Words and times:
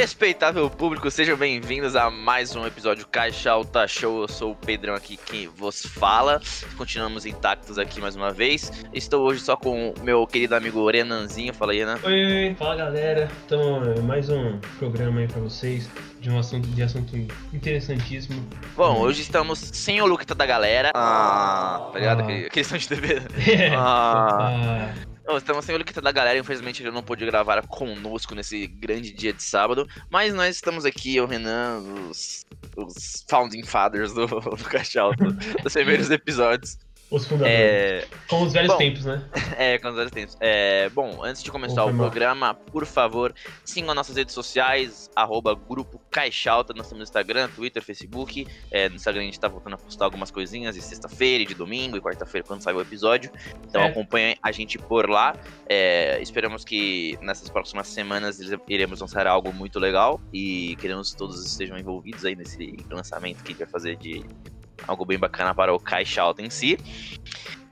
Respeitável 0.00 0.68
público, 0.68 1.10
sejam 1.10 1.38
bem-vindos 1.38 1.96
a 1.96 2.10
mais 2.10 2.54
um 2.54 2.66
episódio 2.66 3.06
Caixa 3.06 3.50
Alta 3.50 3.88
Show. 3.88 4.20
Eu 4.20 4.28
sou 4.28 4.52
o 4.52 4.54
Pedrão 4.54 4.94
aqui 4.94 5.16
quem 5.16 5.48
vos 5.48 5.86
fala. 5.86 6.38
Continuamos 6.76 7.24
intactos 7.24 7.78
aqui 7.78 7.98
mais 7.98 8.14
uma 8.14 8.30
vez. 8.30 8.70
Estou 8.92 9.22
hoje 9.26 9.40
só 9.40 9.56
com 9.56 9.94
o 9.98 10.04
meu 10.04 10.26
querido 10.26 10.54
amigo 10.54 10.86
Renanzinho. 10.90 11.54
Fala 11.54 11.72
aí, 11.72 11.78
Renan. 11.78 11.98
Oi, 12.04 12.12
oi, 12.48 12.54
fala 12.58 12.76
galera. 12.76 13.30
Então, 13.46 13.80
mais 14.02 14.28
um 14.28 14.58
programa 14.78 15.20
aí 15.20 15.28
pra 15.28 15.40
vocês 15.40 15.88
de 16.20 16.28
um 16.28 16.38
assunto 16.38 16.68
de 16.68 16.82
assunto 16.82 17.16
interessantíssimo. 17.54 18.46
Bom, 18.76 18.98
hoje 19.00 19.22
estamos 19.22 19.58
sem 19.58 20.02
o 20.02 20.06
look 20.06 20.26
da 20.26 20.44
galera. 20.44 20.90
Ah, 20.94 21.88
tá 21.90 21.98
ligado? 21.98 22.20
Ah. 22.20 22.24
Aquele- 22.24 22.46
Aquele 22.48 22.64
som 22.66 22.76
de 22.76 22.86
TV. 22.86 23.22
É. 23.50 23.70
Ah. 23.74 24.92
Ah, 24.92 24.94
Não, 25.26 25.36
estamos 25.36 25.64
sem 25.64 25.74
o 25.74 25.78
look 25.78 25.92
da 25.92 26.12
galera, 26.12 26.38
infelizmente 26.38 26.82
ele 26.82 26.92
não 26.92 27.02
pôde 27.02 27.26
gravar 27.26 27.66
conosco 27.66 28.34
nesse 28.34 28.66
grande 28.68 29.12
dia 29.12 29.32
de 29.32 29.42
sábado, 29.42 29.88
mas 30.08 30.32
nós 30.32 30.54
estamos 30.54 30.84
aqui, 30.84 31.20
o 31.20 31.26
Renan, 31.26 31.80
os, 32.10 32.46
os 32.76 33.24
Founding 33.28 33.64
Fathers 33.64 34.14
do, 34.14 34.26
do 34.28 35.00
Alta, 35.00 35.24
dos 35.62 35.72
primeiros 35.72 36.10
episódios. 36.10 36.78
Os 37.10 37.24
fundadores. 37.26 37.54
É, 37.56 38.06
Com 38.28 38.42
os 38.42 38.52
velhos 38.52 38.72
bom. 38.72 38.78
tempos, 38.78 39.04
né? 39.04 39.24
é, 39.56 39.78
com 39.78 39.88
os 39.88 39.94
vários 39.94 40.12
tempos. 40.12 40.36
É, 40.40 40.88
bom, 40.90 41.22
antes 41.22 41.42
de 41.42 41.50
começar 41.50 41.84
o 41.84 41.94
programa, 41.94 42.54
por 42.54 42.84
favor, 42.84 43.32
sigam 43.64 43.94
nossas 43.94 44.16
redes 44.16 44.34
sociais, 44.34 45.08
arroba 45.14 45.54
grupo 45.54 46.00
Caixa 46.10 46.50
Alta, 46.50 46.74
nós 46.74 46.88
temos 46.88 47.04
Instagram, 47.04 47.48
Twitter, 47.54 47.82
Facebook. 47.82 48.46
É, 48.70 48.88
no 48.88 48.96
Instagram 48.96 49.22
a 49.22 49.24
gente 49.24 49.38
tá 49.38 49.48
voltando 49.48 49.74
a 49.74 49.78
postar 49.78 50.04
algumas 50.06 50.30
coisinhas 50.30 50.74
de 50.74 50.82
sexta-feira, 50.82 51.44
de 51.44 51.54
domingo 51.54 51.96
e 51.96 52.00
quarta-feira 52.00 52.46
quando 52.46 52.62
sair 52.62 52.74
o 52.74 52.80
episódio. 52.80 53.30
Então 53.68 53.82
É. 53.82 53.86
acompanhem 53.86 54.36
a 54.42 54.50
gente 54.50 54.78
por 54.78 55.08
lá. 55.08 55.36
É, 55.68 56.20
esperamos 56.20 56.64
que 56.64 57.16
nessas 57.22 57.48
próximas 57.50 57.86
semanas 57.86 58.40
iremos 58.68 59.00
lançar 59.00 59.26
algo 59.26 59.52
muito 59.52 59.78
legal 59.78 60.20
e 60.32 60.76
queremos 60.80 61.12
que 61.12 61.16
todos 61.16 61.44
estejam 61.46 61.78
envolvidos 61.78 62.24
aí 62.24 62.34
nesse 62.34 62.76
lançamento 62.90 63.42
que 63.44 63.48
a 63.48 63.50
gente 63.52 63.58
vai 63.58 63.68
fazer 63.68 63.96
de 63.96 64.24
algo 64.86 65.04
bem 65.04 65.18
bacana 65.18 65.54
para 65.54 65.74
o 65.74 65.80
Caixa 65.80 66.22
Alta 66.22 66.42
em 66.42 66.50
si. 66.50 66.78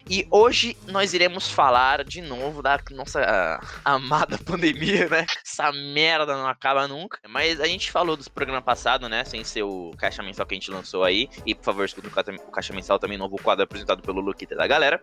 E 0.08 0.26
hoje 0.30 0.76
nós 0.88 1.14
iremos 1.14 1.50
falar 1.50 2.04
de 2.04 2.20
novo 2.20 2.60
da 2.60 2.78
nossa 2.90 3.22
ah, 3.22 3.60
amada 3.84 4.36
pandemia, 4.44 5.08
né? 5.08 5.24
Essa 5.42 5.72
merda 5.72 6.36
não 6.36 6.46
acaba 6.46 6.86
nunca. 6.86 7.18
Mas 7.26 7.58
a 7.58 7.66
gente 7.66 7.90
falou 7.90 8.14
dos 8.14 8.28
programas 8.28 8.62
passados, 8.62 9.08
né? 9.08 9.24
Sem 9.24 9.42
ser 9.42 9.62
o 9.62 9.92
Caixa 9.96 10.22
Mensal 10.22 10.44
que 10.44 10.54
a 10.54 10.58
gente 10.58 10.70
lançou 10.70 11.04
aí. 11.04 11.28
E 11.46 11.54
por 11.54 11.64
favor, 11.64 11.84
escuta 11.86 12.08
o 12.08 12.50
Caixa 12.50 12.74
Mensal 12.74 12.98
também, 12.98 13.16
novo 13.16 13.36
quadro 13.36 13.64
apresentado 13.64 14.02
pelo 14.02 14.20
Luquita 14.20 14.54
da 14.54 14.66
galera. 14.66 15.00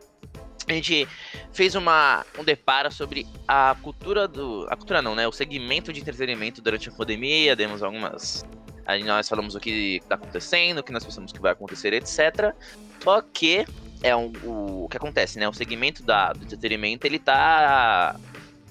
A 0.67 0.73
gente 0.73 1.07
fez 1.51 1.73
uma, 1.73 2.23
um 2.37 2.43
deparo 2.43 2.91
sobre 2.91 3.25
a 3.47 3.75
cultura 3.81 4.27
do. 4.27 4.67
A 4.69 4.75
cultura 4.75 5.01
não, 5.01 5.15
né? 5.15 5.27
O 5.27 5.31
segmento 5.31 5.91
de 5.91 5.99
entretenimento 5.99 6.61
durante 6.61 6.89
a 6.89 6.91
pandemia. 6.91 7.55
Demos 7.55 7.81
algumas. 7.81 8.45
Aí 8.91 9.03
nós 9.03 9.29
falamos 9.29 9.55
o 9.55 9.59
que 9.59 10.01
tá 10.09 10.15
acontecendo, 10.15 10.79
o 10.79 10.83
que 10.83 10.91
nós 10.91 11.03
pensamos 11.03 11.31
que 11.31 11.39
vai 11.39 11.53
acontecer, 11.53 11.93
etc. 11.93 12.53
Só 13.01 13.21
que 13.21 13.65
é 14.03 14.13
um, 14.15 14.33
o, 14.43 14.85
o 14.85 14.89
que 14.89 14.97
acontece, 14.97 15.39
né? 15.39 15.47
O 15.47 15.53
segmento 15.53 16.03
da, 16.03 16.33
do 16.33 16.43
entretenimento, 16.43 17.07
ele 17.07 17.17
tá. 17.17 18.19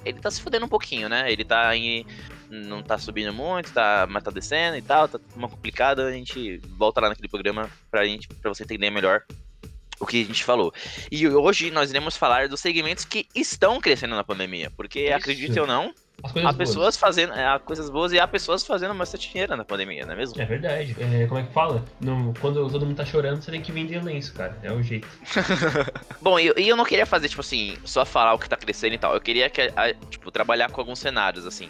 Ele 0.05 0.19
tá 0.19 0.31
se 0.31 0.41
fudendo 0.41 0.67
um 0.67 0.69
pouquinho, 0.69 1.09
né? 1.09 1.31
Ele 1.33 1.45
tá 1.45 1.75
em. 1.75 2.05
Não 2.51 2.83
tá 2.83 2.99
subindo 2.99 3.33
muito, 3.33 3.73
tá, 3.73 4.07
mas 4.11 4.25
tá 4.25 4.31
descendo 4.31 4.77
e 4.77 4.83
tal, 4.83 5.09
tá 5.09 5.21
uma 5.35 5.49
complicado. 5.49 6.03
A 6.03 6.13
gente 6.13 6.59
volta 6.77 7.01
lá 7.01 7.09
naquele 7.09 7.29
programa 7.29 7.71
pra, 7.91 8.05
gente, 8.05 8.29
pra 8.29 8.53
você 8.53 8.65
entender 8.65 8.91
melhor 8.91 9.23
o 10.01 10.07
que 10.07 10.23
a 10.23 10.25
gente 10.25 10.43
falou. 10.43 10.73
E 11.11 11.29
hoje 11.29 11.71
nós 11.71 11.91
iremos 11.91 12.17
falar 12.17 12.49
dos 12.49 12.61
segmentos 12.61 13.05
que 13.05 13.27
estão 13.35 13.81
crescendo 13.81 14.17
na 14.17 14.25
pandemia. 14.25 14.71
Porque, 14.77 15.07
Isso. 15.07 15.15
acredite 15.15 15.61
ou 15.61 15.67
não, 15.67 15.95
Há 16.25 16.33
boas. 16.33 16.57
pessoas 16.57 16.97
fazendo 16.97 17.33
é, 17.33 17.47
há 17.47 17.59
coisas 17.59 17.89
boas 17.91 18.13
e 18.13 18.19
há 18.21 18.27
pessoas 18.29 18.65
fazendo 18.67 18.95
bastante 18.95 19.31
dinheiro 19.31 19.57
na 19.57 19.65
pandemia, 19.65 20.05
não 20.05 20.13
é 20.13 20.17
mesmo? 20.17 20.41
É 20.41 20.45
verdade. 20.45 20.97
É, 21.01 21.27
como 21.27 21.41
é 21.41 21.43
que 21.45 21.53
fala? 21.53 21.85
No- 22.01 22.35
quando 22.41 22.69
todo 22.71 22.85
mundo 22.87 22.97
tá 22.97 23.05
chorando, 23.05 23.41
você 23.43 23.51
tem 23.51 23.61
que 23.63 23.73
vender 23.73 24.03
lenço, 24.03 24.35
cara. 24.35 24.59
É 24.63 24.73
o 24.73 24.83
jeito. 24.83 25.09
Bom, 26.21 26.39
e 26.39 26.47
eu, 26.47 26.55
eu 26.55 26.77
não 26.77 26.85
queria 26.85 27.07
fazer, 27.07 27.29
tipo 27.29 27.41
assim, 27.41 27.77
só 27.85 28.05
falar 28.05 28.35
o 28.35 28.39
que 28.39 28.49
tá 28.49 28.57
crescendo 28.57 28.95
e 28.95 28.99
tal. 28.99 29.15
Eu 29.15 29.21
queria, 29.21 29.49
que, 29.49 29.61
a- 29.63 29.95
tipo, 30.09 30.31
trabalhar 30.31 30.71
com 30.71 30.81
alguns 30.81 30.99
cenários, 30.99 31.47
assim. 31.47 31.69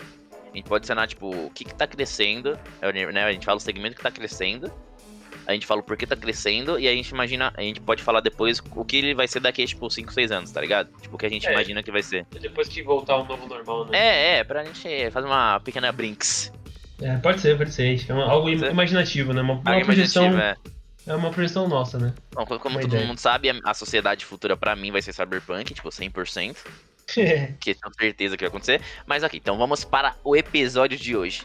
A 0.52 0.56
gente 0.56 0.66
pode 0.68 0.86
cenar, 0.86 1.06
tipo, 1.06 1.28
o 1.30 1.50
que 1.50 1.64
que 1.64 1.74
tá 1.74 1.86
crescendo, 1.86 2.58
é, 2.82 3.12
né? 3.12 3.24
A 3.24 3.32
gente 3.32 3.46
fala 3.46 3.56
o 3.58 3.60
segmento 3.60 3.94
que 3.96 4.02
tá 4.02 4.10
crescendo, 4.10 4.70
a 5.50 5.54
gente 5.54 5.66
fala 5.66 5.80
o 5.80 5.84
porquê 5.84 6.06
tá 6.06 6.16
crescendo, 6.16 6.78
e 6.78 6.86
a 6.88 6.92
gente 6.92 7.08
imagina, 7.10 7.52
a 7.56 7.60
gente 7.62 7.80
pode 7.80 8.02
falar 8.02 8.20
depois 8.20 8.62
o 8.74 8.84
que 8.84 8.96
ele 8.96 9.14
vai 9.14 9.26
ser 9.28 9.40
daqui 9.40 9.62
a, 9.62 9.66
tipo, 9.66 9.90
5, 9.90 10.12
6 10.12 10.30
anos, 10.30 10.50
tá 10.50 10.60
ligado? 10.60 10.88
Tipo, 11.00 11.16
o 11.16 11.18
que 11.18 11.26
a 11.26 11.28
gente 11.28 11.46
É. 11.46 11.52
imagina 11.52 11.82
que 11.82 11.90
vai 11.90 12.02
ser. 12.02 12.26
Depois 12.40 12.68
que 12.68 12.82
voltar 12.82 13.14
ao 13.14 13.24
novo 13.26 13.46
normal, 13.46 13.86
né? 13.86 13.98
É, 13.98 14.38
é, 14.38 14.44
pra 14.44 14.64
gente 14.64 15.10
fazer 15.10 15.26
uma 15.26 15.58
pequena 15.60 15.90
brinks. 15.92 16.52
É, 17.02 17.16
pode 17.16 17.40
ser, 17.40 17.56
pode 17.56 17.72
ser. 17.72 17.98
É 18.08 18.12
uma- 18.12 18.30
algo 18.30 18.48
ser. 18.58 18.70
imaginativo, 18.70 19.32
né? 19.32 19.40
Uma, 19.42 19.54
uma 19.54 19.72
Algo 19.72 19.84
projeção. 19.86 20.24
imaginativo, 20.26 20.66
é. 21.06 21.12
É 21.12 21.14
uma 21.16 21.30
projeção 21.30 21.66
nossa, 21.66 21.98
né? 21.98 22.14
Bom, 22.34 22.44
como 22.44 22.74
Uma 22.76 22.80
todo 22.82 22.92
ideia. 22.92 23.06
mundo 23.06 23.18
sabe, 23.18 23.48
a- 23.64 23.74
sociedade 23.74 24.24
futura 24.26 24.56
pra 24.56 24.76
mim 24.76 24.92
vai 24.92 25.00
ser 25.00 25.12
cyberpunk, 25.14 25.72
tipo, 25.72 25.88
100%. 25.90 26.56
É. 27.16 27.52
que 27.58 27.74
tenho 27.74 27.92
certeza 27.98 28.36
que 28.36 28.44
vai 28.44 28.48
acontecer. 28.48 28.80
Mas 29.06 29.22
ok, 29.24 29.40
então 29.42 29.56
vamos 29.58 29.82
para 29.84 30.14
o 30.22 30.36
episódio 30.36 30.96
de 30.98 31.16
hoje. 31.16 31.42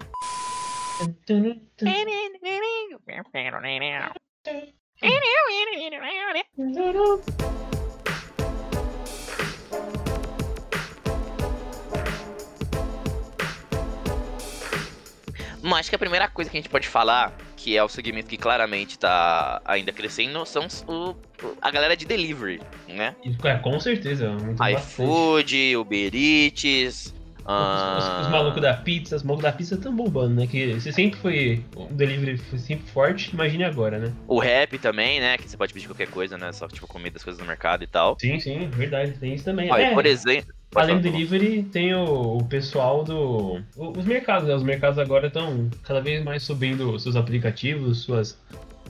Bom, 15.61 15.75
acho 15.75 15.89
que 15.89 15.95
a 15.95 15.99
primeira 15.99 16.27
coisa 16.27 16.49
que 16.49 16.57
a 16.57 16.61
gente 16.61 16.69
pode 16.69 16.87
falar, 16.87 17.35
que 17.57 17.75
é 17.75 17.83
o 17.83 17.89
segmento 17.89 18.29
que 18.29 18.37
claramente 18.37 18.99
tá 18.99 19.59
ainda 19.65 19.91
crescendo, 19.91 20.45
são 20.45 20.67
o, 20.87 21.15
a 21.59 21.71
galera 21.71 21.97
de 21.97 22.05
delivery, 22.05 22.61
né? 22.87 23.15
É, 23.43 23.55
com 23.57 23.79
certeza. 23.79 24.37
IFood, 24.75 25.75
Uber 25.75 26.11
Eats. 26.13 27.14
Os, 27.47 28.03
os- 28.19 28.25
os 28.25 28.31
malucos 28.31 28.61
da 28.61 28.73
pizza, 28.73 29.15
os 29.15 29.23
malucos 29.23 29.43
da 29.43 29.51
pizza 29.51 29.75
estão 29.75 29.95
bombando, 29.95 30.33
né? 30.33 30.47
Que 30.47 30.73
você 30.79 30.91
sempre 30.91 31.19
foi. 31.19 31.63
O 31.75 31.85
delivery 31.93 32.37
foi 32.37 32.57
sempre 32.57 32.89
forte, 32.91 33.31
imagine 33.33 33.63
agora, 33.63 33.99
né? 33.99 34.11
O 34.27 34.39
rap 34.39 34.77
também, 34.79 35.19
né? 35.19 35.37
Que 35.37 35.47
você 35.47 35.55
pode 35.55 35.71
pedir 35.73 35.87
qualquer 35.87 36.07
coisa, 36.09 36.37
né? 36.37 36.51
Só 36.51 36.67
tipo 36.67 36.87
comida, 36.87 37.17
as 37.17 37.23
coisas 37.23 37.39
do 37.41 37.47
mercado 37.47 37.83
e 37.83 37.87
tal. 37.87 38.17
Sim, 38.19 38.39
sim, 38.39 38.67
verdade. 38.69 39.11
Tem 39.19 39.33
isso 39.35 39.45
também. 39.45 39.67
E 39.69 39.71
É, 39.71 39.93
por 39.93 40.05
exemplo. 40.05 40.53
além 40.73 40.95
do 40.97 41.03
delivery, 41.03 41.63
tem 41.63 41.93
o, 41.93 42.37
o 42.37 42.45
pessoal 42.45 43.03
do. 43.03 43.61
o- 43.77 43.91
Os 43.97 44.05
mercados, 44.05 44.47
né? 44.47 44.55
Os 44.55 44.63
mercados 44.63 44.97
agora 44.97 45.27
estão 45.27 45.69
cada 45.83 46.01
vez 46.01 46.23
mais 46.23 46.41
subindo 46.41 46.97
seus 46.99 47.15
aplicativos, 47.15 47.99
suas. 47.99 48.37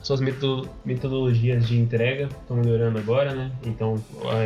Suas 0.02 0.20
meto- 0.20 0.68
metodologias 0.84 1.66
de 1.66 1.78
entrega 1.78 2.28
estão 2.40 2.56
melhorando 2.58 2.98
agora, 2.98 3.34
né? 3.34 3.50
Então, 3.64 3.96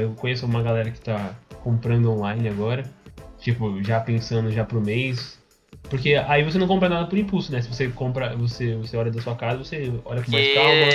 eu 0.01 0.11
conheço 0.15 0.47
uma 0.47 0.63
galera 0.63 0.91
que 0.91 1.01
tá 1.01 1.35
comprando 1.63 2.11
online 2.11 2.49
agora. 2.49 2.83
Tipo, 3.41 3.83
já 3.83 4.01
pensando 4.01 4.51
já 4.51 4.65
pro 4.65 4.81
mês. 4.81 5.41
Porque 5.89 6.15
aí 6.15 6.45
você 6.45 6.59
não 6.59 6.69
compra 6.69 6.89
nada 6.89 7.07
por 7.07 7.19
impulso, 7.19 7.51
né? 7.51 7.61
Se 7.63 7.69
você 7.69 7.89
compra, 7.89 8.37
você, 8.37 8.77
você 8.77 8.97
olha 8.97 9.11
da 9.11 9.21
sua 9.21 9.35
casa, 9.35 9.59
você 9.59 9.93
olha 10.05 10.23
com 10.23 10.31
mais 10.31 10.55
calma. 10.55 10.87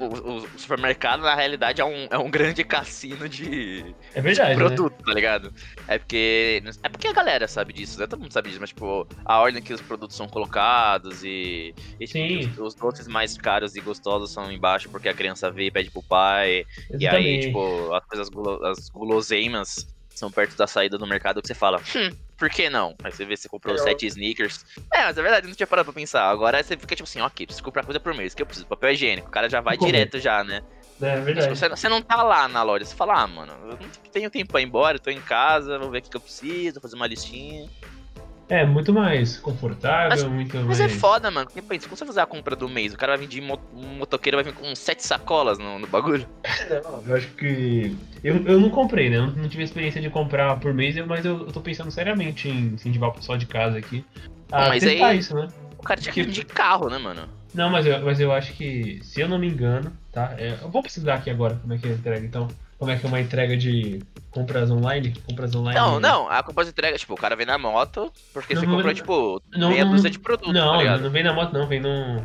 O, 0.00 0.38
o 0.38 0.58
supermercado, 0.58 1.20
na 1.20 1.34
realidade, 1.34 1.80
é 1.80 1.84
um, 1.84 2.08
é 2.10 2.18
um 2.18 2.30
grande 2.30 2.64
cassino 2.64 3.28
de, 3.28 3.94
É 4.14 4.20
verdade, 4.20 4.50
né? 4.50 4.56
produto, 4.56 5.04
tá 5.04 5.12
ligado? 5.12 5.52
É 5.86 5.98
porque. 5.98 6.62
É 6.82 6.88
porque 6.88 7.06
a 7.06 7.12
galera 7.12 7.46
sabe 7.46 7.72
disso, 7.72 8.00
né? 8.00 8.06
Todo 8.06 8.20
mundo 8.20 8.32
sabe 8.32 8.48
disso, 8.48 8.60
mas, 8.60 8.70
tipo, 8.70 9.06
a 9.24 9.38
ordem 9.38 9.62
que 9.62 9.74
os 9.74 9.80
produtos 9.80 10.16
são 10.16 10.28
colocados 10.28 11.22
e. 11.22 11.74
e 12.00 12.06
tipo, 12.06 12.18
Sim. 12.18 12.38
os, 12.38 12.58
os 12.58 12.74
doces 12.74 13.06
mais 13.06 13.36
caros 13.36 13.76
e 13.76 13.80
gostosos 13.80 14.32
são 14.32 14.50
embaixo 14.50 14.88
porque 14.90 15.08
a 15.08 15.14
criança 15.14 15.50
vê 15.50 15.66
e 15.66 15.70
pede 15.70 15.90
pro 15.90 16.02
pai. 16.02 16.64
E 16.98 17.06
aí, 17.06 17.36
Exatamente. 17.36 17.46
tipo, 17.46 17.92
as 17.92 18.04
coisas 18.06 18.28
as 18.64 18.88
guloseimas 18.88 19.86
são 20.14 20.30
perto 20.30 20.56
da 20.56 20.66
saída 20.66 20.98
do 20.98 21.06
mercado 21.06 21.40
que 21.40 21.48
você 21.48 21.54
fala, 21.54 21.78
hum, 21.96 22.10
por 22.36 22.50
que 22.50 22.68
não? 22.70 22.96
Aí 23.02 23.12
você 23.12 23.24
vê 23.24 23.36
se 23.36 23.42
você 23.44 23.48
comprou 23.48 23.74
É, 23.74 23.78
sete 23.78 24.06
sneakers. 24.06 24.64
É, 24.92 25.04
mas 25.04 25.18
é 25.18 25.22
verdade, 25.22 25.46
eu 25.46 25.48
não 25.48 25.56
tinha 25.56 25.66
parado 25.66 25.86
pra 25.86 25.94
pensar. 25.94 26.28
Agora 26.28 26.62
você 26.62 26.76
fica 26.76 26.96
tipo 26.96 27.08
assim, 27.08 27.20
ok, 27.20 27.46
preciso 27.46 27.62
comprar 27.62 27.84
coisa 27.84 28.00
por 28.00 28.14
mês, 28.14 28.34
que 28.34 28.42
eu 28.42 28.46
preciso 28.46 28.66
papel 28.66 28.92
higiênico. 28.92 29.28
O 29.28 29.30
cara 29.32 29.48
já 29.48 29.60
vai 29.60 29.76
comer. 29.76 29.92
direto 29.92 30.18
já, 30.18 30.42
né? 30.44 30.62
É 31.02 31.16
Tipo, 31.16 31.24
verdade. 31.24 31.56
você, 31.56 31.68
você 31.68 31.88
não 31.88 32.02
tá 32.02 32.22
lá 32.22 32.48
na 32.48 32.62
loja, 32.62 32.84
você 32.84 32.94
fala, 32.94 33.22
ah, 33.22 33.26
mano, 33.26 33.52
eu 33.52 33.78
não 33.78 33.90
tenho 34.12 34.30
tempo 34.30 34.50
pra 34.50 34.60
ir 34.60 34.64
embora, 34.64 34.96
eu 34.96 35.00
tô 35.00 35.10
em 35.10 35.20
casa, 35.22 35.78
vou 35.78 35.90
ver 35.90 35.98
o 35.98 36.02
que 36.02 36.10
que 36.10 36.16
eu 36.16 36.20
preciso, 36.20 36.80
fazer 36.80 36.96
uma 36.96 37.06
listinha. 37.06 37.66
É, 38.50 38.66
muito 38.66 38.92
mais 38.92 39.36
confortável, 39.38 40.28
muito 40.28 40.56
Mas 40.56 40.80
mais. 40.80 40.80
é 40.80 40.88
foda, 40.88 41.30
mano, 41.30 41.46
porque 41.46 41.62
pensa, 41.62 41.86
quando 41.88 41.98
você 41.98 42.04
fazer 42.04 42.20
a 42.20 42.26
compra 42.26 42.56
do 42.56 42.68
mês, 42.68 42.92
o 42.92 42.96
cara 42.98 43.12
vai 43.12 43.18
vir 43.24 43.28
de 43.28 43.40
mo- 43.40 43.60
um 43.72 43.86
motoqueiro, 43.98 44.36
vai 44.36 44.44
vir 44.44 44.52
com 44.52 44.74
sete 44.74 45.06
sacolas 45.06 45.56
no, 45.58 45.78
no 45.78 45.86
bagulho. 45.86 46.26
Não, 46.68 47.02
eu 47.06 47.16
acho 47.16 47.28
que. 47.34 47.96
Eu, 48.24 48.44
eu 48.46 48.60
não 48.60 48.70
comprei, 48.70 49.08
né? 49.08 49.16
Eu 49.18 49.26
não 49.28 49.48
tive 49.48 49.62
a 49.62 49.64
experiência 49.64 50.00
de 50.00 50.10
comprar 50.10 50.58
por 50.58 50.74
mês, 50.74 50.96
mas 51.06 51.24
eu, 51.24 51.38
eu 51.46 51.52
tô 51.52 51.60
pensando 51.60 51.90
seriamente 51.90 52.48
em 52.48 52.74
incentivar 52.74 53.10
o 53.10 53.12
pessoal 53.12 53.38
de 53.38 53.46
casa 53.46 53.78
aqui. 53.78 54.04
A 54.50 54.68
Mas 54.68 54.82
aí- 54.84 55.18
isso, 55.18 55.34
né? 55.34 55.48
O 55.78 55.82
cara 55.82 56.00
tinha 56.00 56.12
que 56.12 56.22
vir 56.22 56.30
de 56.32 56.44
carro, 56.44 56.90
né, 56.90 56.98
mano? 56.98 57.28
Não, 57.54 57.70
mas 57.70 57.86
eu, 57.86 58.00
mas 58.02 58.20
eu 58.20 58.32
acho 58.32 58.52
que, 58.54 59.00
se 59.02 59.20
eu 59.20 59.28
não 59.28 59.38
me 59.38 59.48
engano, 59.48 59.92
tá? 60.12 60.34
É, 60.38 60.58
eu 60.62 60.70
vou 60.70 60.82
precisar 60.82 61.14
aqui 61.14 61.30
agora 61.30 61.54
como 61.56 61.72
é 61.72 61.78
que 61.78 61.86
é 61.86 61.90
a 61.90 61.94
entrega, 61.94 62.26
então. 62.26 62.48
Como 62.80 62.90
é 62.90 62.96
que 62.96 63.04
é 63.04 63.08
uma 63.08 63.20
entrega 63.20 63.54
de 63.58 64.00
compras 64.30 64.70
online? 64.70 65.12
Compras 65.28 65.54
online. 65.54 65.78
Não, 65.78 66.00
não, 66.00 66.30
a 66.30 66.42
compra 66.42 66.64
de 66.64 66.70
entrega, 66.70 66.96
tipo, 66.96 67.12
o 67.12 67.16
cara 67.16 67.36
vem 67.36 67.44
na 67.44 67.58
moto, 67.58 68.10
porque 68.32 68.54
Não, 68.54 68.62
você 68.62 68.66
comprou, 68.66 68.94
tipo, 68.94 69.42
não, 69.52 69.68
meia 69.68 69.84
dúzia 69.84 70.08
de 70.08 70.18
produto, 70.18 70.46
tá 70.46 70.52
Não, 70.54 70.78
ligado? 70.78 71.02
não 71.02 71.10
vem 71.10 71.22
na 71.22 71.34
moto, 71.34 71.52
não, 71.52 71.66
vem 71.66 71.78
no. 71.78 72.24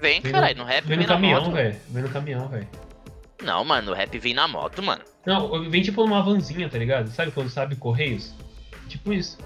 Vem, 0.00 0.20
vem 0.20 0.32
caralho, 0.32 0.56
no 0.58 0.64
rap 0.64 0.84
Vem 0.84 0.96
vem, 0.96 1.06
no 1.06 1.12
caminhão, 1.12 1.50
velho. 1.50 1.76
Vem 1.88 2.02
no 2.04 2.08
caminhão, 2.08 2.48
velho. 2.48 2.68
Não, 3.42 3.64
mano, 3.64 3.90
o 3.90 3.94
rap 3.94 4.16
vem 4.16 4.32
na 4.32 4.46
moto, 4.46 4.80
mano. 4.80 5.02
Não, 5.26 5.68
vem 5.68 5.82
tipo 5.82 6.06
numa 6.06 6.22
vanzinha, 6.22 6.68
tá 6.68 6.78
ligado? 6.78 7.08
Sabe 7.08 7.32
quando 7.32 7.50
sabe 7.50 7.74
Correios? 7.74 8.32
Tipo 8.86 9.12
isso. 9.12 9.38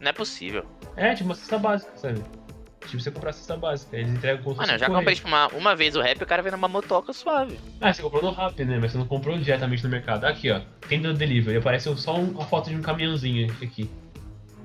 Não 0.00 0.08
é 0.08 0.12
possível. 0.12 0.66
É, 0.96 1.14
tipo 1.14 1.26
uma 1.26 1.36
cesta 1.36 1.56
básica, 1.56 1.92
sabe? 1.96 2.20
Tipo 2.86 3.00
você 3.02 3.10
comprar 3.10 3.30
a 3.30 3.32
cesta 3.32 3.56
básica, 3.56 3.96
eles 3.96 4.10
entregam 4.12 4.42
como 4.42 4.54
se 4.56 4.60
Mano, 4.62 4.72
eu 4.72 4.78
já 4.78 4.86
comprei, 4.86 5.14
tipo, 5.14 5.28
uma, 5.28 5.48
uma 5.48 5.74
vez 5.76 5.96
o 5.96 6.00
rap 6.00 6.20
e 6.20 6.22
o 6.22 6.26
cara 6.26 6.42
vem 6.42 6.52
numa 6.52 6.68
motoca 6.68 7.12
suave. 7.12 7.58
Ah, 7.80 7.92
você 7.92 8.02
comprou 8.02 8.22
no 8.22 8.30
Rap, 8.30 8.64
né? 8.64 8.78
Mas 8.80 8.92
você 8.92 8.98
não 8.98 9.06
comprou 9.06 9.36
diretamente 9.38 9.82
no 9.84 9.90
mercado. 9.90 10.24
Aqui, 10.24 10.50
ó. 10.50 10.60
Tenda 10.88 11.12
delivery. 11.12 11.58
Aparece 11.58 11.94
só 11.96 12.16
um- 12.16 12.30
uma 12.30 12.44
foto 12.46 12.70
de 12.70 12.76
um 12.76 12.82
caminhãozinho 12.82 13.52
aqui. 13.62 13.90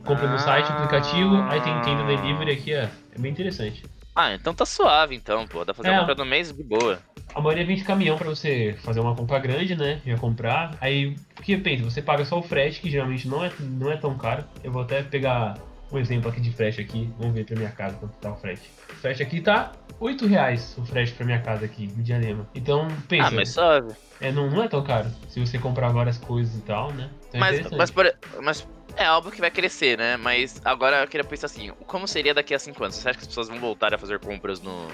Compra 0.06 0.28
no 0.28 0.40
site, 0.40 0.66
Ah. 0.72 0.76
aplicativo, 0.78 1.36
aí 1.50 1.62
tem 1.62 1.80
tenda 1.82 2.04
delivery 2.06 2.52
aqui, 2.52 2.74
ó. 2.76 2.88
É 3.16 3.20
bem 3.20 3.32
interessante. 3.32 3.84
Ah, 4.16 4.34
então 4.34 4.54
tá 4.54 4.66
suave, 4.66 5.16
então, 5.16 5.48
pô. 5.48 5.60
Dá 5.64 5.74
pra 5.74 5.84
fazer 5.84 5.90
É. 5.90 5.96
a 5.96 6.00
compra 6.00 6.16
do 6.16 6.26
mês 6.26 6.52
de 6.52 6.64
boa. 6.64 7.00
A 7.34 7.40
maioria 7.40 7.66
vem 7.66 7.78
de 7.78 7.84
caminhão 7.86 8.18
pra 8.18 8.28
você 8.28 8.76
fazer 8.84 9.00
uma 9.00 9.16
compra 9.16 9.40
grande, 9.40 9.74
né? 9.76 10.02
Já 10.06 10.18
comprar. 10.18 10.76
Aí, 10.82 11.16
porque 11.34 11.56
pensa, 11.58 11.84
você 11.86 12.02
paga 12.02 12.26
só 12.26 12.38
o 12.38 12.44
frete, 12.44 12.82
que 12.82 12.90
geralmente 12.92 13.26
não 13.28 13.44
é, 13.46 13.52
não 13.60 13.90
é 13.90 13.96
tão 13.96 14.18
caro. 14.18 14.44
Eu 14.64 14.72
vou 14.72 14.82
até 14.82 15.02
pegar 15.02 15.56
um 15.92 15.98
exemplo 16.00 16.30
aqui 16.30 16.40
de 16.42 16.52
frete 16.52 16.82
aqui. 16.82 17.14
Vamos 17.18 17.34
ver 17.34 17.46
pra 17.46 17.56
minha 17.56 17.72
casa 17.72 17.96
quanto 17.98 18.14
tá 18.18 18.32
o 18.32 18.36
frete. 18.38 18.72
O 18.92 18.96
frete 18.96 19.22
aqui 19.24 19.42
tá 19.42 19.74
8 20.00 20.26
reais 20.28 20.76
o 20.78 20.86
frete 20.86 21.12
pra 21.14 21.26
minha 21.26 21.42
casa 21.42 21.66
aqui, 21.66 21.84
em 21.86 22.02
Diadema. 22.02 22.48
Então, 22.56 22.88
pensa, 23.08 23.28
Ah, 23.28 23.32
mas 23.32 23.50
suave. 23.50 23.94
é, 24.20 24.32
não, 24.32 24.50
não 24.50 24.64
é 24.64 24.68
tão 24.68 24.84
caro. 24.84 25.10
Se 25.28 25.40
você 25.40 25.58
comprar 25.58 25.90
várias 25.90 26.18
coisas 26.18 26.56
e 26.56 26.62
tal, 26.62 26.92
né? 26.94 27.10
Então 27.30 27.38
é 27.38 27.40
Mas, 27.40 27.56
interessante. 27.60 27.78
mas, 27.78 27.92
por- 27.92 28.14
mas 28.44 28.68
é 28.96 29.10
óbvio 29.12 29.32
que 29.32 29.42
vai 29.42 29.52
crescer, 29.52 29.98
né? 29.98 30.18
Mas 30.18 30.62
agora 30.64 31.02
eu 31.02 31.08
queria 31.08 31.24
pensar 31.24 31.48
assim, 31.48 31.72
como 31.88 32.08
seria 32.08 32.34
daqui 32.34 32.54
a 32.54 32.60
5 32.60 32.84
anos? 32.84 32.96
Você 32.96 33.10
acha 33.10 33.18
que 33.18 33.24
as 33.24 33.28
pessoas 33.28 33.48
vão 33.50 33.60
voltar 33.60 33.94
a 33.94 33.98
fazer 33.98 34.20
compras 34.20 34.62
no, 34.62 34.88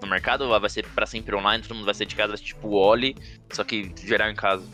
no 0.00 0.06
mercado? 0.08 0.42
Ou 0.44 0.60
vai 0.60 0.70
ser 0.70 0.86
pra 0.88 1.06
sempre 1.06 1.34
online, 1.34 1.62
todo 1.62 1.74
mundo 1.74 1.84
vai 1.86 1.94
ser 1.94 2.06
de 2.06 2.14
casa, 2.14 2.36
tipo 2.36 2.68
Oli, 2.70 3.16
só 3.52 3.64
que 3.64 3.90
geral 4.04 4.30
em 4.30 4.34
casa? 4.34 4.64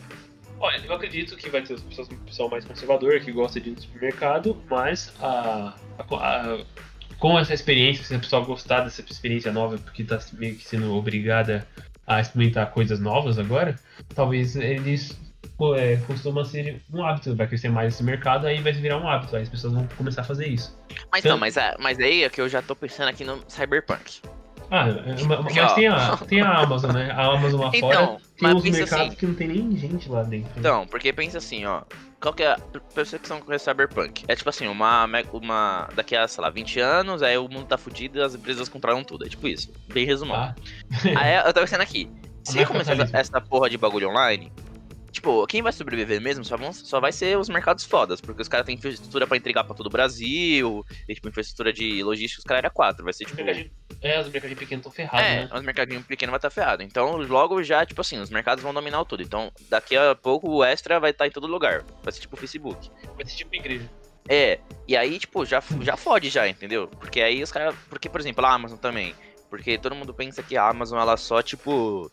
Olha, 0.59 0.77
eu 0.85 0.93
acredito 0.93 1.35
que 1.37 1.49
vai 1.49 1.61
ter 1.61 1.73
as 1.73 1.81
pessoas- 1.81 2.07
o 2.09 2.15
pessoal 2.17 2.49
mais 2.49 2.65
conservador 2.65 3.19
que 3.21 3.31
gosta 3.31 3.59
de 3.61 3.69
ir 3.69 3.73
no 3.73 3.81
supermercado, 3.81 4.61
mas 4.69 5.13
a, 5.21 5.73
a- 5.97 6.15
a- 6.15 6.65
com 7.17 7.37
essa 7.39 7.53
experiência, 7.53 8.03
se 8.03 8.13
a 8.15 8.19
pessoa 8.19 8.43
gostar 8.45 8.81
dessa 8.81 9.01
experiência 9.01 9.51
nova, 9.51 9.77
porque 9.77 10.01
está 10.01 10.19
meio 10.33 10.55
que 10.55 10.65
sendo 10.67 10.93
obrigada 10.95 11.67
a 12.05 12.19
experimentar 12.19 12.71
coisas 12.71 12.99
novas 12.99 13.37
agora, 13.39 13.75
talvez 14.15 14.55
eles 14.55 15.17
é, 15.77 15.97
costuma 16.07 16.43
ser 16.45 16.81
um 16.93 17.03
hábito, 17.05 17.35
vai 17.35 17.45
crescer 17.47 17.67
mais 17.69 17.93
esse 17.93 18.03
mercado, 18.03 18.47
aí 18.47 18.61
vai 18.61 18.71
virar 18.71 18.97
um 18.97 19.07
hábito, 19.09 19.35
aí 19.35 19.41
as 19.43 19.49
pessoas 19.49 19.73
vão 19.73 19.85
começar 19.97 20.21
a 20.21 20.23
fazer 20.23 20.47
isso. 20.47 20.77
Mas 21.11 21.19
Então- 21.19 21.31
não, 21.33 21.37
mas, 21.37 21.57
é- 21.57 21.75
mas 21.79 21.99
aí 21.99 22.23
é 22.23 22.29
que 22.29 22.39
eu 22.39 22.47
já 22.47 22.61
tô 22.61 22.75
pensando 22.75 23.09
aqui 23.09 23.23
no 23.25 23.43
Cyberpunk. 23.47 24.21
Ah, 24.71 24.87
é, 24.87 25.23
mas 25.25 25.73
tem 25.73 25.87
a, 25.87 26.17
tem 26.17 26.41
a 26.41 26.59
Amazon, 26.59 26.91
né? 26.91 27.11
A 27.11 27.25
Amazon 27.25 27.61
lá 27.61 27.71
Então, 27.73 27.89
fora 27.89 28.21
tem 28.37 28.53
uns 28.53 28.63
mercados 28.63 29.07
assim. 29.07 29.15
que 29.15 29.25
não 29.25 29.33
tem 29.33 29.47
nem 29.47 29.77
gente 29.77 30.09
lá 30.09 30.23
dentro. 30.23 30.51
Então, 30.57 30.85
porque 30.87 31.11
pensa 31.11 31.39
assim, 31.39 31.65
ó. 31.65 31.81
Qual 32.21 32.33
que 32.33 32.43
é 32.43 32.51
a 32.51 32.59
percepção 32.93 33.39
com 33.39 33.53
o 33.53 33.57
Cyberpunk? 33.59 34.25
É 34.27 34.35
tipo 34.35 34.49
assim, 34.49 34.67
uma, 34.67 35.07
uma. 35.31 35.87
Daqui 35.95 36.15
a, 36.15 36.27
sei 36.27 36.43
lá, 36.43 36.49
20 36.49 36.79
anos, 36.79 37.23
aí 37.23 37.37
o 37.37 37.47
mundo 37.47 37.65
tá 37.65 37.77
fudido 37.77 38.19
e 38.19 38.21
as 38.21 38.35
empresas 38.35 38.67
controlam 38.67 39.03
tudo. 39.03 39.25
É 39.25 39.29
tipo 39.29 39.47
isso. 39.47 39.71
Bem 39.87 40.05
resumado. 40.05 40.61
Tá? 40.61 41.19
Aí 41.19 41.35
eu 41.35 41.53
tô 41.53 41.61
pensando 41.61 41.81
aqui. 41.81 42.09
Se 42.43 42.59
é 42.59 42.65
começar 42.65 42.95
essa 43.13 43.39
porra 43.39 43.69
de 43.69 43.77
bagulho 43.77 44.09
online, 44.09 44.51
tipo, 45.11 45.45
quem 45.47 45.61
vai 45.61 45.71
sobreviver 45.71 46.21
mesmo 46.21 46.43
só, 46.43 46.55
vão, 46.57 46.71
só 46.73 46.99
vai 46.99 47.11
ser 47.11 47.37
os 47.37 47.49
mercados 47.49 47.83
fodas, 47.85 48.21
porque 48.21 48.41
os 48.41 48.47
caras 48.47 48.65
têm 48.65 48.75
infraestrutura 48.75 49.25
pra 49.27 49.37
entregar 49.37 49.63
pra 49.63 49.75
todo 49.75 49.87
o 49.87 49.89
Brasil, 49.89 50.85
tem 51.05 51.15
tipo 51.15 51.27
infraestrutura 51.29 51.71
de 51.73 52.03
logística, 52.03 52.39
os 52.39 52.45
caras 52.45 52.59
era 52.59 52.69
4, 52.69 53.03
vai 53.03 53.13
ser 53.13 53.25
tipo. 53.25 53.41
É, 54.01 54.19
os 54.21 54.29
mercadinhos 54.29 54.59
pequenos 54.59 54.85
estão 54.85 54.91
ferrados, 54.91 55.27
É, 55.27 55.35
né? 55.45 55.49
os 55.53 55.61
mercadinhos 55.63 56.05
pequenos 56.05 56.31
vai 56.31 56.37
estar 56.37 56.49
ferrado. 56.49 56.83
Então, 56.83 57.17
logo 57.17 57.61
já, 57.63 57.85
tipo 57.85 58.01
assim, 58.01 58.19
os 58.19 58.29
mercados 58.29 58.63
vão 58.63 58.73
dominar 58.73 59.03
tudo. 59.05 59.23
Então, 59.23 59.51
daqui 59.69 59.97
a 59.97 60.15
pouco 60.15 60.49
o 60.49 60.63
extra 60.63 60.99
vai 60.99 61.11
estar 61.11 61.27
em 61.27 61.31
todo 61.31 61.47
lugar. 61.47 61.83
Vai 62.03 62.13
ser 62.13 62.21
tipo 62.21 62.35
o 62.35 62.39
Facebook. 62.39 62.89
Vai 63.15 63.25
ser 63.25 63.35
tipo 63.35 63.53
igreja. 63.55 63.89
É, 64.27 64.59
e 64.87 64.95
aí, 64.95 65.17
tipo, 65.17 65.45
já, 65.45 65.61
já 65.81 65.97
fode 65.97 66.29
já, 66.29 66.47
entendeu? 66.47 66.87
Porque 66.87 67.19
aí 67.21 67.41
os 67.41 67.51
caras. 67.51 67.75
Porque, 67.89 68.07
por 68.07 68.21
exemplo, 68.21 68.45
a 68.45 68.53
Amazon 68.53 68.77
também. 68.77 69.15
Porque 69.49 69.77
todo 69.77 69.95
mundo 69.95 70.13
pensa 70.13 70.43
que 70.43 70.55
a 70.55 70.69
Amazon, 70.69 70.99
ela 70.99 71.17
só, 71.17 71.41
tipo. 71.41 72.11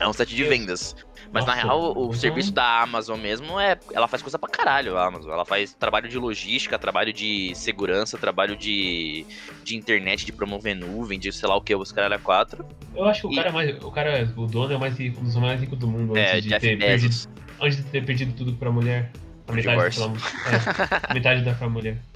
É 0.00 0.08
um 0.08 0.12
site 0.12 0.34
de 0.34 0.42
vendas. 0.44 0.96
Mas 1.32 1.44
na 1.46 1.52
Nossa, 1.54 1.66
real, 1.66 1.80
o, 1.80 1.90
então- 2.06 2.12
serviço 2.14 2.50
da 2.52 2.80
Amazon 2.82 3.20
mesmo 3.20 3.60
é. 3.60 3.78
Ela 3.92 4.08
faz 4.08 4.20
coisa 4.22 4.36
pra 4.38 4.48
caralho, 4.50 4.96
a 4.96 5.06
Amazon. 5.06 5.30
Ela 5.30 5.44
faz 5.44 5.72
trabalho 5.74 6.08
de 6.08 6.18
logística, 6.18 6.76
trabalho 6.78 7.12
de 7.12 7.52
segurança, 7.54 8.18
trabalho 8.18 8.56
de, 8.56 9.24
de 9.62 9.76
internet, 9.76 10.24
de 10.26 10.32
promover 10.32 10.74
nuvem, 10.74 11.18
de 11.20 11.30
sei 11.30 11.48
lá 11.48 11.54
o 11.56 11.60
que, 11.60 11.74
os 11.76 11.92
caras 11.92 12.12
era 12.12 12.20
quatro. 12.20 12.66
Eu 12.96 13.04
acho 13.04 13.20
que 13.20 13.26
o 13.28 13.32
E- 13.32 13.36
cara 13.36 13.48
é 13.50 13.52
mais. 13.52 13.84
O 13.84 13.90
cara, 13.92 14.32
o 14.36 14.46
dono 14.46 14.72
é 14.74 14.78
mais 14.78 14.98
rico, 14.98 15.20
um 15.20 15.24
dos 15.24 15.36
mais 15.36 15.60
ricos 15.60 15.78
do 15.78 15.86
mundo 15.86 16.16
É, 16.16 16.30
antes 16.32 16.42
de 16.44 16.48
Jeff 16.48 16.60
ter 16.66 16.78
perdido. 16.78 17.08
Bezos. 17.08 17.28
Antes 17.60 17.76
de 17.76 17.82
ter 17.84 18.04
perdido 18.04 18.32
tudo 18.34 18.54
pra 18.54 18.72
mulher. 18.72 19.12
A 19.46 19.52
metade, 19.52 19.96
pra, 19.96 21.10
é, 21.10 21.14
metade 21.14 21.42
dá 21.44 21.52
pra 21.54 21.68
mulher. 21.68 21.96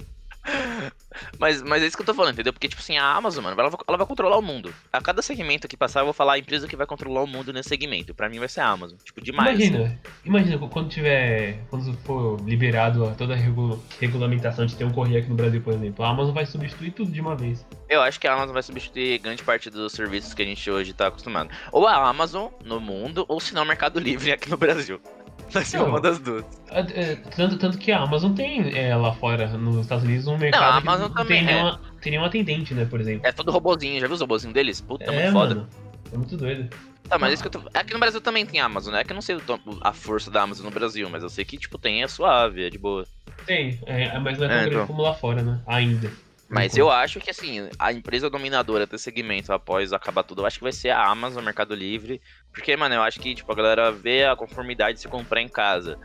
Mas, 1.39 1.61
mas 1.61 1.81
é 1.83 1.87
isso 1.87 1.95
que 1.95 2.01
eu 2.01 2.05
tô 2.05 2.13
falando, 2.13 2.33
entendeu? 2.33 2.53
Porque, 2.53 2.67
tipo 2.67 2.81
assim, 2.81 2.97
a 2.97 3.05
Amazon, 3.13 3.43
mano, 3.43 3.59
ela 3.59 3.69
vai, 3.69 3.79
ela 3.87 3.97
vai 3.97 4.07
controlar 4.07 4.37
o 4.37 4.41
mundo. 4.41 4.73
A 4.91 5.01
cada 5.01 5.21
segmento 5.21 5.67
que 5.67 5.77
passar, 5.77 6.01
eu 6.01 6.05
vou 6.05 6.13
falar 6.13 6.33
a 6.33 6.39
empresa 6.39 6.67
que 6.67 6.75
vai 6.75 6.85
controlar 6.85 7.21
o 7.23 7.27
mundo 7.27 7.51
nesse 7.53 7.69
segmento. 7.69 8.13
Pra 8.13 8.29
mim 8.29 8.39
vai 8.39 8.47
ser 8.47 8.61
a 8.61 8.67
Amazon. 8.67 8.97
Tipo, 9.03 9.21
demais. 9.21 9.59
Imagina, 9.59 9.99
imagina 10.23 10.57
quando 10.67 10.89
tiver. 10.89 11.59
Quando 11.69 11.93
for 12.05 12.39
liberado 12.45 13.13
toda 13.17 13.33
a 13.33 13.37
regu- 13.37 13.81
regulamentação 13.99 14.65
de 14.65 14.75
ter 14.75 14.83
um 14.85 14.91
correio 14.91 15.19
aqui 15.19 15.29
no 15.29 15.35
Brasil, 15.35 15.61
por 15.61 15.73
exemplo. 15.73 16.03
A 16.05 16.09
Amazon 16.09 16.33
vai 16.33 16.45
substituir 16.45 16.91
tudo 16.91 17.11
de 17.11 17.21
uma 17.21 17.35
vez. 17.35 17.65
Eu 17.89 18.01
acho 18.01 18.19
que 18.19 18.27
a 18.27 18.33
Amazon 18.33 18.53
vai 18.53 18.63
substituir 18.63 19.19
grande 19.19 19.43
parte 19.43 19.69
dos 19.69 19.93
serviços 19.93 20.33
que 20.33 20.41
a 20.41 20.45
gente 20.45 20.69
hoje 20.69 20.93
tá 20.93 21.07
acostumado. 21.07 21.49
Ou 21.71 21.87
a 21.87 22.07
Amazon 22.09 22.49
no 22.63 22.79
mundo, 22.79 23.25
ou 23.27 23.39
se 23.39 23.53
não 23.53 23.63
o 23.63 23.65
Mercado 23.65 23.99
Livre 23.99 24.31
aqui 24.31 24.49
no 24.49 24.57
Brasil. 24.57 24.99
Vai 25.51 25.63
ser 25.63 25.77
Não. 25.77 25.89
uma 25.89 26.01
das 26.01 26.19
duas. 26.19 26.43
É, 26.69 26.79
é, 26.79 27.15
Tanto, 27.35 27.57
tanto 27.57 27.77
que 27.77 27.91
a 27.91 27.99
Amazon 27.99 28.33
tem 28.33 28.75
é, 28.77 28.95
lá 28.95 29.13
fora, 29.13 29.47
nos 29.57 29.77
Estados 29.77 30.03
Unidos, 30.03 30.27
um 30.27 30.37
mercado 30.37 30.63
a 30.63 30.81
que 30.81 30.87
Amazon 30.87 31.07
não 31.07 31.15
também, 31.15 31.45
tem, 31.45 31.53
é. 31.53 31.55
nenhuma, 31.55 31.79
tem 32.01 32.11
nenhum 32.11 32.25
atendente, 32.25 32.73
né, 32.73 32.85
por 32.85 32.99
exemplo. 32.99 33.25
É 33.25 33.31
todo 33.31 33.51
robozinho, 33.51 33.99
já 33.99 34.07
viu 34.07 34.15
os 34.15 34.21
robozinhos 34.21 34.53
deles? 34.53 34.81
Puta, 34.81 35.05
é, 35.05 35.07
é, 35.07 35.21
muito 35.23 35.33
foda. 35.33 35.55
mano. 35.55 35.69
É 36.13 36.17
muito 36.17 36.37
doido. 36.37 36.69
Tá, 37.07 37.19
mas 37.19 37.33
isso 37.33 37.43
que 37.43 37.55
eu 37.55 37.61
tô... 37.61 37.69
Aqui 37.73 37.93
no 37.93 37.99
Brasil 37.99 38.19
também 38.19 38.45
tem 38.45 38.59
Amazon, 38.59 38.93
né? 38.93 39.01
É 39.01 39.03
que 39.03 39.11
eu 39.11 39.15
não 39.15 39.21
sei 39.21 39.37
a 39.81 39.93
força 39.93 40.31
da 40.31 40.41
Amazon 40.41 40.65
no 40.65 40.71
Brasil, 40.71 41.07
mas 41.09 41.21
eu 41.21 41.29
sei 41.29 41.45
que, 41.45 41.57
tipo, 41.57 41.77
tem, 41.77 42.01
é 42.01 42.07
suave, 42.07 42.65
é 42.65 42.69
de 42.69 42.79
boa. 42.79 43.05
Tem, 43.45 43.79
é, 43.85 44.17
mas 44.17 44.37
não 44.39 44.45
é 44.45 44.47
tão 44.47 44.57
É, 44.57 44.61
grande 44.61 44.75
então. 44.75 44.87
como 44.87 45.03
lá 45.03 45.13
fora, 45.13 45.43
né? 45.43 45.61
Ainda. 45.67 46.11
Mas 46.47 46.77
eu 46.77 46.91
acho 46.91 47.19
que, 47.19 47.31
assim, 47.31 47.67
a 47.79 47.91
empresa 47.91 48.29
dominadora 48.29 48.85
desse 48.85 49.05
segmento 49.05 49.51
após 49.51 49.91
acabar 49.91 50.23
tudo, 50.23 50.41
eu 50.41 50.45
acho 50.45 50.57
que 50.57 50.63
vai 50.63 50.71
ser 50.71 50.89
a 50.89 51.03
Amazon, 51.07 51.41
o 51.41 51.45
Mercado 51.45 51.73
Livre. 51.73 52.21
Porque, 52.51 52.75
mano, 52.77 52.95
eu 52.95 53.01
acho 53.01 53.19
que, 53.19 53.33
tipo, 53.33 53.51
a 53.51 53.55
galera 53.55 53.91
vê 53.91 54.25
a 54.25 54.35
conformidade 54.35 54.95
de 54.95 55.01
se 55.01 55.07
comprar 55.07 55.41
em 55.41 55.49
casa. 55.49 55.97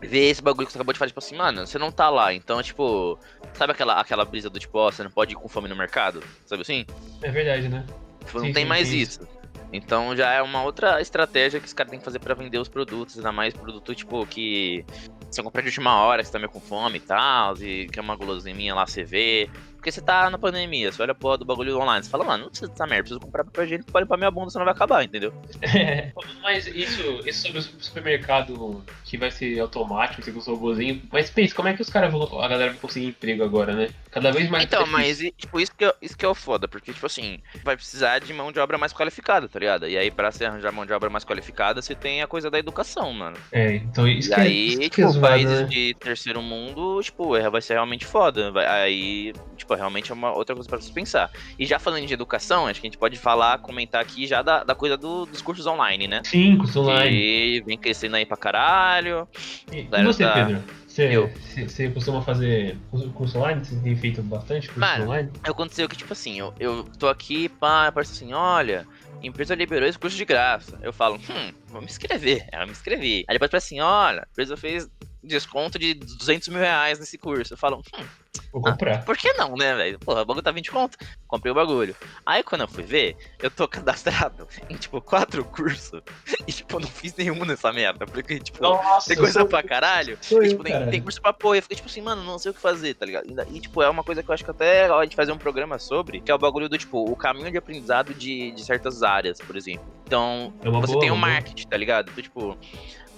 Vê 0.00 0.28
esse 0.28 0.42
bagulho 0.42 0.66
que 0.66 0.72
você 0.72 0.78
acabou 0.78 0.92
de 0.92 0.98
falar, 0.98 1.08
tipo 1.08 1.18
assim, 1.18 1.36
mano, 1.36 1.66
você 1.66 1.78
não 1.78 1.90
tá 1.90 2.10
lá. 2.10 2.32
Então, 2.32 2.62
tipo, 2.62 3.18
sabe 3.54 3.72
aquela, 3.72 4.00
aquela 4.00 4.24
brisa 4.24 4.50
do 4.50 4.60
tipo, 4.60 4.78
ó, 4.78 4.90
você 4.90 5.02
não 5.02 5.10
pode 5.10 5.32
ir 5.32 5.36
com 5.36 5.48
fome 5.48 5.68
no 5.68 5.74
mercado? 5.74 6.22
Sabe 6.44 6.62
assim? 6.62 6.84
É 7.22 7.30
verdade, 7.30 7.68
né? 7.68 7.84
Tipo, 8.24 8.40
Sim, 8.40 8.46
não 8.46 8.52
tem 8.52 8.64
sim, 8.64 8.68
mais 8.68 8.88
sim. 8.88 8.98
isso. 8.98 9.26
Então 9.72 10.16
já 10.16 10.32
é 10.32 10.40
uma 10.40 10.62
outra 10.62 11.00
estratégia 11.00 11.60
que 11.60 11.66
os 11.66 11.72
caras 11.72 11.90
têm 11.90 11.98
que 11.98 12.04
fazer 12.04 12.18
pra 12.18 12.34
vender 12.34 12.58
os 12.58 12.68
produtos, 12.68 13.16
ainda 13.16 13.32
mais 13.32 13.52
produto 13.52 13.94
tipo 13.94 14.24
que 14.26 14.84
você 15.30 15.42
compra 15.42 15.62
de 15.62 15.68
última 15.68 16.02
hora, 16.02 16.22
você 16.24 16.30
tá 16.32 16.38
meio 16.38 16.50
com 16.50 16.60
fome 16.60 16.98
e 16.98 17.00
tal, 17.00 17.56
e 17.58 17.86
quer 17.88 18.00
uma 18.00 18.16
guloseiminha 18.16 18.74
lá, 18.74 18.86
você 18.86 19.04
vê. 19.04 19.50
Porque 19.78 19.92
você 19.92 20.00
tá 20.00 20.28
na 20.28 20.36
pandemia, 20.36 20.90
você 20.90 21.00
olha 21.00 21.12
a 21.12 21.14
porra 21.14 21.38
do 21.38 21.44
bagulho 21.44 21.78
online, 21.78 22.02
você 22.04 22.10
fala, 22.10 22.24
mano, 22.24 22.42
não 22.44 22.50
precisa 22.50 22.68
dessa 22.70 22.84
merda, 22.84 23.02
preciso 23.04 23.20
comprar 23.20 23.44
papel 23.44 23.64
higiênico 23.64 23.92
pra 23.92 24.00
limpar 24.00 24.16
minha 24.16 24.30
bunda, 24.30 24.50
senão 24.50 24.64
vai 24.64 24.74
acabar, 24.74 25.04
entendeu? 25.04 25.32
É, 25.78 26.12
mas 26.42 26.66
isso, 26.66 27.02
isso 27.24 27.42
sobre 27.42 27.58
o 27.58 27.62
supermercado 27.62 28.84
que 29.04 29.16
vai 29.16 29.30
ser 29.30 29.58
automático, 29.60 30.22
você 30.22 30.32
com 30.32 30.38
os 30.38 30.46
robôzinhos. 30.46 31.02
Mas 31.12 31.30
pensa, 31.30 31.54
como 31.54 31.68
é 31.68 31.74
que 31.74 31.82
os 31.82 31.90
caras 31.90 32.10
vão. 32.10 32.40
A 32.40 32.48
galera 32.48 32.70
vai 32.72 32.80
conseguir 32.80 33.06
emprego 33.06 33.44
agora, 33.44 33.74
né? 33.74 33.90
Cada 34.10 34.32
vez 34.32 34.48
mais. 34.48 34.64
Então, 34.64 34.86
mas 34.86 35.18
tipo, 35.18 35.60
isso 35.60 35.72
que, 35.76 35.84
é, 35.84 35.94
isso 36.02 36.16
que 36.16 36.24
é 36.24 36.28
o 36.28 36.34
foda, 36.34 36.66
porque, 36.66 36.92
tipo 36.92 37.06
assim, 37.06 37.38
vai 37.62 37.76
precisar 37.76 38.18
de 38.18 38.32
mão 38.32 38.50
de 38.50 38.58
obra 38.58 38.78
mais 38.78 38.92
qualificada, 38.92 39.48
tá 39.48 39.58
ligado? 39.58 39.86
E 39.88 39.96
aí, 39.96 40.10
pra 40.10 40.32
você 40.32 40.44
arranjar 40.44 40.72
mão 40.72 40.86
de 40.86 40.92
obra 40.92 41.10
mais 41.10 41.24
qualificada, 41.24 41.80
você 41.80 41.94
tem 41.94 42.22
a 42.22 42.26
coisa 42.26 42.50
da 42.50 42.58
educação, 42.58 43.12
mano. 43.12 43.36
É, 43.52 43.76
então 43.76 44.08
isso 44.08 44.30
E 44.30 44.34
que 44.34 44.40
é, 44.40 44.44
aí, 44.44 44.68
isso 44.68 44.78
que 44.78 44.84
é 44.86 44.90
tipo, 44.90 45.08
zoado, 45.08 45.28
países 45.28 45.60
né? 45.60 45.66
de 45.66 45.94
terceiro 46.00 46.42
mundo, 46.42 47.00
tipo, 47.02 47.36
é- 47.36 47.48
vai 47.50 47.60
ser 47.60 47.74
realmente 47.74 48.04
foda. 48.06 48.50
Vai, 48.50 48.66
aí, 48.66 49.32
tipo, 49.56 49.67
tipo, 49.68 49.74
realmente 49.74 50.10
é 50.10 50.14
uma 50.14 50.32
outra 50.32 50.54
coisa 50.54 50.68
para 50.68 50.80
se 50.80 50.90
pensar. 50.90 51.30
E 51.58 51.66
já 51.66 51.78
falando 51.78 52.06
de 52.06 52.14
educação, 52.14 52.66
acho 52.66 52.80
que 52.80 52.86
a 52.86 52.90
gente 52.90 52.98
pode 52.98 53.18
falar, 53.18 53.58
comentar 53.58 54.00
aqui 54.00 54.26
já 54.26 54.40
da, 54.40 54.64
da 54.64 54.74
coisa 54.74 54.96
do, 54.96 55.26
dos 55.26 55.42
cursos 55.42 55.66
online, 55.66 56.08
né? 56.08 56.22
Sim, 56.24 56.56
cursos 56.56 56.76
online. 56.76 57.10
Que 57.10 57.62
vem 57.66 57.78
crescendo 57.78 58.16
aí 58.16 58.24
pra 58.24 58.36
caralho. 58.36 59.28
E, 59.70 59.80
e 59.80 60.04
você, 60.04 60.24
tá... 60.24 60.34
Pedro? 60.34 60.62
Você, 60.88 61.90
costuma 61.90 62.22
fazer 62.22 62.76
curso 63.14 63.38
online? 63.38 63.64
Você 63.64 63.76
tem 63.76 63.94
feito 63.94 64.22
bastante 64.22 64.66
curso 64.68 64.80
Mano, 64.80 65.04
online? 65.04 65.30
Aconteceu 65.44 65.88
que, 65.88 65.96
tipo 65.96 66.12
assim, 66.12 66.40
eu, 66.40 66.52
eu 66.58 66.84
tô 66.98 67.08
aqui, 67.08 67.48
pá, 67.48 67.86
aparece 67.86 68.12
assim, 68.12 68.32
olha, 68.32 68.84
empresa 69.22 69.54
liberou 69.54 69.88
esse 69.88 69.98
curso 69.98 70.16
de 70.16 70.24
graça. 70.24 70.78
Eu 70.82 70.92
falo, 70.92 71.16
hum, 71.16 71.52
vou 71.68 71.80
me 71.80 71.86
inscrever. 71.86 72.48
Ela 72.50 72.66
me 72.66 72.72
inscrevi. 72.72 73.24
Aí 73.28 73.34
depois 73.34 73.54
assim, 73.54 73.80
olha, 73.80 74.22
a 74.22 74.26
empresa 74.28 74.56
fez 74.56 74.88
desconto 75.22 75.78
de 75.78 75.94
200 75.94 76.48
mil 76.48 76.58
reais 76.58 76.98
nesse 76.98 77.18
curso. 77.18 77.54
Eu 77.54 77.58
falo, 77.58 77.82
hum, 77.94 78.04
Vou 78.52 78.62
comprar. 78.62 78.96
Ah, 78.96 78.98
por 78.98 79.16
que 79.16 79.32
não, 79.34 79.54
né, 79.56 79.74
velho? 79.74 79.98
Porra, 79.98 80.22
o 80.22 80.24
bagulho 80.24 80.42
tá 80.42 80.50
20 80.50 80.70
conto. 80.70 80.96
Comprei 81.26 81.52
o 81.52 81.54
bagulho. 81.54 81.94
Aí 82.24 82.42
quando 82.42 82.62
eu 82.62 82.68
fui 82.68 82.82
ver, 82.82 83.16
eu 83.42 83.50
tô 83.50 83.68
cadastrado 83.68 84.48
em, 84.70 84.76
tipo, 84.76 85.00
quatro 85.00 85.44
cursos. 85.44 86.00
E, 86.46 86.52
tipo, 86.52 86.80
não 86.80 86.88
fiz 86.88 87.14
nenhum 87.14 87.44
nessa 87.44 87.70
merda. 87.70 88.06
Porque, 88.06 88.38
tipo, 88.38 88.62
Nossa, 88.62 89.08
tem 89.08 89.18
coisa 89.18 89.40
sou... 89.40 89.48
pra 89.48 89.62
caralho. 89.62 90.16
Sou 90.22 90.42
e, 90.42 90.48
tipo, 90.48 90.62
eu, 90.62 90.64
tem, 90.64 90.90
tem, 90.90 91.02
curso 91.02 91.20
pra 91.20 91.30
pôr. 91.30 91.56
Eu 91.56 91.62
fiquei, 91.62 91.76
tipo 91.76 91.88
assim, 91.88 92.00
mano, 92.00 92.24
não 92.24 92.38
sei 92.38 92.52
o 92.52 92.54
que 92.54 92.60
fazer, 92.60 92.94
tá 92.94 93.04
ligado? 93.04 93.26
E, 93.50 93.60
tipo, 93.60 93.82
é 93.82 93.90
uma 93.90 94.02
coisa 94.02 94.22
que 94.22 94.30
eu 94.30 94.34
acho 94.34 94.42
que 94.42 94.50
até 94.50 94.86
é 94.86 94.90
a 94.90 95.02
gente 95.02 95.14
fazer 95.14 95.32
um 95.32 95.36
programa 95.36 95.78
sobre, 95.78 96.22
que 96.22 96.30
é 96.30 96.34
o 96.34 96.38
bagulho 96.38 96.66
do, 96.66 96.78
tipo, 96.78 97.04
o 97.04 97.14
caminho 97.14 97.50
de 97.50 97.58
aprendizado 97.58 98.14
de, 98.14 98.50
de 98.52 98.64
certas 98.64 99.02
áreas, 99.02 99.38
por 99.38 99.56
exemplo. 99.56 99.84
Então, 100.06 100.54
é 100.62 100.70
você 100.70 100.92
boa, 100.92 101.00
tem 101.00 101.10
o 101.10 101.16
marketing, 101.16 101.66
tá 101.68 101.76
ligado? 101.76 102.10
Então, 102.10 102.22
tipo, 102.22 102.56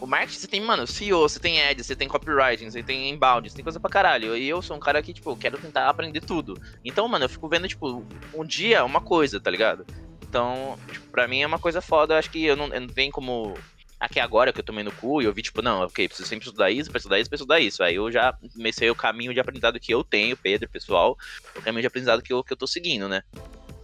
o 0.01 0.07
marketing, 0.07 0.39
você 0.39 0.47
tem, 0.47 0.61
mano, 0.61 0.87
CEO, 0.87 1.29
você 1.29 1.39
tem 1.39 1.63
ads, 1.63 1.87
você 1.87 1.95
tem 1.95 2.09
copywriting, 2.09 2.71
você 2.71 2.83
tem 2.83 3.11
inbound, 3.11 3.49
você 3.49 3.55
tem 3.55 3.63
coisa 3.63 3.79
pra 3.79 3.91
caralho. 3.91 4.37
E 4.37 4.49
eu 4.49 4.63
sou 4.63 4.77
um 4.77 4.81
cara 4.81 5.03
que, 5.03 5.13
tipo, 5.13 5.37
quero 5.37 5.59
tentar 5.59 5.89
aprender 5.89 6.21
tudo. 6.21 6.61
Então, 6.85 7.07
mano, 7.07 7.27
eu 7.27 7.29
fico 7.29 7.49
vendo, 7.49 7.69
tipo, 7.69 8.05
um 8.35 8.45
dia 8.45 8.85
uma 8.85 9.01
coisa, 9.01 9.39
tá 9.39 9.51
ligado? 9.51 9.85
Então, 10.23 10.79
tipo, 10.91 11.07
pra 11.09 11.29
mim 11.29 11.43
é 11.43 11.47
uma 11.47 11.59
coisa 11.59 11.83
foda. 11.83 12.15
Eu 12.15 12.19
acho 12.19 12.31
que 12.31 12.45
eu 12.45 12.57
não, 12.57 12.73
eu 12.73 12.81
não 12.81 12.89
tenho 12.89 13.13
como. 13.13 13.55
Aqui 13.99 14.19
agora 14.19 14.51
que 14.51 14.59
eu 14.59 14.65
tomei 14.65 14.83
no 14.83 14.93
cu 14.93 15.21
e 15.21 15.27
eu 15.27 15.35
vi, 15.35 15.43
tipo, 15.43 15.61
não, 15.61 15.83
ok, 15.83 16.09
preciso 16.09 16.27
sempre 16.27 16.47
estudar 16.47 16.71
isso, 16.71 16.89
pra 16.89 16.97
estudar 16.97 17.21
isso, 17.21 17.29
pra 17.29 17.37
estudar 17.37 17.61
isso. 17.61 17.83
Aí 17.83 17.97
eu 17.97 18.11
já 18.11 18.33
comecei 18.55 18.89
o 18.89 18.95
caminho 18.95 19.35
de 19.35 19.41
aprendizado 19.41 19.79
que 19.79 19.93
eu 19.93 20.03
tenho, 20.03 20.35
Pedro, 20.39 20.67
pessoal, 20.71 21.19
o 21.55 21.61
caminho 21.61 21.83
de 21.83 21.87
aprendizado 21.87 22.23
que 22.23 22.33
eu, 22.33 22.43
que 22.43 22.51
eu 22.51 22.57
tô 22.57 22.67
seguindo, 22.67 23.07
né? 23.07 23.23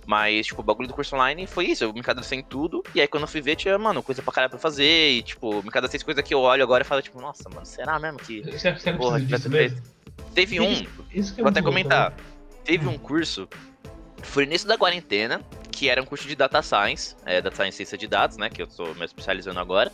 Mas, 0.07 0.47
tipo, 0.47 0.61
o 0.61 0.65
bagulho 0.65 0.87
do 0.87 0.95
curso 0.95 1.17
online 1.17 1.47
foi 1.47 1.67
isso. 1.67 1.83
Eu 1.83 1.93
me 1.93 2.01
cadastrei 2.01 2.39
em 2.39 2.43
tudo. 2.43 2.83
E 2.95 3.01
aí, 3.01 3.09
quando 3.09 3.25
eu 3.25 3.29
fui 3.29 3.41
ver, 3.41 3.57
tinha, 3.57 3.77
mano, 3.77 4.03
coisa 4.03 4.23
pra 4.23 4.33
caralho 4.33 4.51
pra 4.51 4.59
fazer. 4.59 5.11
E, 5.11 5.23
tipo, 5.23 5.63
me 5.65 5.71
cadastrei 5.71 6.01
coisa 6.03 6.23
que 6.23 6.33
eu 6.33 6.41
olho 6.41 6.63
agora 6.63 6.85
e 6.85 6.87
falo, 6.87 7.03
tipo, 7.03 7.21
nossa, 7.21 7.49
mano, 7.49 7.67
será 7.67 7.99
mesmo 7.99 8.19
que. 8.19 8.43
Você, 8.43 8.73
você 8.73 8.93
porra, 8.93 9.19
que 9.21 9.27
vai 9.27 9.41
ter 9.41 9.75
Teve 10.33 10.61
um. 10.61 10.87
Isso 11.13 11.35
que 11.35 11.41
é 11.41 11.43
vou 11.43 11.51
até 11.51 11.61
comentar. 11.61 12.11
Bom, 12.11 12.17
Teve 12.65 12.87
um 12.87 12.97
curso. 12.97 13.49
Foi 14.23 14.45
no 14.45 14.53
início 14.53 14.69
da 14.69 14.79
quarentena. 14.79 15.41
Que 15.73 15.91
era 15.91 16.01
um 16.01 16.07
curso 16.07 16.27
de 16.27 16.37
data 16.37 16.63
science. 16.63 17.17
É, 17.27 17.43
data 17.43 17.57
science 17.57 17.77
ciência 17.77 17.99
de 17.99 18.07
dados, 18.07 18.37
né? 18.37 18.49
Que 18.49 18.63
eu 18.63 18.67
tô 18.67 18.95
me 18.95 19.05
especializando 19.05 19.59
agora. 19.59 19.93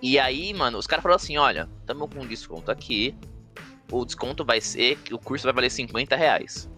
E 0.00 0.18
aí, 0.18 0.52
mano, 0.52 0.78
os 0.78 0.86
caras 0.86 1.02
falaram 1.02 1.16
assim: 1.16 1.36
olha, 1.36 1.68
tamo 1.86 2.08
com 2.08 2.20
um 2.20 2.26
desconto 2.26 2.70
aqui. 2.70 3.14
O 3.92 4.04
desconto 4.04 4.44
vai 4.44 4.60
ser 4.60 4.96
que 4.96 5.14
o 5.14 5.18
curso 5.18 5.44
vai 5.44 5.52
valer 5.52 5.70
50 5.70 6.16
reais. 6.16 6.68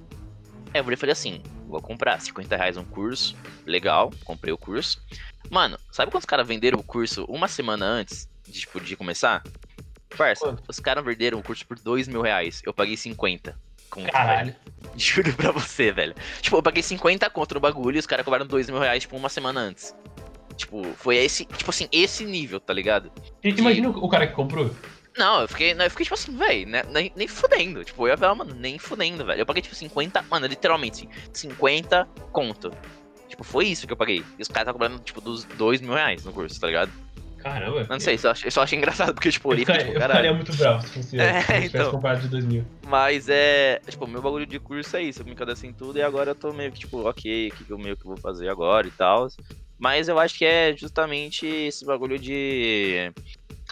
Aí 0.75 0.81
eu 0.81 0.99
falei 0.99 1.13
assim: 1.13 1.41
vou 1.67 1.81
comprar. 1.81 2.21
50 2.21 2.57
reais 2.57 2.77
um 2.77 2.85
curso, 2.85 3.37
legal, 3.65 4.11
comprei 4.25 4.53
o 4.53 4.59
curso. 4.59 5.01
Mano, 5.51 5.79
sabe 5.93 6.11
quantos 6.11 6.27
caras 6.27 6.47
venderam 6.47 6.79
o 6.79 6.83
curso 6.83 7.25
uma 7.29 7.49
semana 7.49 7.85
antes 7.85 8.29
de, 8.47 8.61
tipo, 8.61 8.81
de 8.81 8.97
começar? 8.97 9.43
Parça, 10.17 10.47
Quanto? 10.47 10.63
os 10.69 10.81
caras 10.81 11.05
venderam 11.05 11.39
o 11.39 11.43
curso 11.43 11.67
por 11.67 11.79
2 11.79 12.09
mil 12.09 12.23
reais. 12.23 12.63
Eu 12.65 12.73
paguei 12.73 12.97
50. 12.97 13.59
Conto, 13.91 14.11
Caralho. 14.11 14.55
Velho. 14.55 14.57
Juro 14.97 15.33
pra 15.35 15.53
você, 15.53 15.93
velho. 15.93 16.15
Tipo, 16.41 16.57
eu 16.57 16.63
paguei 16.63 16.83
50 16.83 17.29
contra 17.31 17.59
o 17.59 17.61
bagulho 17.61 17.97
e 17.97 17.99
os 18.01 18.07
caras 18.07 18.25
cobraram 18.25 18.47
2 18.47 18.71
mil 18.71 18.79
reais, 18.81 19.03
tipo, 19.03 19.17
uma 19.17 19.29
semana 19.29 19.61
antes. 19.61 19.95
Tipo, 20.57 20.83
foi 20.95 21.17
esse, 21.17 21.45
tipo 21.45 21.69
assim, 21.71 21.87
esse 21.93 22.25
nível, 22.25 22.59
tá 22.59 22.73
ligado? 22.73 23.13
Imagina 23.45 23.91
o 23.91 24.09
cara 24.09 24.27
que 24.27 24.33
comprou. 24.35 24.75
Não, 25.17 25.41
eu 25.41 25.49
fiquei, 25.49 25.73
eu 25.73 25.91
fiquei 25.91 26.05
tipo 26.05 26.15
assim, 26.15 26.37
velho, 26.37 26.69
né, 26.69 26.83
nem, 26.91 27.11
nem 27.17 27.27
fudendo. 27.27 27.83
Tipo, 27.85 28.07
eu 28.07 28.11
ia 28.11 28.17
falar, 28.17 28.35
mano, 28.35 28.55
nem 28.55 28.79
fudendo, 28.79 29.25
velho. 29.25 29.41
Eu 29.41 29.47
paguei 29.47 29.63
tipo 29.63 29.75
50, 29.75 30.23
mano, 30.31 30.47
literalmente, 30.47 31.09
50 31.33 32.07
conto. 32.33 32.71
Tipo, 33.29 33.43
foi 33.43 33.67
isso 33.67 33.87
que 33.87 33.93
eu 33.93 33.97
paguei. 33.97 34.25
E 34.39 34.43
os 34.43 34.49
caras 34.49 34.69
estavam 34.69 34.75
cobrando, 34.75 34.99
tipo, 35.03 35.21
dos 35.21 35.45
2 35.45 35.81
mil 35.81 35.95
reais 35.95 36.25
no 36.25 36.33
curso, 36.33 36.61
tá 36.61 36.67
ligado? 36.67 36.93
Caramba. 37.39 37.87
Não 37.89 38.01
sei, 38.01 38.15
eu... 38.15 38.19
só, 38.19 38.33
eu 38.45 38.51
só 38.51 38.63
achei 38.63 38.77
engraçado, 38.77 39.15
porque, 39.15 39.31
tipo, 39.31 39.53
eu, 39.53 39.59
ficaria, 39.59 39.85
tipo, 39.85 39.97
eu 39.97 40.01
ficaria 40.01 40.35
muito 40.35 40.57
bravo 40.57 40.83
se 40.83 40.89
fosse 40.89 41.19
é, 41.21 41.43
se 41.43 41.67
então, 41.67 41.91
comprado 41.91 42.21
de 42.21 42.29
2 42.29 42.45
mil. 42.45 42.65
Mas 42.87 43.29
é, 43.29 43.81
tipo, 43.89 44.07
meu 44.07 44.21
bagulho 44.21 44.47
de 44.47 44.59
curso 44.59 44.97
é 44.97 45.03
isso. 45.03 45.23
Eu 45.23 45.27
me 45.27 45.35
cadastrei 45.35 45.71
em 45.71 45.75
tudo 45.75 45.99
e 45.99 46.03
agora 46.03 46.33
eu 46.33 46.35
tô 46.35 46.53
meio 46.53 46.71
que, 46.73 46.81
tipo, 46.81 47.09
ok, 47.09 47.49
o 47.49 47.55
que, 47.55 47.65
que 47.65 47.71
eu 47.71 47.79
meio 47.79 47.97
que 47.97 48.05
vou 48.05 48.17
fazer 48.17 48.49
agora 48.49 48.87
e 48.87 48.91
tal. 48.91 49.29
Mas 49.79 50.09
eu 50.09 50.19
acho 50.19 50.37
que 50.37 50.45
é 50.45 50.75
justamente 50.77 51.47
esse 51.47 51.85
bagulho 51.85 52.19
de 52.19 53.13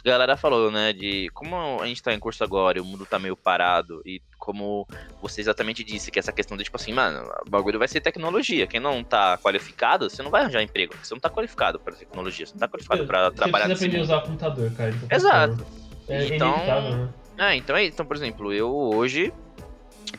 a 0.08 0.12
galera 0.12 0.36
falou, 0.36 0.70
né, 0.70 0.92
de 0.92 1.30
como 1.32 1.80
a 1.80 1.86
gente 1.86 2.02
tá 2.02 2.12
em 2.12 2.18
curso 2.18 2.44
agora 2.44 2.78
e 2.78 2.80
o 2.80 2.84
mundo 2.84 3.06
tá 3.06 3.18
meio 3.18 3.36
parado, 3.36 4.02
e 4.04 4.20
como 4.38 4.86
você 5.22 5.40
exatamente 5.40 5.82
disse, 5.82 6.10
que 6.10 6.18
essa 6.18 6.32
questão 6.32 6.56
de, 6.56 6.64
tipo 6.64 6.76
assim, 6.76 6.92
mano, 6.92 7.26
o 7.46 7.50
bagulho 7.50 7.78
vai 7.78 7.88
ser 7.88 8.00
tecnologia. 8.00 8.66
Quem 8.66 8.78
não 8.78 9.02
tá 9.02 9.38
qualificado, 9.38 10.10
você 10.10 10.22
não 10.22 10.30
vai 10.30 10.42
arranjar 10.42 10.62
emprego, 10.62 10.92
porque 10.92 11.06
você 11.06 11.14
não 11.14 11.20
tá 11.20 11.30
qualificado 11.30 11.80
para 11.80 11.94
tecnologia, 11.94 12.44
você 12.44 12.52
não 12.52 12.60
tá 12.60 12.68
qualificado 12.68 13.06
para 13.06 13.30
trabalhar. 13.30 13.68
Você 13.68 13.86
precisa 13.86 13.86
aprender 13.86 13.98
a 13.98 14.02
usar 14.02 14.16
o 14.18 14.22
computador, 14.22 14.72
cara. 14.72 14.94
Exato. 15.10 15.66
É 16.06 16.26
então, 16.26 16.56
né? 16.56 17.08
é, 17.38 17.56
então, 17.56 17.76
é, 17.76 17.84
então, 17.86 18.04
por 18.04 18.16
exemplo, 18.16 18.52
eu 18.52 18.70
hoje 18.70 19.32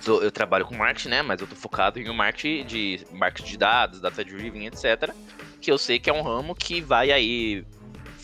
eu 0.07 0.31
trabalho 0.31 0.65
com 0.65 0.75
marketing, 0.75 1.09
né? 1.09 1.21
Mas 1.21 1.39
eu 1.39 1.47
tô 1.47 1.55
focado 1.55 1.99
em 1.99 2.09
um 2.09 2.13
marketing 2.13 2.65
de 2.65 3.07
marketing 3.11 3.51
de 3.51 3.57
dados, 3.57 4.01
data 4.01 4.23
driven, 4.23 4.65
etc. 4.65 5.13
Que 5.61 5.71
eu 5.71 5.77
sei 5.77 5.99
que 5.99 6.09
é 6.09 6.13
um 6.13 6.21
ramo 6.21 6.55
que 6.55 6.81
vai 6.81 7.11
aí 7.11 7.65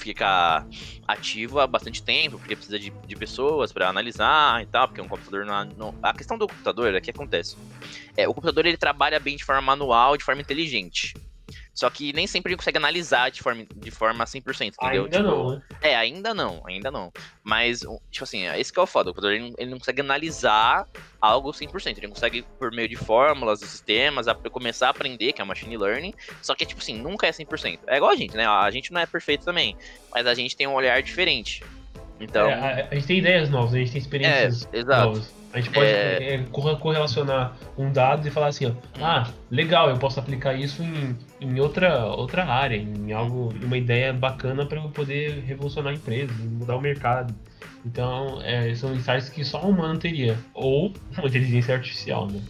ficar 0.02 0.66
ativo 1.08 1.60
há 1.60 1.68
bastante 1.68 2.04
tempo, 2.04 2.38
porque 2.38 2.56
precisa 2.56 2.80
de, 2.80 2.92
de 3.08 3.16
pessoas 3.16 3.72
para 3.72 3.90
analisar 3.90 4.62
e 4.62 4.66
tal, 4.66 4.88
porque 4.88 5.02
um 5.02 5.08
computador 5.08 5.46
não, 5.46 5.66
não, 5.78 5.94
A 6.02 6.14
questão 6.14 6.38
do 6.38 6.48
computador 6.48 6.94
é 6.94 7.02
que 7.02 7.12
acontece. 7.12 7.56
É, 8.18 8.28
o 8.28 8.34
computador 8.34 8.66
ele 8.66 8.78
trabalha 8.78 9.20
bem 9.20 9.36
de 9.36 9.44
forma 9.44 9.62
manual, 9.62 10.18
de 10.18 10.24
forma 10.24 10.42
inteligente. 10.42 11.14
Só 11.74 11.90
que 11.90 12.12
nem 12.14 12.28
sempre 12.28 12.52
ele 12.52 12.58
consegue 12.58 12.78
analisar 12.78 13.32
de 13.32 13.42
forma, 13.42 13.66
de 13.76 13.92
forma 13.92 14.26
100%, 14.26 14.74
entendeu? 14.74 15.04
Ainda 15.06 15.18
tipo, 15.18 15.30
não, 15.30 15.50
né? 15.52 15.62
É, 15.82 15.96
ainda 15.96 16.34
não, 16.34 16.62
ainda 16.68 16.92
não. 16.92 17.12
Mas, 17.44 17.80
tipo 18.12 18.24
assim, 18.24 18.46
é 18.48 18.60
esse 18.60 18.72
que 18.72 18.80
é 18.80 18.84
o 18.84 18.86
foda. 18.86 19.10
O 19.10 19.14
computador 19.14 19.36
ele, 19.36 19.54
ele 19.58 19.72
não 19.72 19.80
consegue 19.80 20.02
analisar 20.02 20.86
algo 21.20 21.52
100%. 21.52 21.98
Ele 21.98 22.08
consegue, 22.10 22.46
por 22.60 22.72
meio 22.72 22.90
de 22.90 22.96
fórmulas, 22.96 23.60
de 23.60 23.68
sistemas, 23.68 24.28
a, 24.28 24.36
começar 24.36 24.88
a 24.88 24.90
aprender, 24.90 25.32
que 25.32 25.42
é 25.42 25.46
machine 25.46 25.78
learning. 25.78 26.14
Só 26.42 26.54
que, 26.54 26.66
tipo 26.66 26.82
assim, 26.82 26.98
nunca 26.98 27.26
é 27.26 27.32
100%. 27.32 27.80
É 27.88 27.98
igual 27.98 28.12
a 28.12 28.16
gente, 28.16 28.36
né? 28.36 28.46
A 28.46 28.70
gente 28.70 28.92
não 28.92 29.00
é 29.00 29.06
perfeito 29.06 29.46
também. 29.46 29.76
Mas 30.14 30.28
a 30.28 30.34
gente 30.34 30.56
tem 30.56 30.68
um 30.68 30.74
olhar 30.74 31.02
diferente. 31.02 31.64
Então. 32.22 32.48
É, 32.48 32.88
a, 32.90 32.96
gente 32.96 33.08
tem 33.08 33.18
ideias 33.18 33.50
novas, 33.50 33.74
a 33.74 33.78
gente 33.78 33.92
tem 33.92 34.02
experiências 34.02 34.68
é, 34.72 34.84
novas. 34.84 35.34
A 35.54 35.60
gente 35.60 35.72
pode 35.72 35.88
é... 35.88 36.36
É, 36.36 36.46
correlacionar 36.80 37.58
um 37.78 37.92
dado 37.92 38.26
e 38.28 38.32
falar 38.32 38.48
assim, 38.48 38.68
ó, 38.68 38.72
ah, 39.02 39.30
legal, 39.50 39.90
eu 39.90 39.98
posso 39.98 40.20
aplicar 40.20 40.54
isso 40.54 40.82
em, 40.82 41.18
em 41.42 41.60
outra, 41.60 42.06
outra 42.06 42.46
área, 42.46 42.78
em 42.78 43.12
algo, 43.12 43.54
uma 43.62 43.78
ideia 43.78 44.14
bacana 44.14 44.66
para 44.66 44.80
eu 44.80 44.90
poder 44.90 45.44
revolucionar 45.46 45.92
a 45.92 45.96
empresa, 45.96 46.32
mudar 46.34 46.78
o 46.78 46.82
mercado. 46.82 47.36
Então, 47.86 48.42
é, 48.44 48.74
são 48.76 48.94
insights 48.94 49.30
que 49.30 49.44
só 49.44 49.66
um 49.66 49.72
humano 49.72 50.00
teria, 50.00 50.38
ou 50.54 50.94
uma 51.18 51.28
inteligência 51.28 51.74
artificial, 51.76 52.28
né? 52.28 52.42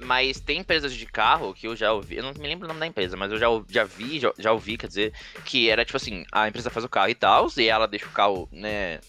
Mas 0.00 0.40
tem 0.40 0.60
empresas 0.60 0.94
de 0.94 1.06
carro 1.06 1.52
que 1.52 1.66
eu 1.66 1.74
já 1.74 1.92
ouvi, 1.92 2.16
eu 2.16 2.22
não 2.22 2.32
me 2.32 2.46
lembro 2.46 2.64
o 2.64 2.68
nome 2.68 2.80
da 2.80 2.86
empresa, 2.86 3.16
mas 3.16 3.32
eu 3.32 3.38
já, 3.38 3.46
já 3.68 3.84
vi, 3.84 4.20
já, 4.20 4.32
já 4.38 4.52
ouvi, 4.52 4.76
quer 4.76 4.86
dizer, 4.86 5.12
que 5.44 5.68
era 5.68 5.84
tipo 5.84 5.96
assim, 5.96 6.24
a 6.32 6.48
empresa 6.48 6.70
faz 6.70 6.84
o 6.84 6.88
carro 6.88 7.10
e 7.10 7.14
tal, 7.14 7.48
e 7.56 7.68
ela 7.68 7.86
deixa 7.86 8.06
o 8.06 8.10
carro, 8.10 8.48
né, 8.52 9.00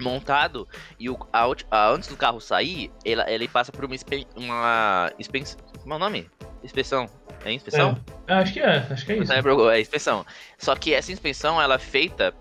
montado 0.00 0.68
e 0.98 1.08
o, 1.10 1.18
a, 1.32 1.46
a, 1.70 1.90
antes 1.90 2.08
do 2.08 2.16
carro 2.16 2.40
sair, 2.40 2.90
ele, 3.04 3.22
ele 3.26 3.48
passa 3.48 3.72
por 3.72 3.84
uma, 3.84 3.96
uma 4.36 5.12
inspeção. 5.18 5.58
Como 5.80 5.94
é 5.94 5.96
o 5.96 5.98
nome? 5.98 6.30
Inspeção. 6.62 7.08
É 7.44 7.52
inspeção? 7.52 7.96
É, 8.26 8.34
acho 8.34 8.52
que 8.52 8.60
é, 8.60 8.86
acho 8.90 9.06
que 9.06 9.12
é 9.12 9.18
isso. 9.18 9.32
É, 9.32 9.40
é 9.76 9.80
inspeção. 9.80 10.26
Só 10.56 10.74
que 10.74 10.92
essa 10.92 11.12
inspeção 11.12 11.60
ela 11.60 11.76
é 11.76 11.78
feita 11.78 12.34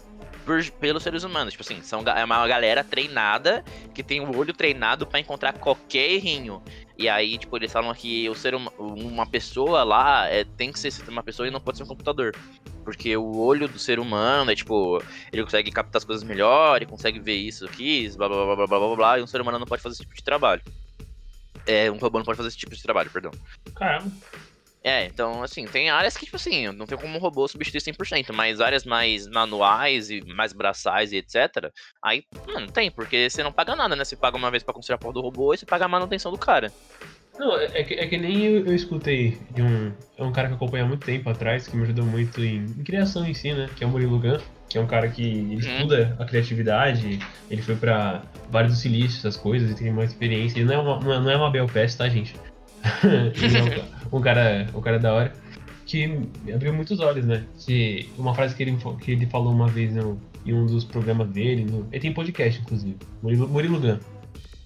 por, 0.46 0.64
pelos 0.80 1.04
seres 1.04 1.24
humanos. 1.24 1.54
Tipo 1.54 1.64
assim, 1.64 1.82
são, 1.82 2.02
é 2.02 2.24
uma 2.24 2.48
galera 2.48 2.84
treinada 2.84 3.64
que 3.94 4.02
tem 4.02 4.22
o 4.22 4.36
olho 4.36 4.54
treinado 4.54 5.06
para 5.06 5.20
encontrar 5.20 5.54
qualquer 5.54 6.10
errinho. 6.12 6.64
E 6.98 7.08
aí, 7.08 7.38
tipo, 7.38 7.56
eles 7.56 7.72
falam 7.72 7.94
que 7.94 8.28
o 8.28 8.34
ser 8.34 8.56
uma, 8.56 8.72
uma 8.80 9.26
pessoa 9.26 9.84
lá 9.84 10.28
é, 10.28 10.44
tem 10.44 10.72
que 10.72 10.80
ser 10.80 10.92
uma 11.08 11.22
pessoa 11.22 11.48
e 11.48 11.52
não 11.52 11.62
pode 11.62 11.78
ser 11.78 11.84
um 11.84 11.88
computador. 11.88 12.36
Porque 12.84 13.16
o 13.16 13.38
olho 13.38 13.68
do 13.68 13.78
ser 13.78 14.00
humano 14.00 14.50
é 14.50 14.56
tipo, 14.56 15.02
ele 15.32 15.44
consegue 15.44 15.72
captar 15.72 16.00
as 16.00 16.06
coisas 16.06 16.24
melhor, 16.24 16.78
ele 16.78 16.90
consegue 16.90 17.20
ver 17.20 17.36
isso 17.36 17.66
aqui, 17.66 18.10
blá 18.18 18.28
blá 18.28 18.46
blá 18.46 18.56
blá 18.56 18.68
blá 18.68 18.80
blá, 18.80 18.96
blá 18.96 19.20
e 19.20 19.22
um 19.22 19.28
ser 19.28 19.42
humano 19.42 19.60
não 19.60 19.68
pode 19.68 19.82
fazer 19.82 19.94
esse 19.94 20.04
tipo 20.04 20.16
de 20.16 20.24
trabalho. 20.24 20.62
É, 21.68 21.92
um 21.92 21.98
robô 21.98 22.18
não 22.18 22.26
pode 22.26 22.38
fazer 22.38 22.48
esse 22.48 22.58
tipo 22.58 22.74
de 22.74 22.82
trabalho, 22.82 23.12
perdão. 23.12 23.32
Caramba. 23.76 24.10
É, 24.88 25.06
então, 25.06 25.44
assim, 25.44 25.66
tem 25.66 25.90
áreas 25.90 26.16
que, 26.16 26.24
tipo 26.24 26.38
assim, 26.38 26.72
não 26.72 26.86
tem 26.86 26.98
como 26.98 27.14
um 27.14 27.20
robô 27.20 27.46
substituir 27.46 27.82
100%, 27.82 28.32
mas 28.32 28.62
áreas 28.62 28.86
mais 28.86 29.28
manuais 29.28 30.10
e 30.10 30.22
mais 30.34 30.54
braçais 30.54 31.12
e 31.12 31.18
etc. 31.18 31.70
Aí, 32.02 32.24
mano, 32.48 32.72
tem, 32.72 32.90
porque 32.90 33.30
você 33.30 33.44
não 33.44 33.52
paga 33.52 33.76
nada, 33.76 33.98
né? 33.98 34.06
Você 34.06 34.16
paga 34.16 34.38
uma 34.38 34.50
vez 34.50 34.64
pra 34.64 34.74
construir 34.74 34.96
a 34.96 34.98
porra 34.98 35.16
do 35.16 35.22
robô 35.22 35.54
e 35.54 35.58
você 35.58 35.66
paga 35.66 35.84
a 35.84 35.90
manutenção 35.90 36.32
do 36.32 36.38
cara. 36.38 36.72
Não, 37.38 37.60
é, 37.60 37.66
é 37.66 37.84
que, 37.84 37.96
é 37.96 38.08
que 38.08 38.18
nem 38.18 38.46
eu, 38.46 38.66
eu, 38.66 38.74
escutei 38.74 39.38
de 39.52 39.62
um. 39.62 39.92
É 40.18 40.24
um 40.24 40.32
cara 40.32 40.48
que 40.48 40.54
eu 40.54 40.56
acompanho 40.56 40.86
há 40.86 40.88
muito 40.88 41.06
tempo 41.06 41.30
atrás, 41.30 41.68
que 41.68 41.76
me 41.76 41.84
ajudou 41.84 42.06
muito 42.06 42.42
em, 42.42 42.64
em 42.64 42.84
criação 42.86 43.28
em 43.28 43.34
si, 43.34 43.52
né? 43.52 43.70
Que 43.76 43.84
é 43.84 43.88
o 43.88 43.90
Murilo 43.90 44.18
Gun, 44.18 44.38
que 44.70 44.78
é 44.78 44.82
um 44.82 44.88
cara 44.88 45.10
que 45.10 45.22
ele 45.22 45.56
hum. 45.56 45.60
estuda 45.60 46.16
a 46.18 46.24
criatividade, 46.24 47.20
ele 47.52 47.62
foi 47.62 47.76
pra 47.76 48.24
vários 48.50 48.72
do 48.72 48.80
silício, 48.80 49.18
essas 49.18 49.36
coisas, 49.36 49.70
e 49.70 49.76
tem 49.76 49.92
uma 49.92 50.06
experiência. 50.06 50.58
Ele 50.58 50.66
não 50.66 50.74
é 50.74 50.78
uma, 50.78 51.00
não 51.02 51.14
é, 51.14 51.20
não 51.20 51.32
é 51.32 51.36
uma 51.36 51.52
Belpass, 51.52 51.96
tá, 51.96 52.08
gente? 52.08 52.34
um, 54.12 54.18
um, 54.18 54.22
cara, 54.22 54.68
um 54.74 54.82
cara 54.82 55.00
da 55.00 55.14
hora. 55.14 55.34
Que 55.86 56.04
abriu 56.54 56.74
muitos 56.74 57.00
olhos, 57.00 57.26
né? 57.26 57.46
Que 57.66 58.10
uma 58.18 58.34
frase 58.34 58.54
que 58.56 58.64
ele, 58.64 58.78
que 59.00 59.12
ele 59.12 59.26
falou 59.26 59.54
uma 59.54 59.68
vez 59.68 59.94
no, 59.94 60.20
em 60.46 60.54
um 60.54 60.66
dos 60.66 60.84
programas 60.84 61.30
dele, 61.30 61.66
no, 61.66 61.88
ele 61.92 62.02
tem 62.02 62.14
podcast, 62.14 62.62
inclusive. 62.62 62.98
Murilo, 63.22 63.48
Murilo 63.48 63.80
Gun, 63.80 63.98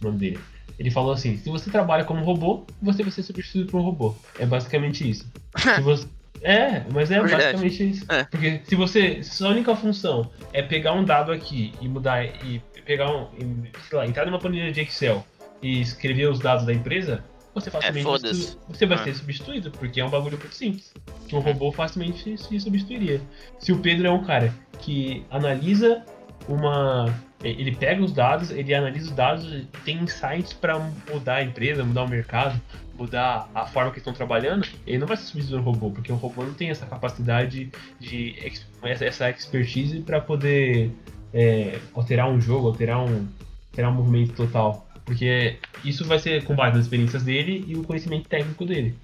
o 0.02 0.06
nome 0.06 0.18
dele. 0.18 0.40
Ele 0.80 0.90
falou 0.90 1.12
assim: 1.14 1.38
se 1.38 1.50
você 1.50 1.70
trabalha 1.70 2.04
como 2.04 2.24
robô, 2.24 2.66
você 2.82 3.04
vai 3.04 3.12
ser 3.12 3.22
substituído 3.22 3.70
por 3.70 3.80
um 3.80 3.84
robô. 3.84 4.16
É 4.40 4.46
basicamente 4.46 5.08
isso. 5.08 5.32
você... 5.84 6.08
É, 6.42 6.84
mas 6.92 7.12
é 7.12 7.20
Verdade. 7.20 7.44
basicamente 7.44 7.90
isso. 7.92 8.06
É. 8.12 8.24
Porque 8.24 8.62
se 8.64 8.76
você. 8.76 9.24
Se 9.24 9.36
sua 9.38 9.50
única 9.50 9.76
função 9.76 10.32
é 10.52 10.64
pegar 10.64 10.94
um 10.94 11.04
dado 11.04 11.32
aqui 11.32 11.72
e 11.80 11.88
mudar. 11.88 12.26
E 12.26 12.62
pegar 12.84 13.16
um. 13.16 13.28
E, 13.38 13.72
sei 13.88 13.98
lá, 13.98 14.08
entrar 14.08 14.26
numa 14.26 14.40
planilha 14.40 14.72
de 14.72 14.82
Excel 14.82 15.24
e 15.62 15.80
escrever 15.82 16.28
os 16.30 16.40
dados 16.40 16.66
da 16.66 16.74
empresa, 16.74 17.24
você 17.54 17.70
é, 17.70 17.72
facilmente. 17.72 18.28
É, 18.28 18.74
você 18.74 18.86
vai 18.86 18.98
ah. 18.98 19.04
ser 19.04 19.16
substituído, 19.16 19.72
porque 19.72 20.00
é 20.00 20.06
um 20.06 20.10
bagulho 20.10 20.38
muito 20.38 20.56
simples. 20.56 20.94
Que 21.28 21.36
um 21.36 21.40
robô 21.40 21.72
facilmente 21.72 22.38
se 22.38 22.60
substituiria. 22.60 23.22
Se 23.60 23.72
o 23.72 23.80
Pedro 23.80 24.08
é 24.08 24.12
um 24.12 24.24
cara 24.24 24.54
que 24.80 25.26
analisa 25.30 26.04
uma 26.48 27.14
ele 27.44 27.76
pega 27.76 28.04
os 28.04 28.14
dados, 28.14 28.52
ele 28.52 28.74
analisa 28.74 29.10
os 29.10 29.16
dados, 29.16 29.66
tem 29.84 29.98
insights 29.98 30.54
para 30.54 30.80
mudar 31.12 31.38
a 31.38 31.44
empresa, 31.44 31.84
mudar 31.84 32.04
o 32.04 32.08
mercado, 32.08 32.60
mudar 32.96 33.50
a 33.54 33.66
forma 33.66 33.92
que 33.92 33.98
estão 33.98 34.14
trabalhando. 34.14 34.68
Ele 34.86 35.00
não 35.00 35.08
vai 35.08 35.18
ser 35.18 35.24
substituído 35.24 35.58
no 35.58 35.64
robô, 35.64 35.90
porque 35.90 36.12
o 36.12 36.16
robô 36.16 36.44
não 36.44 36.54
tem 36.54 36.70
essa 36.70 36.86
capacidade 36.86 37.72
de 38.00 38.36
essa 38.84 39.30
expertise 39.30 40.02
para 40.02 40.22
poder 40.22 40.92
é, 41.34 41.80
alterar 41.94 42.30
um 42.30 42.40
jogo, 42.40 42.68
alterar 42.68 43.00
um, 43.00 43.28
alterar 43.72 43.92
um 43.92 43.96
movimento 43.96 44.34
total. 44.34 44.88
Porque 45.12 45.58
isso 45.84 46.06
vai 46.06 46.18
ser 46.20 46.42
com 46.46 46.56
base 46.56 46.78
nas 46.78 46.86
experiências 46.86 47.24
dele 47.24 47.66
e 47.68 47.76
o 47.76 47.84
conhecimento 47.84 48.30
técnico 48.30 48.66
dele. 48.66 48.96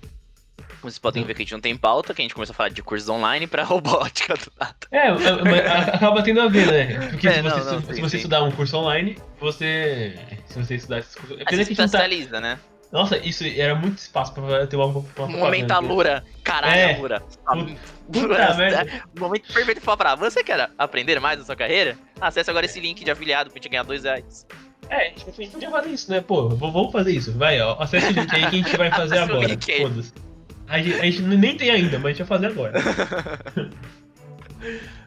Vocês 0.81 0.97
podem 0.97 1.21
ver 1.25 1.33
que 1.33 1.41
a 1.41 1.43
gente 1.43 1.51
não 1.51 1.59
tem 1.59 1.75
pauta, 1.75 2.13
que 2.13 2.21
a 2.21 2.23
gente 2.23 2.33
começou 2.33 2.53
a 2.53 2.55
falar 2.55 2.69
de 2.69 2.81
cursos 2.81 3.09
online 3.09 3.45
pra 3.45 3.63
robótica 3.65 4.35
do 4.35 4.49
nada. 4.57 4.75
É, 4.89 5.09
acaba 5.93 6.23
tendo 6.23 6.39
a 6.39 6.47
ver, 6.47 6.67
né? 6.67 7.09
Porque 7.09 7.27
é, 7.27 7.33
se, 7.33 7.41
você, 7.41 7.59
não, 7.59 7.73
não, 7.73 7.93
se 7.93 8.01
você 8.01 8.17
estudar 8.17 8.41
um 8.43 8.51
curso 8.51 8.77
online, 8.77 9.17
você. 9.37 10.17
Se 10.45 10.57
você 10.57 10.75
estudar 10.75 10.99
esses 10.99 11.13
cursos. 11.13 11.37
É 11.41 11.43
você 11.43 11.65
se 11.65 11.73
especializa, 11.73 12.31
tá... 12.31 12.39
né? 12.39 12.59
Nossa, 12.89 13.17
isso 13.17 13.43
era 13.43 13.75
muito 13.75 13.97
espaço 13.97 14.33
pra 14.33 14.65
ter 14.65 14.77
uma, 14.77 14.85
uma 14.85 15.27
Momento 15.27 15.71
Alura. 15.71 16.23
Caralho, 16.41 16.73
é, 16.73 16.93
Alura. 16.93 17.21
Puta 18.13 18.53
merda. 18.53 19.03
Momento 19.19 19.53
perfeito 19.53 19.81
pra 19.81 19.97
falar 19.97 20.15
você 20.15 20.41
quer 20.41 20.69
aprender 20.77 21.19
mais 21.19 21.37
da 21.37 21.43
sua 21.43 21.55
carreira? 21.57 21.97
Acesse 22.21 22.49
agora 22.49 22.65
esse 22.65 22.79
link 22.79 23.03
de 23.03 23.11
afiliado 23.11 23.49
pra 23.49 23.57
gente 23.57 23.67
ganhar 23.67 23.83
dois 23.83 24.05
reais. 24.05 24.47
É, 24.89 25.07
a 25.07 25.33
gente 25.33 25.51
podia 25.51 25.69
fazer 25.69 25.89
isso, 25.89 26.11
né? 26.11 26.21
Pô, 26.21 26.49
vamos 26.49 26.91
fazer 26.91 27.11
isso. 27.11 27.31
Vai, 27.37 27.59
ó. 27.61 27.75
Acesse 27.79 28.07
o 28.07 28.11
link 28.11 28.33
aí 28.33 28.41
que 28.41 28.47
a 28.47 28.51
gente 28.51 28.77
vai 28.77 28.89
fazer 28.89 29.17
agora. 29.19 29.49
Foda-se. 29.49 30.13
A 30.67 30.81
gente, 30.81 30.99
a 30.99 31.03
gente 31.03 31.21
nem 31.21 31.55
tem 31.55 31.69
ainda, 31.69 31.97
mas 31.97 32.05
a 32.05 32.09
gente 32.09 32.23
vai 32.23 32.27
fazer 32.27 32.47
agora. 32.47 32.73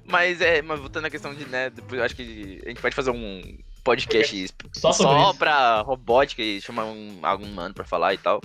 mas 0.07 0.41
é, 0.41 0.63
mas 0.63 0.81
voltando 0.81 1.07
à 1.07 1.11
questão 1.11 1.35
de, 1.35 1.45
né, 1.47 1.71
depois 1.71 1.99
eu 1.99 2.05
acho 2.05 2.17
que 2.17 2.63
a 2.65 2.69
gente 2.69 2.81
pode 2.81 2.95
fazer 2.95 3.11
um 3.11 3.59
podcast 3.85 4.49
só, 4.73 4.93
só 4.93 5.33
pra 5.35 5.81
robótica 5.81 6.43
e 6.43 6.61
chamar 6.61 6.87
um, 6.87 7.19
algum 7.23 7.47
mano 7.47 7.75
pra 7.75 7.85
falar 7.85 8.15
e 8.15 8.19
tal. 8.19 8.41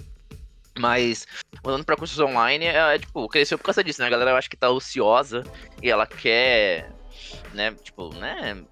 Mas, 0.77 1.25
mudando 1.63 1.85
pra 1.85 1.95
cursos 1.95 2.19
online, 2.19 2.65
é, 2.65 2.95
é, 2.95 2.99
tipo, 2.99 3.27
cresceu 3.29 3.57
por 3.57 3.63
causa 3.63 3.81
disso, 3.83 4.01
né? 4.01 4.07
A 4.07 4.09
galera 4.09 4.31
eu 4.31 4.35
acho 4.35 4.49
que 4.49 4.57
tá 4.57 4.69
ociosa 4.69 5.43
e 5.81 5.89
ela 5.89 6.05
quer, 6.05 6.91
né, 7.53 7.71
tipo, 7.83 8.13
né, 8.15 8.63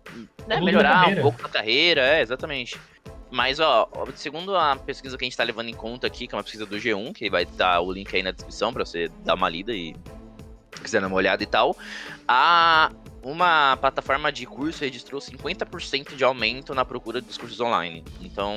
né 0.47 0.61
melhorar 0.61 1.09
um 1.09 1.21
pouco 1.21 1.45
a 1.45 1.49
carreira, 1.49 2.01
é, 2.01 2.21
exatamente. 2.21 2.79
Mas, 3.31 3.59
ó, 3.59 3.89
segundo 4.15 4.55
a 4.55 4.75
pesquisa 4.75 5.17
que 5.17 5.23
a 5.23 5.27
gente 5.27 5.35
tá 5.35 5.43
levando 5.43 5.67
em 5.67 5.73
conta 5.73 6.05
aqui, 6.05 6.27
que 6.27 6.35
é 6.35 6.37
uma 6.37 6.43
pesquisa 6.43 6.67
do 6.67 6.77
G1, 6.77 7.13
que 7.13 7.29
vai 7.31 7.43
estar 7.43 7.79
o 7.79 7.91
link 7.91 8.15
aí 8.15 8.21
na 8.21 8.29
descrição 8.29 8.71
para 8.71 8.85
você 8.85 9.09
dar 9.25 9.33
uma 9.33 9.49
lida 9.49 9.73
e 9.73 9.95
quiser 10.83 11.01
dar 11.01 11.07
uma 11.07 11.15
olhada 11.15 11.41
e 11.41 11.47
tal, 11.47 11.75
a 12.27 12.91
uma 13.23 13.77
plataforma 13.77 14.31
de 14.31 14.45
curso 14.45 14.81
registrou 14.81 15.19
50% 15.19 16.15
de 16.15 16.23
aumento 16.23 16.75
na 16.75 16.85
procura 16.85 17.21
dos 17.21 17.37
cursos 17.37 17.59
online. 17.59 18.03
Então, 18.21 18.55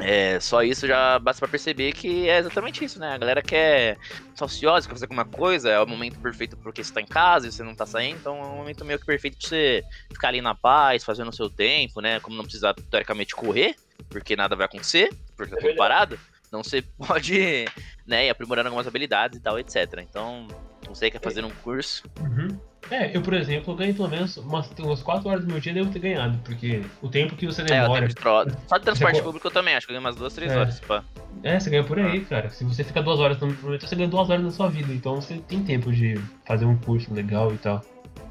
é, 0.00 0.38
só 0.38 0.62
isso 0.62 0.86
já 0.86 1.18
basta 1.18 1.40
para 1.40 1.50
perceber 1.50 1.92
que 1.92 2.28
é 2.28 2.38
exatamente 2.38 2.84
isso, 2.84 3.00
né? 3.00 3.12
A 3.12 3.18
galera 3.18 3.42
quer 3.42 3.98
tá 4.36 4.44
ociosa, 4.44 4.86
quer 4.86 4.94
fazer 4.94 5.06
alguma 5.06 5.24
coisa, 5.24 5.70
é 5.70 5.80
o 5.80 5.86
momento 5.86 6.18
perfeito 6.20 6.56
porque 6.56 6.84
você 6.84 6.92
tá 6.92 7.00
em 7.00 7.06
casa 7.06 7.48
e 7.48 7.52
você 7.52 7.62
não 7.62 7.74
tá 7.74 7.84
saindo, 7.84 8.18
então 8.18 8.36
é 8.38 8.46
um 8.46 8.56
momento 8.56 8.84
meio 8.84 8.98
que 8.98 9.06
perfeito 9.06 9.36
pra 9.38 9.48
você 9.48 9.82
ficar 10.12 10.28
ali 10.28 10.40
na 10.40 10.54
paz, 10.54 11.02
fazendo 11.04 11.30
o 11.30 11.34
seu 11.34 11.50
tempo, 11.50 12.00
né? 12.00 12.20
Como 12.20 12.36
não 12.36 12.44
precisar, 12.44 12.74
teoricamente, 12.74 13.34
correr, 13.34 13.74
porque 14.08 14.36
nada 14.36 14.54
vai 14.54 14.66
acontecer, 14.66 15.12
porque 15.36 15.54
tá 15.54 15.60
tudo 15.60 15.76
parado. 15.76 16.18
Então 16.46 16.62
você 16.62 16.82
pode, 16.96 17.66
né, 18.06 18.26
ir 18.26 18.30
aprimorando 18.30 18.68
algumas 18.68 18.86
habilidades 18.86 19.38
e 19.38 19.42
tal, 19.42 19.58
etc. 19.58 20.00
Então, 20.08 20.46
você 20.86 21.10
quer 21.10 21.20
fazer 21.20 21.44
um 21.44 21.50
curso. 21.50 22.02
Uhum. 22.20 22.58
É, 22.90 23.14
eu, 23.14 23.20
por 23.20 23.34
exemplo, 23.34 23.74
ganhei 23.74 23.92
pelo 23.92 24.08
menos 24.08 24.36
umas, 24.38 24.70
umas 24.78 25.02
4 25.02 25.28
horas 25.28 25.44
do 25.44 25.50
meu 25.50 25.60
dia 25.60 25.74
devo 25.74 25.90
ter 25.90 25.98
ganhado, 25.98 26.38
porque 26.44 26.82
o 27.02 27.08
tempo 27.08 27.36
que 27.36 27.44
você 27.44 27.62
demora. 27.62 27.84
É, 27.84 27.88
o 27.88 27.94
tempo 27.94 28.14
de 28.14 28.22
Só 28.66 28.78
de 28.78 28.84
transporte 28.84 29.16
você 29.16 29.22
público 29.22 29.46
eu 29.46 29.50
também 29.50 29.74
acho 29.74 29.86
que 29.86 29.92
eu 29.92 29.94
ganhei 29.94 30.08
umas 30.08 30.16
2, 30.16 30.32
3 30.32 30.52
é. 30.52 30.56
horas, 30.58 30.80
pá. 30.80 31.04
É, 31.42 31.60
você 31.60 31.70
ganha 31.70 31.84
por 31.84 31.98
aí, 31.98 32.18
ah. 32.18 32.28
cara. 32.28 32.50
Se 32.50 32.64
você 32.64 32.82
fica 32.82 33.02
2 33.02 33.20
horas 33.20 33.38
no 33.40 33.48
momento, 33.48 33.86
você 33.86 33.94
ganha 33.94 34.08
2 34.08 34.30
horas 34.30 34.44
na 34.44 34.50
sua 34.50 34.68
vida, 34.68 34.92
então 34.92 35.16
você 35.16 35.36
tem 35.46 35.62
tempo 35.62 35.92
de 35.92 36.18
fazer 36.46 36.64
um 36.64 36.76
curso 36.78 37.12
legal 37.12 37.52
e 37.52 37.58
tal. 37.58 37.84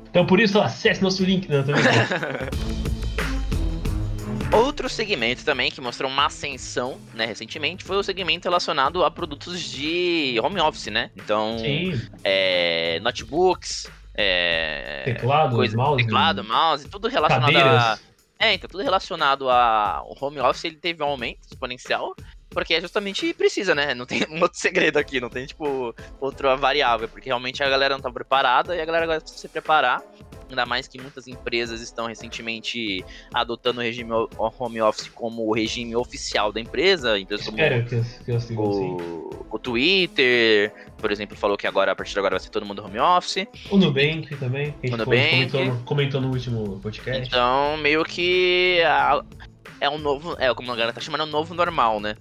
Então 0.09 0.25
por 0.25 0.39
isso, 0.39 0.59
acesse 0.59 1.03
nosso 1.03 1.23
link. 1.23 1.47
Também. 1.47 1.75
Outro 4.51 4.87
segmento 4.89 5.43
também 5.43 5.69
que 5.69 5.81
mostrou 5.81 6.09
uma 6.09 6.27
ascensão, 6.27 6.97
né, 7.13 7.25
recentemente, 7.25 7.83
foi 7.83 7.97
o 7.97 8.03
segmento 8.03 8.47
relacionado 8.47 9.03
a 9.03 9.11
produtos 9.11 9.61
de 9.61 10.39
home 10.41 10.59
office, 10.61 10.87
né? 10.87 11.11
Então, 11.15 11.57
é, 12.23 12.99
notebooks, 13.01 13.87
é, 14.17 15.03
teclado, 15.05 15.55
coisa, 15.55 15.77
mouse, 15.77 16.03
teclado, 16.03 16.43
mouse, 16.43 16.89
tudo 16.89 17.07
relacionado 17.07 17.53
cadeiras. 17.53 17.83
a 17.83 17.99
é, 18.39 18.53
então 18.53 18.69
tudo 18.69 18.83
relacionado 18.83 19.49
ao 19.49 20.15
home 20.19 20.39
office, 20.39 20.65
ele 20.65 20.75
teve 20.75 21.03
um 21.03 21.07
aumento 21.07 21.39
exponencial, 21.51 22.15
porque 22.57 22.73
é 22.73 22.81
justamente 22.81 23.35
precisa, 23.35 23.75
né? 23.75 23.93
Não 23.93 24.07
tem 24.07 24.25
um 24.31 24.41
outro 24.41 24.57
segredo 24.57 24.97
aqui, 24.97 25.21
não 25.21 25.29
tem, 25.29 25.45
tipo, 25.45 25.93
outra 26.19 26.55
variável, 26.55 27.07
porque 27.07 27.29
realmente 27.29 27.61
a 27.61 27.69
galera 27.69 27.93
não 27.93 28.01
tá 28.01 28.11
preparada 28.11 28.75
e 28.75 28.81
a 28.81 28.85
galera 28.85 29.03
agora 29.03 29.21
precisa 29.21 29.39
se 29.39 29.47
preparar 29.47 30.01
Ainda 30.49 30.65
mais 30.65 30.87
que 30.87 30.99
muitas 30.99 31.27
empresas 31.27 31.81
estão 31.81 32.07
recentemente 32.07 33.03
adotando 33.33 33.81
o 33.81 33.83
regime 33.83 34.11
home 34.37 34.81
office 34.81 35.09
como 35.09 35.45
o 35.45 35.53
regime 35.53 35.95
oficial 35.95 36.53
da 36.53 36.59
empresa. 36.61 37.19
Empresas 37.19 37.45
como 37.45 37.59
Espero 37.59 37.85
que 37.85 37.95
eu, 37.95 38.05
que 38.23 38.31
eu 38.31 38.39
siga 38.39 38.61
o, 38.61 39.45
o 39.51 39.59
Twitter, 39.59 40.71
por 40.97 41.11
exemplo, 41.11 41.35
falou 41.35 41.57
que 41.57 41.67
agora, 41.67 41.91
a 41.91 41.95
partir 41.95 42.13
de 42.13 42.19
agora, 42.19 42.37
vai 42.37 42.39
ser 42.39 42.49
todo 42.49 42.65
mundo 42.65 42.81
home 42.81 42.97
office. 42.97 43.45
O 43.69 43.77
Nubank 43.77 44.35
também, 44.37 44.73
que 44.81 44.87
o 44.87 44.97
Nubank. 44.97 45.51
Comentou, 45.51 45.81
comentou 45.83 46.21
no 46.21 46.29
último 46.29 46.79
podcast. 46.79 47.27
Então, 47.27 47.75
meio 47.77 48.05
que 48.05 48.79
é 49.79 49.89
um 49.89 49.97
novo. 49.97 50.35
É, 50.39 50.53
como 50.53 50.71
a 50.71 50.75
galera 50.75 50.93
tá 50.93 51.01
chamando, 51.01 51.21
é 51.21 51.23
um 51.25 51.29
novo 51.29 51.53
normal, 51.53 51.99
né? 51.99 52.15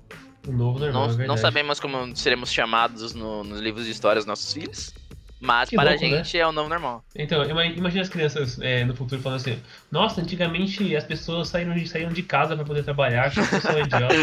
O 0.47 0.53
novo 0.53 0.79
normal. 0.79 1.09
Não, 1.09 1.25
é 1.25 1.27
não 1.27 1.37
sabemos 1.37 1.81
como 1.81 2.17
seremos 2.17 2.53
chamados 2.53 3.15
no, 3.15 3.43
nos 3.43 3.61
livros 3.61 3.85
de 3.85 3.91
histórias 3.91 4.25
dos 4.25 4.29
nossos 4.29 4.53
filhos. 4.53 4.95
Mas 5.39 5.69
que 5.69 5.77
para 5.77 5.91
louco, 5.91 6.05
a 6.05 6.09
né? 6.09 6.17
gente 6.17 6.37
né? 6.37 6.43
é 6.43 6.47
o 6.47 6.53
novo 6.53 6.69
normal. 6.69 7.05
Então, 7.15 7.45
imagina 7.45 8.01
as 8.01 8.09
crianças 8.09 8.59
é, 8.61 8.85
no 8.85 8.97
futuro 8.97 9.21
falando 9.21 9.41
assim: 9.41 9.61
Nossa, 9.91 10.21
antigamente 10.21 10.97
as 10.97 11.05
pessoas 11.05 11.49
saíram 11.49 11.75
de, 11.75 11.85
de 11.85 12.23
casa 12.23 12.57
para 12.57 12.65
poder 12.65 12.83
trabalhar, 12.83 13.31
que 13.31 13.47
pessoa 13.47 13.81
idiota. 13.81 14.15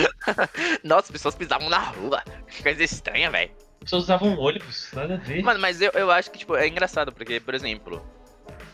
Nossa, 0.83 1.05
as 1.05 1.11
pessoas 1.11 1.35
pisavam 1.35 1.69
na 1.69 1.79
rua. 1.79 2.23
Que 2.49 2.63
coisa 2.63 2.83
estranha, 2.83 3.29
velho. 3.29 3.51
As 3.51 3.83
pessoas 3.83 4.03
usavam 4.03 4.39
ônibus, 4.39 4.89
nada 4.93 5.15
a 5.15 5.17
ver. 5.17 5.43
Mano, 5.43 5.59
mas 5.59 5.81
eu, 5.81 5.91
eu 5.93 6.09
acho 6.09 6.31
que 6.31 6.39
tipo, 6.39 6.55
é 6.55 6.67
engraçado, 6.67 7.11
porque, 7.11 7.39
por 7.39 7.53
exemplo, 7.53 8.01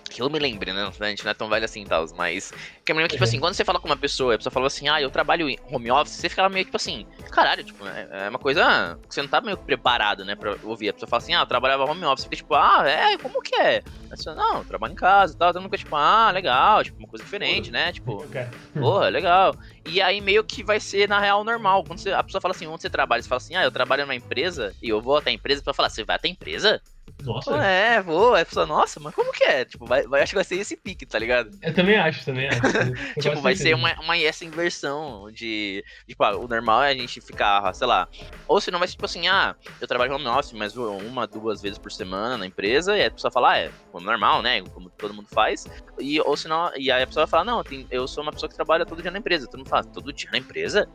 que 0.09 0.21
eu 0.21 0.29
me 0.29 0.39
lembre, 0.39 0.73
né? 0.73 0.91
A 0.99 1.09
gente 1.09 1.23
não 1.23 1.31
é 1.31 1.33
tão 1.33 1.49
velho 1.49 1.65
assim 1.65 1.83
e 1.83 1.85
tal, 1.85 2.05
mas. 2.15 2.51
Que 2.83 2.91
eu 2.91 2.95
me 2.95 3.01
lembro 3.01 3.09
que, 3.09 3.15
tipo 3.15 3.23
assim, 3.23 3.39
quando 3.39 3.53
você 3.53 3.63
fala 3.63 3.79
com 3.79 3.87
uma 3.87 3.97
pessoa, 3.97 4.33
a 4.33 4.37
pessoa 4.37 4.51
fala 4.51 4.67
assim, 4.67 4.89
ah, 4.89 5.01
eu 5.01 5.09
trabalho 5.09 5.49
em 5.49 5.57
home 5.71 5.91
office, 5.91 6.15
você 6.15 6.27
fica 6.27 6.49
meio 6.49 6.65
tipo 6.65 6.77
assim, 6.77 7.05
caralho, 7.31 7.63
tipo, 7.63 7.85
é, 7.87 8.25
é 8.25 8.29
uma 8.29 8.39
coisa 8.39 8.97
que 9.07 9.13
você 9.13 9.21
não 9.21 9.29
tá 9.29 9.39
meio 9.41 9.57
preparado, 9.57 10.25
né, 10.25 10.35
pra 10.35 10.55
ouvir. 10.63 10.89
A 10.89 10.93
pessoa 10.93 11.09
fala 11.09 11.21
assim, 11.21 11.33
ah, 11.33 11.41
eu 11.41 11.45
trabalhava 11.45 11.85
home 11.85 12.03
office, 12.05 12.23
fica 12.23 12.37
tipo, 12.37 12.55
ah, 12.55 12.83
é, 12.87 13.17
como 13.17 13.41
que 13.41 13.55
é? 13.55 13.83
Aí 14.11 14.17
você, 14.17 14.33
não, 14.33 14.57
eu 14.57 14.65
trabalho 14.65 14.93
em 14.93 14.95
casa 14.95 15.33
e 15.33 15.37
tal, 15.37 15.53
mundo 15.53 15.63
fica 15.63 15.77
tipo, 15.77 15.95
ah, 15.95 16.31
legal, 16.31 16.83
tipo, 16.83 16.97
uma 16.97 17.07
coisa 17.07 17.23
diferente, 17.23 17.69
né? 17.71 17.91
Tipo, 17.91 18.25
porra, 18.73 19.09
legal. 19.09 19.55
E 19.85 20.01
aí 20.01 20.19
meio 20.19 20.43
que 20.43 20.63
vai 20.63 20.79
ser 20.79 21.07
na 21.07 21.19
real 21.19 21.43
normal. 21.43 21.83
Quando 21.83 21.99
você, 21.99 22.11
a 22.11 22.23
pessoa 22.23 22.41
fala 22.41 22.53
assim, 22.53 22.65
onde 22.67 22.81
você 22.81 22.89
trabalha? 22.89 23.21
Você 23.21 23.29
fala 23.29 23.37
assim, 23.37 23.55
ah, 23.55 23.63
eu 23.63 23.71
trabalho 23.71 24.03
numa 24.03 24.15
empresa 24.15 24.73
e 24.81 24.89
eu 24.89 25.01
vou 25.01 25.17
até 25.17 25.29
a 25.29 25.33
empresa 25.33 25.61
pra 25.61 25.73
falar, 25.73 25.89
você 25.89 26.03
vai 26.03 26.15
até 26.15 26.27
a 26.27 26.31
empresa? 26.31 26.81
Nossa. 27.23 27.55
É, 27.57 28.01
vou. 28.01 28.35
A 28.35 28.45
pessoa, 28.45 28.65
nossa, 28.65 28.99
mas 28.99 29.13
como 29.13 29.31
que 29.31 29.43
é? 29.43 29.65
Tipo, 29.65 29.85
vai, 29.85 30.03
vai, 30.07 30.21
acho 30.21 30.31
que 30.31 30.35
vai 30.35 30.43
ser 30.43 30.55
esse 30.55 30.75
pique, 30.77 31.05
tá 31.05 31.19
ligado? 31.19 31.49
Eu 31.61 31.73
também 31.73 31.97
acho, 31.97 32.23
também 32.23 32.47
acho. 32.47 32.59
Tipo, 33.19 33.41
vai 33.41 33.55
ser 33.55 33.75
uma, 33.75 33.93
uma 33.99 34.17
essa 34.17 34.45
inversão 34.45 35.29
de. 35.31 35.83
Tipo, 36.07 36.23
ah, 36.23 36.37
o 36.37 36.47
normal 36.47 36.83
é 36.83 36.91
a 36.91 36.93
gente 36.93 37.19
ficar, 37.21 37.73
sei 37.73 37.87
lá. 37.87 38.07
Ou 38.47 38.61
se 38.61 38.71
não 38.71 38.79
vai 38.79 38.87
ser 38.87 38.93
tipo 38.93 39.05
assim, 39.05 39.27
ah, 39.27 39.55
eu 39.79 39.87
trabalho 39.87 40.13
home 40.15 40.27
office, 40.27 40.53
mas 40.53 40.75
uma, 40.75 41.27
duas 41.27 41.61
vezes 41.61 41.77
por 41.77 41.91
semana 41.91 42.37
na 42.37 42.45
empresa, 42.45 42.97
e 42.97 43.05
a 43.05 43.11
pessoa 43.11 43.31
fala, 43.31 43.51
ah, 43.51 43.59
é 43.59 43.71
normal, 43.93 44.41
né? 44.41 44.61
Como 44.61 44.89
todo 44.89 45.13
mundo 45.13 45.27
faz. 45.29 45.67
E, 45.99 46.19
ou 46.21 46.37
senão, 46.37 46.71
e 46.75 46.91
aí 46.91 47.03
a 47.03 47.07
pessoa 47.07 47.25
vai 47.25 47.31
falar, 47.31 47.43
não, 47.43 47.63
tem, 47.63 47.85
eu 47.91 48.07
sou 48.07 48.23
uma 48.23 48.31
pessoa 48.31 48.49
que 48.49 48.55
trabalha 48.55 48.85
todo 48.85 49.01
dia 49.01 49.11
na 49.11 49.19
empresa. 49.19 49.45
Todo 49.47 49.59
mundo 49.59 49.69
fala, 49.69 49.83
todo 49.83 50.13
dia 50.13 50.29
na 50.31 50.37
empresa? 50.37 50.87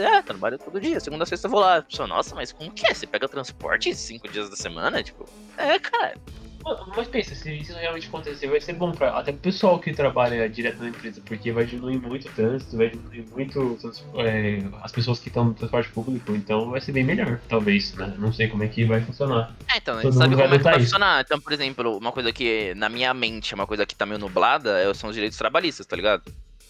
É, 0.00 0.22
trabalho 0.22 0.58
todo 0.58 0.80
dia. 0.80 1.00
Segunda 1.00 1.24
a 1.24 1.26
sexta 1.26 1.46
eu 1.46 1.50
vou 1.50 1.60
lá. 1.60 1.82
Pessoa, 1.82 2.08
nossa, 2.08 2.34
mas 2.34 2.52
como 2.52 2.70
que 2.70 2.86
é? 2.86 2.94
Você 2.94 3.06
pega 3.06 3.28
transporte 3.28 3.94
cinco 3.94 4.28
dias 4.28 4.48
da 4.48 4.56
semana? 4.56 5.02
Tipo, 5.02 5.28
é, 5.56 5.78
cara. 5.78 6.14
Mas 6.94 7.08
pensa, 7.08 7.34
se 7.34 7.52
isso 7.56 7.72
realmente 7.72 8.06
acontecer, 8.06 8.46
vai 8.46 8.60
ser 8.60 8.74
bom 8.74 8.92
pra, 8.92 9.18
até 9.18 9.32
pro 9.32 9.40
pessoal 9.40 9.78
que 9.78 9.92
trabalha 9.92 10.48
direto 10.48 10.78
na 10.82 10.90
empresa, 10.90 11.20
porque 11.24 11.50
vai 11.52 11.64
diminuir 11.64 11.98
muito 11.98 12.28
o 12.28 12.32
trânsito, 12.32 12.76
vai 12.76 12.90
diminuir 12.90 13.26
muito 13.30 13.78
é, 14.16 14.62
as 14.82 14.92
pessoas 14.92 15.18
que 15.18 15.28
estão 15.28 15.44
no 15.44 15.54
transporte 15.54 15.88
público, 15.88 16.34
então 16.34 16.70
vai 16.70 16.80
ser 16.80 16.92
bem 16.92 17.04
melhor, 17.04 17.40
talvez, 17.48 17.94
né? 17.94 18.14
Não 18.18 18.32
sei 18.32 18.48
como 18.48 18.62
é 18.62 18.68
que 18.68 18.84
vai 18.84 19.00
funcionar. 19.00 19.54
É, 19.72 19.78
então, 19.78 19.98
a 19.98 20.02
gente 20.02 20.14
sabe 20.14 20.36
como 20.36 20.54
é 20.54 20.58
que 20.58 20.64
vai 20.64 20.74
isso. 20.74 20.84
funcionar. 20.84 21.22
Então, 21.22 21.40
por 21.40 21.52
exemplo, 21.52 21.96
uma 21.96 22.12
coisa 22.12 22.30
que 22.32 22.74
na 22.74 22.88
minha 22.88 23.14
mente 23.14 23.54
é 23.54 23.56
uma 23.56 23.66
coisa 23.66 23.86
que 23.86 23.96
tá 23.96 24.04
meio 24.04 24.18
nublada 24.18 24.78
é, 24.78 24.92
são 24.92 25.08
os 25.08 25.14
direitos 25.14 25.38
trabalhistas, 25.38 25.86
tá 25.86 25.96
ligado? 25.96 26.22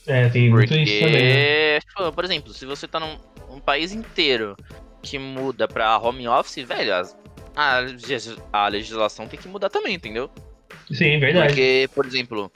É, 0.07 0.29
tem 0.29 0.51
Porque, 0.51 0.75
muito 0.75 0.89
isso 0.89 1.05
também. 1.05 1.23
Né? 1.23 1.81
Tipo, 1.81 2.13
por 2.13 2.25
exemplo, 2.25 2.53
se 2.53 2.65
você 2.67 2.89
tá 2.89 2.99
num 2.99 3.17
um 3.51 3.61
país 3.61 3.93
inteiro 3.93 4.57
que 5.03 5.19
muda 5.19 5.67
pra 5.67 5.99
home 5.99 6.29
office, 6.29 6.65
velho, 6.65 6.95
as, 6.95 7.17
a, 7.57 7.81
a 8.53 8.69
legislação 8.69 9.27
tem 9.27 9.39
que 9.39 9.49
mudar 9.49 9.69
também, 9.69 9.95
entendeu? 9.95 10.31
Sim, 10.91 11.19
verdade. 11.19 11.49
Porque, 11.49 11.91
por 11.95 12.07
exemplo, 12.07 12.53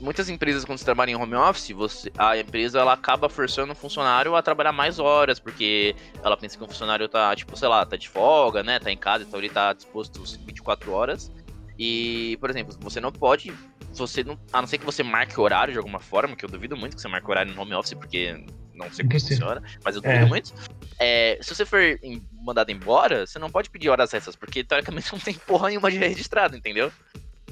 muitas 0.00 0.28
empresas 0.28 0.64
quando 0.64 0.78
você 0.78 0.84
trabalha 0.84 1.10
em 1.10 1.16
home 1.16 1.34
office, 1.34 1.70
você, 1.70 2.12
a 2.16 2.36
empresa 2.36 2.80
ela 2.80 2.92
acaba 2.92 3.28
forçando 3.28 3.72
o 3.72 3.76
funcionário 3.76 4.34
a 4.34 4.42
trabalhar 4.42 4.72
mais 4.72 4.98
horas, 4.98 5.38
porque 5.38 5.94
ela 6.22 6.36
pensa 6.36 6.56
que 6.56 6.64
o 6.64 6.66
funcionário 6.66 7.08
tá, 7.08 7.34
tipo, 7.34 7.56
sei 7.56 7.68
lá, 7.68 7.84
tá 7.86 7.96
de 7.96 8.08
folga, 8.08 8.62
né, 8.62 8.78
tá 8.78 8.90
em 8.90 8.96
casa, 8.96 9.24
então 9.24 9.38
ele 9.38 9.48
tá 9.48 9.72
disposto 9.72 10.22
24 10.44 10.92
horas. 10.92 11.32
E, 11.78 12.36
por 12.40 12.50
exemplo, 12.50 12.76
você 12.80 13.00
não 13.00 13.12
pode 13.12 13.52
você 13.98 14.24
não. 14.24 14.38
A 14.52 14.60
não 14.60 14.68
ser 14.68 14.78
que 14.78 14.84
você 14.84 15.02
marque 15.02 15.38
horário 15.40 15.72
de 15.72 15.78
alguma 15.78 16.00
forma, 16.00 16.36
que 16.36 16.44
eu 16.44 16.48
duvido 16.48 16.76
muito 16.76 16.96
que 16.96 17.02
você 17.02 17.08
marque 17.08 17.30
horário 17.30 17.52
no 17.52 17.60
home 17.60 17.74
office, 17.74 17.94
porque 17.94 18.32
não 18.74 18.90
sei 18.92 19.04
como 19.04 19.20
funciona, 19.20 19.62
mas 19.84 19.96
eu 19.96 20.02
duvido 20.02 20.24
é. 20.24 20.26
muito. 20.26 20.54
É, 20.98 21.38
se 21.40 21.54
você 21.54 21.64
for 21.64 21.80
mandado 22.42 22.70
embora, 22.70 23.26
você 23.26 23.38
não 23.38 23.50
pode 23.50 23.70
pedir 23.70 23.88
horas 23.88 24.14
extras, 24.14 24.36
porque 24.36 24.64
teoricamente 24.64 25.10
não 25.12 25.20
tem 25.20 25.34
porra 25.34 25.68
nenhuma 25.68 25.90
de 25.90 25.98
registrado, 25.98 26.56
entendeu? 26.56 26.92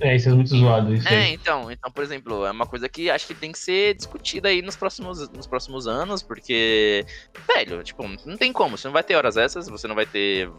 É, 0.00 0.14
isso 0.14 0.28
é 0.28 0.32
muito 0.32 0.50
zoado. 0.50 0.94
Isso 0.94 1.09
é, 1.09 1.24
aí. 1.24 1.32
então, 1.32 1.70
então, 1.70 1.90
por 1.90 2.04
exemplo, 2.04 2.44
é 2.44 2.50
uma 2.50 2.66
coisa 2.66 2.88
que 2.88 3.11
acho 3.11 3.26
que 3.26 3.35
tem 3.35 3.50
que 3.50 3.59
ser 3.59 3.94
discutida 3.94 4.48
aí 4.48 4.61
nos 4.61 4.76
próximos, 4.76 5.28
nos 5.30 5.46
próximos 5.46 5.87
anos, 5.87 6.22
porque, 6.22 7.04
velho, 7.48 7.82
tipo, 7.82 8.02
não 8.26 8.37
tem 8.37 8.52
como, 8.52 8.76
você 8.76 8.88
não 8.88 8.92
vai 8.92 9.02
ter 9.02 9.14
horas 9.14 9.37
essas, 9.37 9.68
você 9.68 9.88
não 9.88 9.94
vai 9.94 10.04
ter 10.04 10.50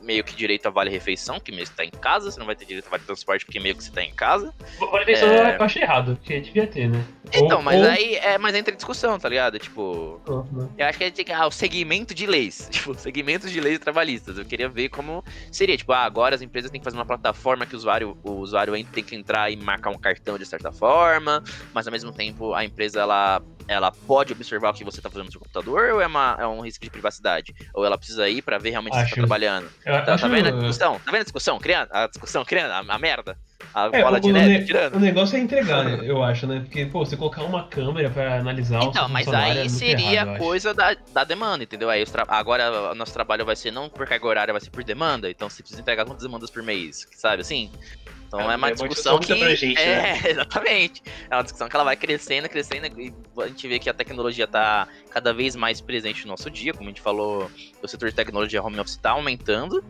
meio 0.00 0.24
que 0.24 0.34
direito 0.34 0.66
a 0.66 0.70
vale 0.70 0.90
refeição, 0.90 1.38
que 1.40 1.52
mesmo 1.52 1.74
tá 1.76 1.84
em 1.84 1.90
casa, 1.90 2.30
você 2.30 2.38
não 2.38 2.46
vai 2.46 2.56
ter 2.56 2.64
direito 2.64 2.86
a 2.86 2.90
vale 2.90 3.04
transporte 3.04 3.44
porque 3.44 3.60
meio 3.60 3.76
que 3.76 3.84
você 3.84 3.92
tá 3.92 4.02
em 4.02 4.14
casa. 4.14 4.54
Vale 4.78 5.04
refeição 5.04 5.28
é... 5.28 5.56
eu 5.56 5.62
achei 5.62 5.82
errado, 5.82 6.16
porque 6.16 6.40
devia 6.40 6.66
ter, 6.66 6.88
né? 6.88 7.04
Então, 7.32 7.58
ou, 7.58 7.62
mas 7.62 7.80
ou... 7.80 7.88
aí 7.88 8.14
é, 8.16 8.38
mas 8.38 8.54
entra 8.54 8.72
em 8.72 8.76
discussão, 8.76 9.18
tá 9.18 9.28
ligado? 9.28 9.58
Tipo, 9.58 10.20
uhum. 10.26 10.68
eu 10.76 10.86
acho 10.86 10.98
que 10.98 11.04
é 11.04 11.10
que 11.10 11.32
ah, 11.32 11.46
o 11.46 11.50
segmento 11.50 12.14
de 12.14 12.26
leis, 12.26 12.68
tipo, 12.72 12.94
segmentos 12.94 13.50
de 13.50 13.60
leis 13.60 13.78
trabalhistas. 13.78 14.38
Eu 14.38 14.44
queria 14.44 14.68
ver 14.68 14.88
como 14.88 15.24
seria, 15.50 15.76
tipo, 15.76 15.92
ah, 15.92 16.04
agora 16.04 16.34
as 16.34 16.42
empresas 16.42 16.70
têm 16.70 16.80
que 16.80 16.84
fazer 16.84 16.96
uma 16.96 17.06
plataforma 17.06 17.66
que 17.66 17.74
o 17.74 17.78
usuário, 17.78 18.16
o 18.22 18.32
usuário 18.32 18.72
tem 18.86 19.04
que 19.04 19.14
entrar 19.14 19.50
e 19.50 19.56
marcar 19.56 19.90
um 19.90 19.98
cartão 19.98 20.38
de 20.38 20.46
certa 20.46 20.72
forma, 20.72 21.42
mas 21.72 21.86
ao 21.86 21.92
mesmo 21.92 22.12
tempo 22.12 22.54
a 22.54 22.64
empresa 22.64 23.00
ela 23.00 23.42
ela 23.68 23.92
pode 23.92 24.32
observar 24.32 24.70
o 24.70 24.72
que 24.72 24.82
você 24.82 24.98
está 24.98 25.10
fazendo 25.10 25.26
no 25.26 25.32
seu 25.32 25.40
computador 25.40 25.90
ou 25.90 26.00
é, 26.00 26.06
uma, 26.06 26.36
é 26.40 26.46
um 26.46 26.60
risco 26.60 26.82
de 26.82 26.90
privacidade? 26.90 27.54
Ou 27.74 27.84
ela 27.84 27.98
precisa 27.98 28.26
ir 28.28 28.40
para 28.40 28.56
ver 28.56 28.70
realmente 28.70 28.94
se 28.94 29.02
você 29.02 29.08
tá 29.10 29.14
trabalhando? 29.16 29.70
tá, 29.84 30.16
tá 30.16 30.28
vendo 30.28 30.48
a 30.48 30.50
discussão? 30.52 30.98
Tá 30.98 31.10
vendo 31.12 31.20
a 31.20 31.24
discussão? 31.24 31.58
Criando, 31.58 31.88
a 31.92 32.06
discussão 32.06 32.44
criando, 32.46 32.70
a, 32.72 32.94
a 32.94 32.98
merda? 32.98 33.36
A 33.74 33.90
é, 33.92 34.02
bola 34.02 34.18
o, 34.18 34.20
de 34.20 34.32
neve, 34.32 34.66
tirando. 34.66 34.94
O 34.94 35.00
negócio 35.00 35.36
é 35.36 35.40
entregar, 35.40 35.84
né, 35.84 36.00
eu 36.02 36.22
acho, 36.22 36.46
né? 36.46 36.60
Porque, 36.60 36.86
pô, 36.86 37.04
você 37.04 37.16
colocar 37.16 37.42
uma 37.42 37.64
câmera 37.64 38.08
para 38.08 38.38
analisar 38.38 38.82
então, 38.82 39.06
o 39.06 39.08
mas 39.08 39.28
aí 39.28 39.58
é 39.58 39.68
seria 39.68 40.22
errado, 40.22 40.38
coisa 40.38 40.72
da, 40.72 40.96
da 41.12 41.24
demanda, 41.24 41.64
entendeu? 41.64 41.90
Aí 41.90 42.04
agora 42.28 42.92
o 42.92 42.94
nosso 42.94 43.12
trabalho 43.12 43.44
vai 43.44 43.56
ser 43.56 43.70
não 43.70 43.88
por 43.88 44.06
carga 44.06 44.26
horária, 44.26 44.52
vai 44.52 44.60
ser 44.60 44.70
por 44.70 44.84
demanda. 44.84 45.28
Então 45.28 45.48
você 45.50 45.62
precisa 45.62 45.80
entregar 45.80 46.04
quantas 46.04 46.22
demandas 46.22 46.50
por 46.50 46.62
mês, 46.62 47.06
sabe 47.16 47.42
assim? 47.42 47.70
Então 48.28 48.40
é, 48.40 48.54
é 48.54 48.56
uma 48.56 48.68
é 48.68 48.72
discussão 48.72 49.18
que. 49.18 49.34
Pra 49.34 49.54
gente, 49.54 49.80
é, 49.80 50.02
né? 50.02 50.20
exatamente. 50.30 51.02
É 51.28 51.34
uma 51.34 51.42
discussão 51.42 51.68
que 51.68 51.74
ela 51.74 51.84
vai 51.84 51.96
crescendo, 51.96 52.48
crescendo, 52.48 52.86
e 53.00 53.12
a 53.38 53.48
gente 53.48 53.66
vê 53.66 53.78
que 53.78 53.90
a 53.90 53.94
tecnologia 53.94 54.44
está 54.44 54.86
cada 55.10 55.32
vez 55.32 55.56
mais 55.56 55.80
presente 55.80 56.24
no 56.24 56.28
nosso 56.30 56.50
dia. 56.50 56.72
Como 56.72 56.84
a 56.84 56.90
gente 56.90 57.00
falou, 57.00 57.50
o 57.82 57.88
setor 57.88 58.10
de 58.10 58.14
tecnologia 58.14 58.62
home 58.62 58.78
office 58.78 58.94
está 58.94 59.10
aumentando. 59.10 59.82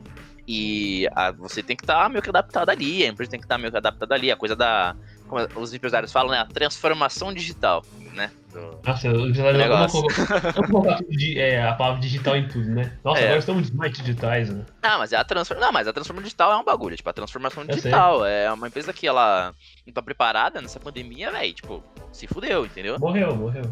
E 0.50 1.06
a, 1.14 1.30
você 1.30 1.62
tem 1.62 1.76
que 1.76 1.82
estar 1.82 2.02
tá 2.02 2.08
meio 2.08 2.22
que 2.22 2.30
adaptado 2.30 2.70
ali, 2.70 3.04
a 3.04 3.08
empresa 3.08 3.30
tem 3.30 3.38
que 3.38 3.44
estar 3.44 3.56
tá 3.56 3.58
meio 3.58 3.70
que 3.70 3.76
adaptada 3.76 4.14
ali. 4.14 4.32
A 4.32 4.36
coisa 4.36 4.56
da. 4.56 4.96
Como 5.28 5.62
os 5.62 5.74
empresários 5.74 6.10
falam, 6.10 6.30
né? 6.30 6.38
A 6.38 6.46
transformação 6.46 7.34
digital, 7.34 7.84
né? 8.14 8.30
Do, 8.50 8.80
Nossa, 8.82 9.10
já 9.34 9.52
não 9.52 9.88
colocar 9.88 11.00
é, 11.36 11.62
a 11.62 11.74
palavra 11.74 12.00
digital 12.00 12.34
em 12.34 12.48
tudo, 12.48 12.66
né? 12.66 12.96
Nossa, 13.04 13.20
é. 13.20 13.24
agora 13.24 13.40
estamos 13.40 13.70
mais 13.70 13.92
digitais, 13.92 14.48
né? 14.48 14.64
Ah, 14.82 14.96
mas 14.96 15.12
é 15.12 15.16
a 15.16 15.24
transformação. 15.24 15.66
Não, 15.66 15.70
mas 15.70 15.86
a 15.86 15.92
transformação 15.92 16.24
digital 16.24 16.52
é 16.52 16.56
um 16.56 16.64
bagulho, 16.64 16.96
tipo, 16.96 17.10
a 17.10 17.12
transformação 17.12 17.66
digital. 17.66 18.24
É 18.24 18.50
uma 18.50 18.68
empresa 18.68 18.90
que 18.90 19.06
ela 19.06 19.54
não 19.86 19.92
tá 19.92 20.00
preparada 20.00 20.62
nessa 20.62 20.80
pandemia, 20.80 21.30
velho. 21.30 21.52
Tipo, 21.52 21.84
se 22.10 22.26
fudeu, 22.26 22.64
entendeu? 22.64 22.98
Morreu, 22.98 23.36
morreu. 23.36 23.64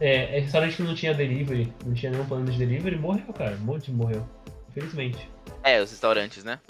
É, 0.00 0.36
é 0.36 0.40
restaurante 0.40 0.76
que 0.76 0.82
não 0.82 0.94
tinha 0.94 1.12
delivery, 1.12 1.72
não 1.84 1.92
tinha 1.92 2.12
nenhum 2.12 2.24
plano 2.24 2.44
de 2.44 2.56
delivery, 2.56 2.96
morreu, 2.96 3.32
cara. 3.32 3.56
Um 3.60 3.64
monte 3.64 3.90
morreu. 3.90 4.24
Infelizmente. 4.78 5.28
É, 5.64 5.82
os 5.82 5.90
restaurantes, 5.90 6.44
né? 6.44 6.60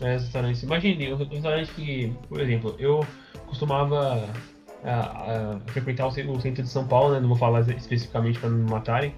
É, 0.00 0.16
os 0.16 0.22
restaurantes. 0.22 0.62
Imagine, 0.62 1.12
um 1.12 1.16
restaurante 1.16 1.72
que, 1.72 2.12
por 2.28 2.40
exemplo, 2.40 2.76
eu 2.78 3.06
costumava 3.46 4.28
a, 4.84 5.56
a 5.56 5.60
frequentar 5.66 6.06
o, 6.06 6.12
centro 6.12 6.62
de 6.62 6.68
São 6.68 6.86
Paulo, 6.86 7.14
né? 7.14 7.20
Não 7.20 7.28
vou 7.28 7.36
falar 7.36 7.60
especificamente 7.70 8.38
para 8.38 8.50
não 8.50 8.58
me 8.58 8.70
matarem. 8.70 9.14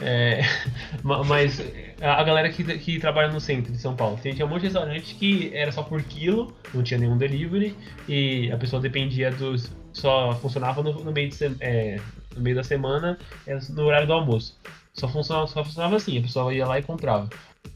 É, 0.00 0.42
mas 1.02 1.62
a 2.02 2.22
galera 2.22 2.50
que, 2.50 2.62
que 2.78 2.98
trabalha 2.98 3.32
no 3.32 3.40
centro 3.40 3.72
de 3.72 3.78
São 3.78 3.96
Paulo, 3.96 4.18
tinha 4.20 4.44
um 4.44 4.48
monte 4.48 4.60
de 4.60 4.66
restaurante 4.66 5.14
que 5.14 5.50
era 5.54 5.72
só 5.72 5.82
por 5.82 6.02
quilo, 6.02 6.54
não 6.74 6.82
tinha 6.82 7.00
nenhum 7.00 7.16
delivery, 7.16 7.74
e 8.06 8.50
a 8.52 8.58
pessoa 8.58 8.80
dependia 8.82 9.30
dos. 9.30 9.72
só 9.92 10.34
funcionava 10.34 10.82
no, 10.82 10.92
no 11.02 11.12
meio, 11.12 11.30
de, 11.30 11.56
é, 11.60 11.98
no 12.34 12.42
meio 12.42 12.56
da 12.56 12.62
semana, 12.62 13.18
é, 13.46 13.58
no 13.70 13.84
horário 13.84 14.06
do 14.06 14.12
almoço. 14.12 14.58
Só 14.92 15.08
funcionava, 15.08 15.46
só 15.46 15.64
funcionava 15.64 15.96
assim, 15.96 16.18
a 16.18 16.22
pessoa 16.22 16.54
ia 16.54 16.66
lá 16.66 16.78
e 16.78 16.82
comprava. 16.82 17.28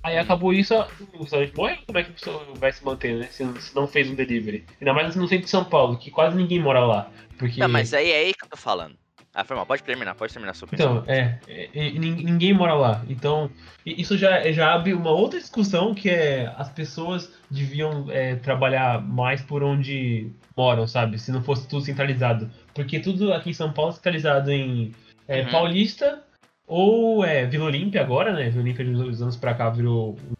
Aí 0.02 0.16
acabou 0.16 0.52
isso, 0.52 0.74
o 1.12 1.18
restaurante 1.20 1.54
morre, 1.54 1.78
como 1.86 1.98
é 1.98 2.04
que 2.04 2.10
a 2.10 2.14
pessoa 2.14 2.46
vai 2.56 2.72
se 2.72 2.84
manter, 2.84 3.16
né? 3.18 3.26
Se, 3.30 3.44
se, 3.60 3.74
não 3.74 3.86
fez 3.86 4.10
um 4.10 4.14
delivery. 4.14 4.64
Ainda 4.80 4.94
mais 4.94 5.14
no 5.14 5.28
centro 5.28 5.44
de 5.44 5.50
São 5.50 5.64
Paulo, 5.64 5.98
que 5.98 6.10
quase 6.10 6.36
ninguém 6.36 6.58
mora 6.58 6.80
lá. 6.80 7.10
Porque... 7.38 7.60
Não, 7.60 7.68
mas 7.68 7.92
aí 7.92 8.10
é 8.10 8.16
aí 8.20 8.34
que 8.34 8.44
eu 8.44 8.48
tô 8.48 8.56
falando. 8.56 8.96
Ah, 9.32 9.44
foi 9.44 9.54
mal, 9.54 9.64
pode 9.64 9.84
terminar, 9.84 10.14
pode 10.16 10.32
terminar 10.32 10.50
a 10.50 10.54
sua 10.54 10.68
Então, 10.72 11.04
é, 11.06 11.38
é, 11.46 11.70
é, 11.72 11.90
ninguém 11.92 12.52
mora 12.52 12.74
lá. 12.74 13.04
Então, 13.08 13.48
isso 13.86 14.18
já, 14.18 14.50
já 14.50 14.74
abre 14.74 14.92
uma 14.92 15.10
outra 15.10 15.38
discussão 15.38 15.94
que 15.94 16.10
é 16.10 16.52
as 16.56 16.68
pessoas 16.68 17.32
deviam 17.48 18.10
é, 18.10 18.34
trabalhar 18.36 19.00
mais 19.00 19.40
por 19.40 19.62
onde 19.62 20.32
moram, 20.56 20.86
sabe? 20.88 21.16
Se 21.16 21.30
não 21.30 21.42
fosse 21.42 21.68
tudo 21.68 21.84
centralizado. 21.84 22.50
Porque 22.74 22.98
tudo 22.98 23.32
aqui 23.32 23.50
em 23.50 23.54
São 23.54 23.72
Paulo 23.72 23.92
é 23.92 23.94
centralizado 23.94 24.50
em 24.50 24.92
é, 25.28 25.42
uhum. 25.42 25.50
Paulista, 25.50 26.24
ou 26.70 27.24
é 27.24 27.44
Vila 27.46 27.64
Olímpia 27.64 28.00
agora, 28.00 28.32
né? 28.32 28.48
Vila 28.48 28.62
Olímpia 28.62 28.84
de 28.84 28.92
dois 28.92 29.20
anos 29.20 29.36
pra 29.36 29.54
cá 29.54 29.68
virou 29.70 30.16
um 30.30 30.34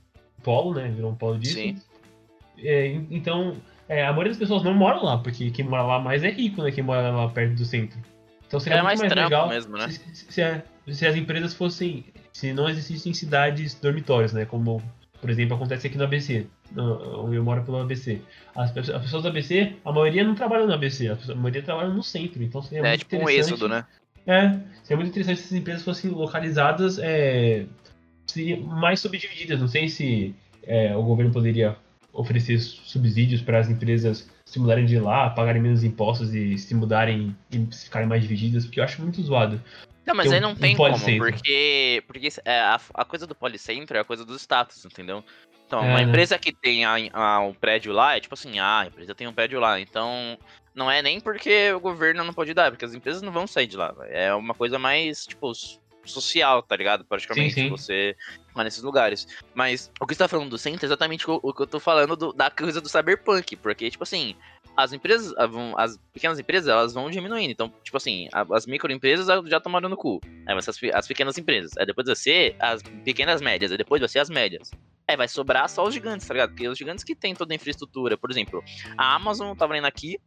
polo, 0.45 0.75
né? 0.75 0.89
Virou 0.89 1.11
um 1.11 1.15
polo 1.17 1.37
disso. 1.37 1.55
Sim. 1.55 1.77
É, 2.57 2.87
então, 3.11 3.57
é, 3.89 4.07
a 4.07 4.13
maioria 4.13 4.31
das 4.31 4.39
pessoas 4.39 4.63
não 4.63 4.73
moram 4.73 5.03
lá, 5.03 5.19
porque 5.19 5.51
quem 5.51 5.65
mora 5.65 5.83
lá 5.83 5.99
mais 5.99 6.23
é 6.23 6.31
rico, 6.31 6.63
né? 6.63 6.71
Quem 6.71 6.85
mora 6.85 7.11
lá 7.11 7.29
perto 7.29 7.57
do 7.57 7.65
centro. 7.65 7.99
Então 8.47 8.61
seria 8.61 8.79
é 8.79 8.83
muito 8.83 9.01
mais, 9.01 9.01
mais 9.01 9.13
legal 9.13 9.49
mesmo, 9.49 9.77
né? 9.77 9.89
se, 9.89 10.01
se, 10.15 10.41
a, 10.41 10.63
se, 10.89 11.05
as 11.05 11.17
empresas 11.17 11.53
fossem. 11.53 12.05
Se 12.33 12.53
não 12.53 12.69
existissem 12.69 13.13
cidades 13.13 13.75
dormitórios, 13.75 14.33
né? 14.33 14.45
Como, 14.45 14.81
por 15.21 15.31
exemplo, 15.31 15.57
acontece 15.57 15.89
aqui 15.89 15.99
no 15.99 16.05
ABC. 16.05 16.47
onde 16.77 17.35
eu 17.35 17.43
moro 17.43 17.65
pelo 17.65 17.81
ABC. 17.81 18.21
As, 18.55 18.71
as, 18.77 19.03
pessoas 19.03 19.25
do 19.25 19.29
ABC, 19.31 19.75
a 19.85 19.91
maioria 19.91 20.23
não 20.23 20.37
trabalha 20.37 20.65
no 20.65 20.73
ABC, 20.73 21.09
a 21.09 21.35
maioria 21.35 21.63
trabalha 21.63 21.89
no 21.89 22.05
centro. 22.05 22.41
Então 22.41 22.63
seria 22.63 22.87
é 22.87 22.89
muito 22.91 23.01
tipo 23.01 23.17
um 23.17 23.29
êxodo, 23.29 23.69
né? 23.69 23.85
É, 24.27 24.59
seria 24.83 24.97
muito 24.97 25.11
interessante 25.11 25.39
se 25.39 25.45
essas 25.47 25.59
empresas 25.59 25.83
fossem 25.83 26.11
localizadas 26.11 26.99
é, 26.99 27.67
seriam 28.27 28.61
mais 28.61 29.01
subdivididas. 29.01 29.61
Não 29.61 29.69
sei 29.69 29.89
se 29.89 30.35
é, 30.63 30.97
o 30.97 31.03
governo 31.03 31.33
poderia 31.33 31.77
oferecer 32.13 32.59
subsídios 32.59 33.41
para 33.41 33.59
as 33.59 33.69
empresas 33.69 34.29
se 34.45 34.59
mudarem 34.59 34.85
de 34.85 34.99
lá, 34.99 35.31
pagarem 35.31 35.63
menos 35.63 35.85
impostos 35.85 36.35
e 36.35 36.59
se 36.59 36.75
mudarem 36.75 37.37
e 37.53 37.69
ficarem 37.73 38.09
mais 38.09 38.23
divididas, 38.23 38.65
porque 38.65 38.81
eu 38.81 38.85
acho 38.85 39.01
muito 39.01 39.23
zoado. 39.23 39.63
Não, 40.05 40.15
mas 40.15 40.33
aí 40.33 40.41
não 40.41 40.57
tem 40.57 40.75
como, 40.75 40.99
porque, 40.99 42.03
porque 42.07 42.29
é, 42.45 42.61
a, 42.61 42.81
a, 42.95 43.05
coisa 43.05 43.27
do 43.27 43.35
policentro 43.35 43.97
é 43.97 44.01
a 44.01 44.05
coisa 44.05 44.25
dos 44.25 44.43
status, 44.43 44.85
entendeu? 44.85 45.23
Então, 45.67 45.85
é, 45.85 45.89
uma 45.89 45.99
né? 45.99 46.03
empresa 46.03 46.37
que 46.37 46.53
tem 46.53 46.85
a, 46.85 46.97
a, 47.13 47.41
um 47.41 47.55
prédio 47.55 47.93
lá 47.93 48.17
é 48.17 48.21
tipo 48.21 48.35
assim, 48.35 48.59
ah, 48.59 48.81
a 48.81 48.87
empresa 48.87 49.15
tem 49.15 49.29
um 49.29 49.33
prédio 49.33 49.61
lá, 49.61 49.79
então 49.79 50.37
não 50.75 50.91
é 50.91 51.03
nem 51.03 51.21
porque 51.21 51.73
o 51.73 51.81
governo 51.81 52.25
não 52.25 52.33
pode 52.33 52.55
dar, 52.55 52.71
porque 52.71 52.85
as 52.85 52.95
empresas 52.95 53.23
não 53.23 53.33
vão 53.33 53.47
sair 53.47 53.67
de 53.67 53.77
lá. 53.77 53.95
É 54.09 54.33
uma 54.35 54.55
coisa 54.55 54.79
mais, 54.79 55.27
tipo, 55.27 55.53
social, 56.05 56.63
tá 56.63 56.77
ligado? 56.77 57.05
Praticamente, 57.05 57.55
sim, 57.55 57.63
sim. 57.65 57.69
você 57.69 58.17
lá 58.55 58.65
nesses 58.65 58.83
lugares. 58.83 59.27
Mas 59.55 59.91
o 60.01 60.07
que 60.07 60.15
você 60.15 60.19
tá 60.19 60.29
falando 60.29 60.51
do 60.51 60.59
centro 60.59 60.85
é 60.85 60.87
exatamente 60.87 61.25
o, 61.29 61.53
que 61.53 61.63
eu 61.63 61.67
tô 61.67 61.81
falando 61.81 62.17
do, 62.17 62.33
da 62.33 62.51
coisa 62.51 62.81
do 62.81 62.89
cyberpunk, 62.89 63.57
porque, 63.57 63.91
tipo 63.91 64.03
assim, 64.03 64.35
as 64.77 64.93
empresas, 64.93 65.35
as 65.77 65.99
pequenas 66.13 66.39
empresas, 66.39 66.69
elas 66.69 66.95
vão 66.95 67.11
diminuindo. 67.11 67.51
Então, 67.51 67.73
tipo 67.83 67.97
assim, 67.97 68.29
as 68.33 68.67
microempresas 68.67 69.27
já 69.27 69.57
estão 69.57 69.71
morando 69.71 69.91
no 69.91 69.97
cu. 69.97 70.21
Aí 70.47 70.55
vai 70.55 70.63
ser 70.63 70.71
as, 70.71 70.79
as, 70.95 71.07
pequenas 71.07 71.37
empresas. 71.39 71.77
Aí 71.77 71.87
depois 71.87 72.07
vai 72.07 72.17
ser 72.17 72.57
as 72.59 72.83
pequenas 73.05 73.41
médias. 73.41 73.71
Aí 73.71 73.79
depois 73.79 74.01
vai 74.01 74.09
ser 74.09 74.21
as 74.21 74.31
médias. 74.31 74.71
Aí 75.07 75.17
vai 75.17 75.29
sobrar 75.29 75.69
só 75.69 75.85
os 75.85 75.93
gigantes, 75.93 76.27
tá 76.27 76.35
ligado? 76.35 76.51
Porque 76.51 76.69
os 76.69 76.79
gigantes 76.79 77.05
que 77.05 77.15
têm 77.15 77.35
toda 77.35 77.53
a 77.53 77.57
infraestrutura. 77.57 78.17
Por 78.17 78.31
exemplo, 78.31 78.63
a 78.97 79.15
Amazon, 79.15 79.57
tava 79.57 79.73
lendo 79.73 79.87
aqui, 79.87 80.19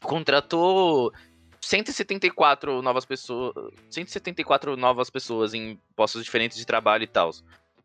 contratou 0.00 1.12
174 1.60 2.82
novas 2.82 3.04
pessoas. 3.04 3.54
174 3.90 4.76
novas 4.76 5.10
pessoas 5.10 5.54
em 5.54 5.78
postos 5.96 6.24
diferentes 6.24 6.58
de 6.58 6.66
trabalho 6.66 7.04
e 7.04 7.06
tal. 7.06 7.30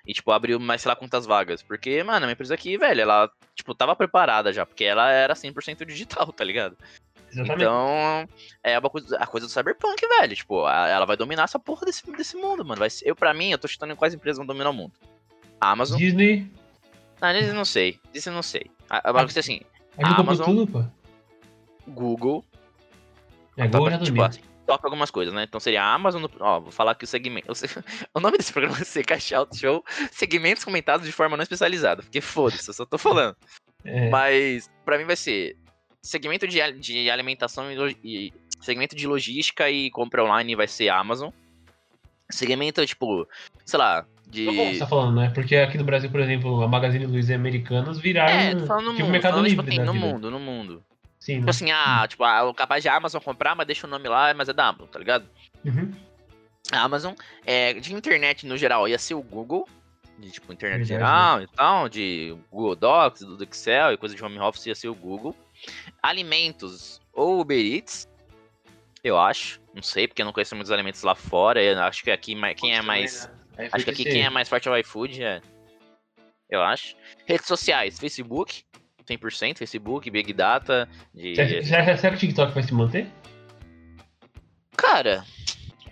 E, 0.05 0.13
tipo, 0.13 0.31
abriu 0.31 0.59
mais 0.59 0.81
sei 0.81 0.89
lá 0.89 0.95
quantas 0.95 1.25
vagas. 1.25 1.61
Porque, 1.61 2.01
mano, 2.03 2.17
a 2.17 2.19
minha 2.21 2.33
empresa 2.33 2.53
aqui, 2.53 2.77
velho, 2.77 3.01
ela, 3.01 3.29
tipo, 3.53 3.75
tava 3.75 3.95
preparada 3.95 4.53
já, 4.53 4.65
porque 4.65 4.85
ela 4.85 5.11
era 5.11 5.33
100% 5.33 5.85
digital, 5.85 6.27
tá 6.33 6.43
ligado? 6.43 6.77
Exatamente. 7.29 7.63
Então, 7.63 8.29
é 8.63 8.79
uma 8.79 8.89
coisa, 8.89 9.17
a 9.17 9.27
coisa 9.27 9.47
do 9.47 9.51
cyberpunk, 9.51 10.01
velho. 10.19 10.35
Tipo, 10.35 10.67
ela 10.67 11.05
vai 11.05 11.17
dominar 11.17 11.43
essa 11.43 11.59
porra 11.59 11.85
desse, 11.85 12.09
desse 12.13 12.37
mundo, 12.37 12.63
mano. 12.63 12.79
Vai 12.79 12.89
eu, 13.03 13.15
pra 13.15 13.33
mim, 13.33 13.51
eu 13.51 13.57
tô 13.57 13.67
chutando 13.67 13.93
em 13.93 13.97
quais 13.97 14.13
empresas 14.13 14.37
vão 14.37 14.45
dominar 14.45 14.69
o 14.69 14.73
mundo. 14.73 14.93
Amazon. 15.59 15.97
Disney. 15.97 16.49
Não, 17.21 17.33
Disney 17.33 17.53
não 17.53 17.65
sei. 17.65 17.99
Disney 18.13 18.33
não 18.33 18.43
sei. 18.43 18.71
Agora, 18.89 19.27
ah, 19.27 19.39
assim, 19.39 19.61
a 20.01 20.19
Amazon. 20.21 20.45
Tudo, 20.45 20.67
pô. 20.67 20.85
Google, 21.87 22.43
é, 23.55 23.67
Google 23.67 23.91
já 23.91 23.99
tipo, 23.99 24.21
assim, 24.21 24.41
toca 24.65 24.85
algumas 24.85 25.09
coisas, 25.09 25.33
né? 25.33 25.43
Então 25.43 25.59
seria 25.59 25.81
a 25.81 25.93
Amazon, 25.93 26.25
ó, 26.39 26.59
vou 26.59 26.71
falar 26.71 26.93
que 26.93 27.05
o 27.05 27.07
segmento, 27.07 27.47
o 28.13 28.19
nome 28.19 28.37
desse 28.37 28.51
programa 28.51 28.75
vai 28.75 28.85
ser 28.85 29.03
Cash 29.05 29.31
Out 29.31 29.57
Show, 29.57 29.83
segmentos 30.11 30.63
comentados 30.63 31.05
de 31.05 31.11
forma 31.11 31.37
não 31.37 31.43
especializada, 31.43 32.03
porque 32.03 32.21
foda-se, 32.21 32.69
eu 32.69 32.73
só 32.73 32.85
tô 32.85 32.97
falando. 32.97 33.35
É. 33.83 34.09
Mas 34.09 34.69
pra 34.83 34.97
mim 34.97 35.05
vai 35.05 35.15
ser 35.15 35.55
segmento 36.01 36.47
de, 36.47 36.59
de 36.73 37.09
alimentação 37.09 37.71
e, 37.71 37.97
e, 38.03 38.33
segmento 38.59 38.95
de 38.95 39.07
logística 39.07 39.69
e 39.69 39.89
compra 39.89 40.23
online 40.23 40.55
vai 40.55 40.67
ser 40.67 40.89
Amazon. 40.89 41.31
Segmento, 42.29 42.85
tipo, 42.85 43.25
sei 43.65 43.79
lá, 43.79 44.05
de... 44.29 44.45
Como 44.45 44.65
você 44.65 44.79
tá 44.79 44.87
falando, 44.87 45.15
né? 45.15 45.31
Porque 45.33 45.55
aqui 45.55 45.77
no 45.77 45.85
Brasil, 45.85 46.09
por 46.09 46.19
exemplo, 46.19 46.61
a 46.61 46.67
Magazine 46.67 47.05
Luiza 47.05 47.31
e 47.31 47.35
Americanas 47.35 47.97
viraram 47.97 48.33
é, 48.33 48.55
tô 48.55 48.65
falando 48.65 48.85
no 48.85 48.91
tipo 48.91 49.03
mundo, 49.03 49.11
mercado 49.11 49.31
falando, 49.31 49.47
livre 49.47 49.65
tipo, 49.65 49.81
assim, 49.81 49.85
no 49.85 49.93
vida. 49.93 50.05
mundo, 50.05 50.31
no 50.31 50.39
mundo. 50.39 50.83
Sim, 51.19 51.39
tipo 51.39 51.49
assim, 51.49 51.71
ah, 51.71 52.05
tipo, 52.07 52.23
ah, 52.23 52.53
capaz 52.55 52.83
de 52.83 52.89
a 52.89 52.95
Amazon 52.95 53.21
comprar, 53.21 53.55
mas 53.55 53.65
deixa 53.65 53.87
o 53.87 53.89
nome 53.89 54.07
lá, 54.07 54.33
mas 54.33 54.49
é 54.49 54.53
da 54.53 54.67
Amazon, 54.67 54.87
tá 54.87 54.99
ligado? 54.99 55.27
Uhum. 55.65 55.91
A 56.71 56.81
Amazon, 56.81 57.13
é, 57.45 57.73
de 57.73 57.93
internet 57.93 58.45
no 58.45 58.57
geral, 58.57 58.87
ia 58.87 58.99
ser 58.99 59.15
o 59.15 59.21
Google, 59.21 59.67
de 60.19 60.31
tipo, 60.31 60.51
internet 60.51 60.87
Verdade, 60.87 60.87
geral 60.87 61.37
né? 61.39 61.43
e 61.43 61.55
tal, 61.55 61.89
de 61.89 62.37
Google 62.51 62.75
Docs, 62.75 63.21
do 63.21 63.43
Excel 63.43 63.93
e 63.93 63.97
coisa 63.97 64.15
de 64.15 64.23
home 64.23 64.39
office 64.39 64.65
ia 64.65 64.75
ser 64.75 64.89
o 64.89 64.95
Google. 64.95 65.35
Alimentos, 66.01 67.01
ou 67.13 67.41
Uber 67.41 67.57
Eats, 67.57 68.07
eu 69.03 69.17
acho. 69.17 69.61
Não 69.73 69.81
sei, 69.81 70.07
porque 70.07 70.21
eu 70.21 70.25
não 70.25 70.33
conheço 70.33 70.55
muitos 70.55 70.71
alimentos 70.71 71.03
lá 71.03 71.15
fora. 71.15 71.61
Eu 71.61 71.79
acho 71.79 72.03
que 72.03 72.11
aqui 72.11 72.35
quem 72.55 72.75
é 72.75 72.81
mais. 72.81 73.29
Né? 73.57 73.69
Acho 73.71 73.85
que 73.85 73.91
aqui 73.91 74.03
quem 74.03 74.25
é 74.25 74.29
mais 74.29 74.49
forte 74.49 74.67
é 74.67 74.71
o 74.71 74.77
iFood, 74.77 75.23
é. 75.23 75.41
Eu 76.49 76.61
acho. 76.61 76.95
Redes 77.25 77.47
sociais, 77.47 77.99
Facebook. 77.99 78.63
100%, 79.07 79.57
Facebook, 79.57 80.09
Big 80.09 80.33
Data. 80.33 80.87
De... 81.13 81.35
Será, 81.63 81.97
será 81.97 82.09
que 82.11 82.17
o 82.17 82.19
TikTok 82.19 82.53
vai 82.53 82.63
se 82.63 82.73
manter? 82.73 83.07
Cara, 84.75 85.23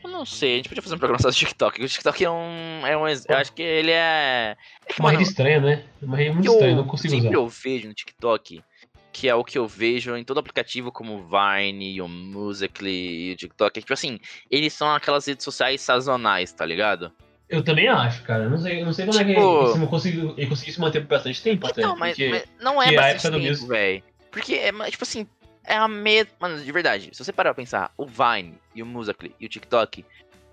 eu 0.04 0.10
não 0.10 0.26
sei. 0.26 0.54
A 0.54 0.56
gente 0.58 0.70
podia 0.70 0.84
fazer 0.84 0.96
um 0.96 1.00
programa 1.00 1.22
só 1.22 1.30
do 1.30 1.36
TikTok. 1.36 1.84
O 1.84 1.88
TikTok 1.88 2.24
é 2.24 2.30
um. 2.30 2.86
É 2.86 2.96
um 2.96 3.08
eu 3.08 3.38
acho 3.38 3.52
que 3.54 3.64
ele 3.64 3.92
é. 3.92 4.56
É 4.88 5.02
uma 5.02 5.12
rede 5.12 5.24
estranha, 5.24 5.60
né? 5.60 5.84
Uma 6.02 6.18
rede 6.18 6.32
muito 6.32 6.52
estranha, 6.52 6.76
não 6.76 6.86
consigo 6.86 7.14
sempre 7.14 7.30
usar. 7.30 7.36
eu 7.36 7.48
vejo 7.48 7.88
no 7.88 7.94
TikTok, 7.94 8.64
que 9.12 9.28
é 9.28 9.34
o 9.34 9.44
que 9.44 9.58
eu 9.58 9.68
vejo 9.68 10.16
em 10.16 10.24
todo 10.24 10.40
aplicativo 10.40 10.92
como 10.92 11.16
o 11.16 11.28
Vine, 11.28 12.00
o 12.02 12.08
Musical.ly 12.08 13.30
e 13.30 13.34
o 13.34 13.36
TikTok. 13.36 13.80
É 13.80 13.82
tipo 13.82 13.94
assim, 13.94 14.20
eles 14.52 14.74
são 14.74 14.94
aquelas 14.94 15.26
redes 15.26 15.44
sociais 15.44 15.82
sazonais, 15.82 16.54
tá 16.54 16.66
ligado? 16.66 17.12
Eu 17.48 17.64
também 17.64 17.88
acho, 17.88 18.24
cara. 18.24 18.50
não 18.50 18.58
sei, 18.58 18.84
não 18.84 18.92
sei 18.92 19.06
como 19.06 19.18
tipo... 19.18 19.32
é 19.32 19.34
que 19.34 19.40
tipo 19.40 19.78
ele, 19.78 19.88
conseguiu, 19.88 20.34
ele 20.38 20.48
conseguiu 20.48 20.74
se 20.74 20.80
manter 20.80 21.02
por 21.02 21.10
bastante 21.10 21.42
tempo 21.42 21.68
até. 21.68 21.82
Não, 21.82 21.96
mas, 21.96 22.18
mas 22.18 22.44
não 22.60 22.82
é 22.82 22.92
bastante 22.94 23.40
tempo, 23.40 23.68
velho. 23.68 24.04
Porque, 24.32 24.56
é, 24.56 24.72
tipo 24.90 25.04
assim, 25.04 25.28
é 25.64 25.76
a 25.76 25.88
mesma... 25.88 26.32
Mano, 26.40 26.60
de 26.60 26.72
verdade, 26.72 27.10
se 27.14 27.24
você 27.24 27.32
parar 27.32 27.54
pra 27.54 27.62
pensar, 27.62 27.92
o 27.98 28.06
Vine 28.06 28.56
e 28.74 28.82
o 28.82 28.86
Musical.ly 28.86 29.34
e 29.40 29.46
o 29.46 29.50
TikTok 29.50 30.04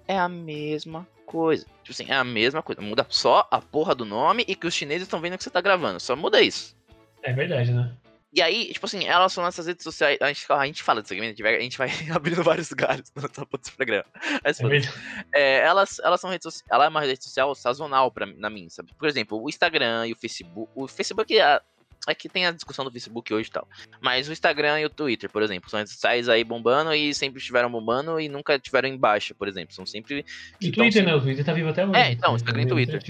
é 0.06 0.18
a 0.18 0.28
mesma 0.28 1.06
coisa. 1.24 1.64
Tipo 1.82 1.92
assim, 1.92 2.06
é 2.08 2.14
a 2.14 2.24
mesma 2.24 2.62
coisa. 2.62 2.82
Muda 2.82 3.06
só 3.08 3.48
a 3.50 3.60
porra 3.60 3.94
do 3.94 4.04
nome 4.04 4.44
e 4.46 4.54
que 4.54 4.66
os 4.66 4.74
chineses 4.74 5.02
estão 5.02 5.20
vendo 5.20 5.38
que 5.38 5.44
você 5.44 5.50
tá 5.50 5.60
gravando. 5.60 5.98
Só 5.98 6.14
muda 6.14 6.42
isso. 6.42 6.76
É 7.22 7.32
verdade, 7.32 7.72
né? 7.72 7.90
E 8.32 8.40
aí, 8.40 8.72
tipo 8.72 8.86
assim, 8.86 9.04
elas 9.04 9.30
são 9.32 9.44
nessas 9.44 9.66
redes 9.66 9.84
sociais. 9.84 10.18
A 10.22 10.28
gente, 10.28 10.46
a 10.48 10.66
gente 10.66 10.82
fala 10.82 11.02
disso 11.02 11.12
aqui, 11.12 11.22
a 11.22 11.60
gente 11.60 11.76
vai 11.76 11.90
abrindo 12.10 12.42
vários 12.42 12.70
lugares 12.70 13.12
no 13.14 13.28
topo 13.28 13.58
desse 13.58 13.72
programa. 13.72 14.06
Mas, 14.42 14.58
é 14.58 14.80
é, 15.32 15.58
elas, 15.58 15.98
elas 15.98 16.20
são 16.20 16.30
redes 16.30 16.64
Ela 16.70 16.86
é 16.86 16.88
uma 16.88 17.02
rede 17.02 17.22
social 17.22 17.54
sazonal 17.54 18.10
pra, 18.10 18.24
na 18.24 18.48
mim, 18.48 18.70
sabe? 18.70 18.94
Por 18.98 19.06
exemplo, 19.06 19.42
o 19.42 19.48
Instagram 19.50 20.06
e 20.06 20.12
o 20.12 20.16
Facebook. 20.16 20.72
O 20.74 20.88
Facebook 20.88 21.38
é, 21.38 21.60
é 22.08 22.14
que 22.14 22.26
tem 22.26 22.46
a 22.46 22.52
discussão 22.52 22.86
do 22.86 22.90
Facebook 22.90 23.34
hoje 23.34 23.50
e 23.50 23.52
tal. 23.52 23.68
Mas 24.00 24.28
o 24.28 24.32
Instagram 24.32 24.80
e 24.80 24.86
o 24.86 24.90
Twitter, 24.90 25.28
por 25.28 25.42
exemplo, 25.42 25.68
são 25.68 25.78
redes 25.78 25.92
sociais 25.92 26.26
aí 26.26 26.42
bombando 26.42 26.94
e 26.94 27.12
sempre 27.12 27.38
estiveram 27.38 27.70
bombando 27.70 28.18
e 28.18 28.30
nunca 28.30 28.58
tiveram 28.58 28.88
em 28.88 28.96
baixa, 28.96 29.34
por 29.34 29.46
exemplo. 29.46 29.74
São 29.74 29.84
sempre. 29.84 30.24
E 30.58 30.70
o 30.70 30.72
Twitter, 30.72 31.04
né? 31.04 31.14
O 31.14 31.20
Twitter 31.20 31.44
tá 31.44 31.52
vivo 31.52 31.68
até 31.68 31.84
hoje. 31.84 31.96
É, 31.96 32.12
então, 32.12 32.34
Instagram 32.34 32.62
e 32.62 32.66
Twitter. 32.66 33.02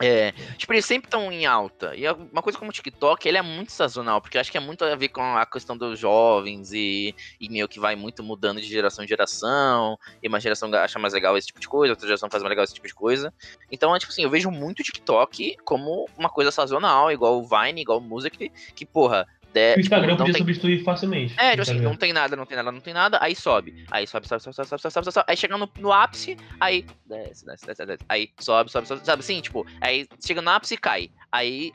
É, 0.00 0.32
tipo, 0.58 0.72
eles 0.72 0.84
sempre 0.84 1.06
estão 1.06 1.30
em 1.30 1.46
alta. 1.46 1.94
E 1.94 2.08
uma 2.08 2.42
coisa 2.42 2.58
como 2.58 2.70
o 2.70 2.74
TikTok, 2.74 3.28
ele 3.28 3.38
é 3.38 3.42
muito 3.42 3.70
sazonal, 3.70 4.20
porque 4.20 4.36
eu 4.36 4.40
acho 4.40 4.50
que 4.50 4.56
é 4.56 4.60
muito 4.60 4.84
a 4.84 4.96
ver 4.96 5.08
com 5.08 5.22
a 5.22 5.46
questão 5.46 5.76
dos 5.76 5.98
jovens 5.98 6.72
e, 6.72 7.14
e 7.40 7.48
meio 7.48 7.68
que 7.68 7.78
vai 7.78 7.94
muito 7.94 8.22
mudando 8.22 8.60
de 8.60 8.66
geração 8.66 9.04
em 9.04 9.08
geração. 9.08 9.96
E 10.22 10.26
uma 10.26 10.40
geração 10.40 10.72
acha 10.74 10.98
mais 10.98 11.14
legal 11.14 11.36
esse 11.36 11.46
tipo 11.46 11.60
de 11.60 11.68
coisa, 11.68 11.92
outra 11.92 12.06
geração 12.06 12.28
faz 12.28 12.42
mais 12.42 12.50
legal 12.50 12.64
esse 12.64 12.74
tipo 12.74 12.88
de 12.88 12.94
coisa. 12.94 13.32
Então, 13.70 13.94
é, 13.94 13.98
tipo 13.98 14.10
assim, 14.10 14.24
eu 14.24 14.30
vejo 14.30 14.50
muito 14.50 14.80
o 14.80 14.82
TikTok 14.82 15.58
como 15.64 16.08
uma 16.18 16.28
coisa 16.28 16.50
sazonal, 16.50 17.12
igual 17.12 17.38
o 17.38 17.46
Vine, 17.46 17.80
igual 17.80 17.98
o 17.98 18.02
Music, 18.02 18.50
que, 18.74 18.84
porra, 18.84 19.28
o 19.60 19.68
tipo, 19.70 19.80
Instagram 19.80 20.08
tipo, 20.08 20.18
podia 20.18 20.32
tem... 20.34 20.40
substituir 20.40 20.84
facilmente. 20.84 21.34
É, 21.38 21.50
tipo 21.50 21.62
assim, 21.62 21.80
não 21.80 21.96
tem 21.96 22.12
nada, 22.12 22.36
não 22.36 22.46
tem 22.46 22.56
nada, 22.56 22.72
não 22.72 22.80
tem 22.80 22.94
nada, 22.94 23.18
aí 23.20 23.34
sobe. 23.34 23.84
Aí 23.90 24.06
sobe, 24.06 24.26
sobe, 24.28 24.42
sobe, 24.42 24.54
sobe, 24.54 24.68
sobe, 24.68 24.80
sobe, 24.80 24.92
sobe, 24.92 25.12
sobe. 25.12 25.26
Aí 25.28 25.36
chega 25.36 25.56
no, 25.56 25.70
no 25.78 25.92
ápice, 25.92 26.36
aí 26.60 26.84
desce, 27.06 27.46
desce, 27.46 27.66
desce, 27.66 27.86
desce. 27.86 28.04
Aí 28.08 28.30
sobe, 28.38 28.70
sobe, 28.70 28.88
sobe, 28.88 29.04
sabe 29.04 29.20
assim, 29.20 29.40
tipo, 29.40 29.66
aí 29.80 30.06
chega 30.24 30.42
no 30.42 30.50
ápice 30.50 30.74
e 30.74 30.78
cai. 30.78 31.10
Aí 31.30 31.72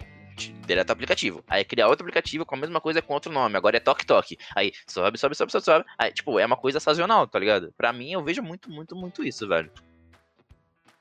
deleta 0.65 0.93
o 0.93 0.93
aplicativo. 0.93 1.43
Aí 1.47 1.65
cria 1.65 1.87
outro 1.87 2.03
aplicativo 2.03 2.45
com 2.45 2.55
a 2.55 2.59
mesma 2.59 2.79
coisa 2.79 3.01
com 3.01 3.13
outro 3.13 3.31
nome. 3.31 3.57
Agora 3.57 3.77
é 3.77 3.79
Tok 3.79 4.05
Tok. 4.05 4.37
Aí 4.55 4.71
sobe, 4.87 5.17
sobe, 5.17 5.35
sobe, 5.35 5.51
sobe, 5.51 5.65
sobe. 5.65 5.85
Aí, 5.97 6.11
tipo, 6.11 6.39
é 6.39 6.45
uma 6.45 6.55
coisa 6.55 6.79
sazonal, 6.79 7.27
tá 7.27 7.39
ligado? 7.39 7.73
Pra 7.77 7.91
mim, 7.91 8.11
eu 8.11 8.23
vejo 8.23 8.41
muito, 8.41 8.71
muito, 8.71 8.95
muito 8.95 9.23
isso, 9.23 9.47
velho. 9.47 9.69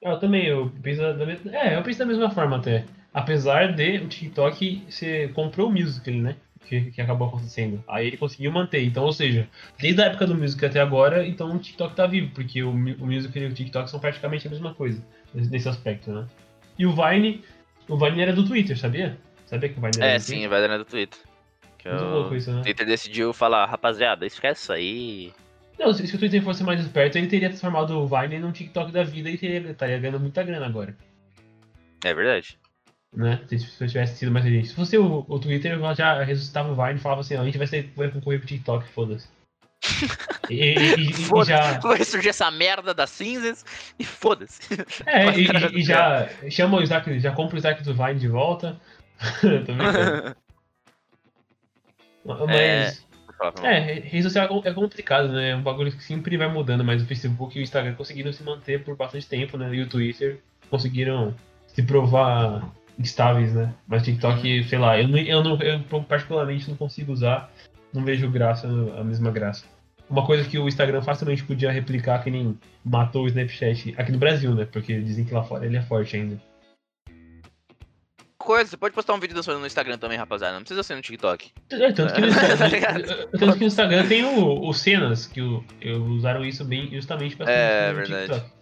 Eu 0.01 0.19
também, 0.19 0.47
eu 0.47 0.73
penso 0.83 1.01
da 1.01 1.27
mesma. 1.27 1.57
É, 1.57 1.77
eu 1.77 1.83
penso 1.83 1.99
da 1.99 2.07
mesma 2.07 2.31
forma 2.31 2.57
até. 2.57 2.85
Apesar 3.13 3.73
de 3.73 3.99
o 3.99 4.09
TikTok 4.09 4.85
você 4.89 5.29
comprou 5.29 5.69
o 5.69 5.73
Musical, 5.73 6.15
né? 6.15 6.37
Que, 6.69 6.91
que, 6.91 7.01
acabou 7.01 7.29
acontecendo. 7.29 7.83
Aí 7.89 8.07
ele 8.07 8.17
conseguiu 8.17 8.53
manter. 8.53 8.85
Então, 8.85 9.05
ou 9.05 9.13
seja, 9.13 9.49
desde 9.79 10.01
a 10.03 10.07
época 10.07 10.27
do 10.27 10.35
Music 10.35 10.65
até 10.65 10.81
agora, 10.81 11.27
então 11.27 11.55
o 11.55 11.59
TikTok 11.59 11.95
tá 11.95 12.07
vivo, 12.07 12.33
porque 12.35 12.63
o, 12.63 12.71
o 12.71 13.07
Music 13.07 13.37
e 13.39 13.47
o 13.47 13.53
TikTok 13.53 13.91
são 13.91 13.99
praticamente 13.99 14.47
a 14.47 14.51
mesma 14.51 14.75
coisa, 14.75 15.03
nesse 15.35 15.69
aspecto, 15.69 16.13
né? 16.13 16.27
E 16.79 16.87
o 16.87 16.93
Vine, 16.93 17.43
o 17.89 17.97
Vine 17.97 18.21
era 18.21 18.33
do 18.33 18.47
Twitter, 18.47 18.79
sabia? 18.79 19.19
Sabia 19.47 19.69
que 19.69 19.79
o 19.79 19.81
Vine 19.81 19.97
era 19.97 20.13
é, 20.13 20.19
do 20.19 20.23
sim, 20.23 20.33
Twitter? 20.33 20.45
É, 20.45 20.47
sim, 20.47 20.47
o 20.47 20.51
Vine 20.51 20.65
era 20.65 20.79
do 20.79 20.85
Twitter. 20.85 21.19
Que 21.79 21.89
Muito 21.89 22.05
louco 22.05 22.35
isso, 22.35 22.53
né? 22.53 22.61
O 22.61 22.63
Twitter 22.63 22.87
decidiu 22.87 23.33
falar, 23.33 23.67
rapaziada, 23.67 24.27
esquece 24.27 24.63
isso 24.63 24.73
aí. 24.73 25.33
Não, 25.79 25.93
se, 25.93 26.07
se, 26.07 26.15
o 26.15 26.19
Twitter 26.19 26.43
fosse 26.43 26.65
mais 26.65 26.81
esperto, 26.81 27.17
ele 27.17 27.29
teria 27.29 27.49
transformado 27.49 27.99
o 27.99 28.07
Vine 28.07 28.39
num 28.39 28.53
TikTok 28.53 28.93
da 28.93 29.05
vida 29.05 29.31
e 29.31 29.39
teria, 29.39 29.71
estaria 29.71 29.99
ganhando 29.99 30.21
muita 30.21 30.43
grana 30.43 30.67
agora. 30.67 30.97
É 32.05 32.15
verdade. 32.15 32.59
Né? 33.15 33.41
Se 33.49 33.87
tivesse 33.87 34.17
sido 34.17 34.31
mais. 34.31 34.45
Se 34.69 34.75
fosse 34.75 34.99
o, 34.99 35.25
o 35.29 35.39
Twitter, 35.39 35.79
já 35.95 36.23
ressuscitava 36.23 36.71
o 36.71 36.75
Vine 36.75 36.99
e 36.99 37.03
falava 37.03 37.21
assim, 37.21 37.37
a 37.37 37.45
gente 37.45 37.59
vai, 37.59 37.67
ser, 37.67 37.93
vai 37.97 38.11
concorrer 38.11 38.39
pro 38.39 38.49
TikTok, 38.49 38.89
foda-se. 38.89 39.29
E, 40.51 40.55
e, 40.55 41.11
e, 41.11 41.45
já... 41.45 41.79
Vai 41.79 42.05
surgir 42.05 42.31
essa 42.31 42.51
merda 42.51 42.93
das 42.93 43.11
cinzas 43.11 43.65
e 43.99 44.05
foda-se. 44.05 44.61
É, 45.07 45.31
e, 45.39 45.83
já 45.83 46.29
chama 46.51 46.79
o 46.79 46.83
Isaac, 46.83 47.19
já 47.21 47.33
compra 47.33 47.57
o 47.57 47.59
Isaac 47.59 47.83
do 47.83 47.95
Vine 47.95 48.19
de 48.19 48.29
volta. 48.29 48.81
Mas. 52.47 53.07
É, 53.63 53.77
é, 53.77 54.01
rede 54.01 54.23
social 54.25 54.63
é 54.65 54.73
complicado, 54.73 55.29
né? 55.29 55.51
É 55.51 55.57
um 55.57 55.63
bagulho 55.63 55.93
que 55.93 56.03
sempre 56.03 56.37
vai 56.37 56.49
mudando, 56.49 56.85
mas 56.85 57.03
o 57.03 57.07
Facebook 57.07 57.57
e 57.57 57.61
o 57.61 57.63
Instagram 57.63 57.95
conseguiram 57.95 58.33
se 58.33 58.43
manter 58.43 58.83
por 58.83 58.97
bastante 58.97 59.29
tempo, 59.29 59.57
né? 59.57 59.73
E 59.73 59.83
o 59.83 59.89
Twitter 59.89 60.41
conseguiram 60.69 61.35
se 61.69 61.83
provar 61.83 62.69
estáveis, 62.99 63.55
né? 63.55 63.73
Mas 63.87 64.03
TikTok, 64.03 64.65
sei 64.65 64.79
lá, 64.79 65.01
eu, 65.01 65.09
não, 65.09 65.19
eu, 65.19 65.43
não, 65.43 65.63
eu 65.63 66.03
particularmente 66.03 66.69
não 66.69 66.77
consigo 66.77 67.13
usar, 67.13 67.51
não 67.93 68.05
vejo 68.05 68.31
graça, 68.31 68.67
a 68.67 69.05
mesma 69.05 69.31
graça. 69.31 69.65
Uma 70.11 70.25
coisa 70.25 70.49
que 70.49 70.59
o 70.59 70.67
Instagram 70.67 71.03
facilmente 71.03 71.45
podia 71.45 71.71
replicar, 71.71 72.23
que 72.23 72.31
nem 72.31 72.59
matou 72.85 73.25
o 73.25 73.27
Snapchat 73.27 73.95
aqui 73.99 74.11
no 74.11 74.19
Brasil, 74.19 74.55
né? 74.55 74.65
Porque 74.65 75.01
dizem 75.01 75.25
que 75.25 75.35
lá 75.35 75.43
fora 75.45 75.67
ele 75.67 75.77
é 75.77 75.83
forte 75.83 76.17
ainda. 76.17 76.41
Coisa, 78.39 78.71
você 78.71 78.77
pode 78.79 78.95
postar 78.95 79.13
um 79.13 79.21
vídeo 79.21 79.35
dançando 79.35 79.59
no 79.59 79.67
Instagram 79.67 79.99
também, 79.99 80.17
rapaziada. 80.17 80.55
Não 80.55 80.61
precisa 80.61 80.83
ser 80.83 80.95
no 80.95 81.03
TikTok. 81.03 81.51
É, 81.71 81.93
tanto 81.93 82.15
que 82.15 82.21
no 82.23 82.29
Instagram, 82.33 83.27
tanto 83.33 83.53
que 83.53 83.61
no 83.61 83.67
Instagram 83.67 84.09
tem 84.09 84.25
o, 84.25 84.67
o 84.67 84.73
cenas, 84.73 85.27
que 85.27 85.43
o, 85.43 85.63
usaram 86.07 86.43
isso 86.43 86.65
bem 86.65 86.89
justamente 86.91 87.37
pra 87.37 87.51
É, 87.51 87.93
verdade. 87.93 88.33
TikTok. 88.33 88.58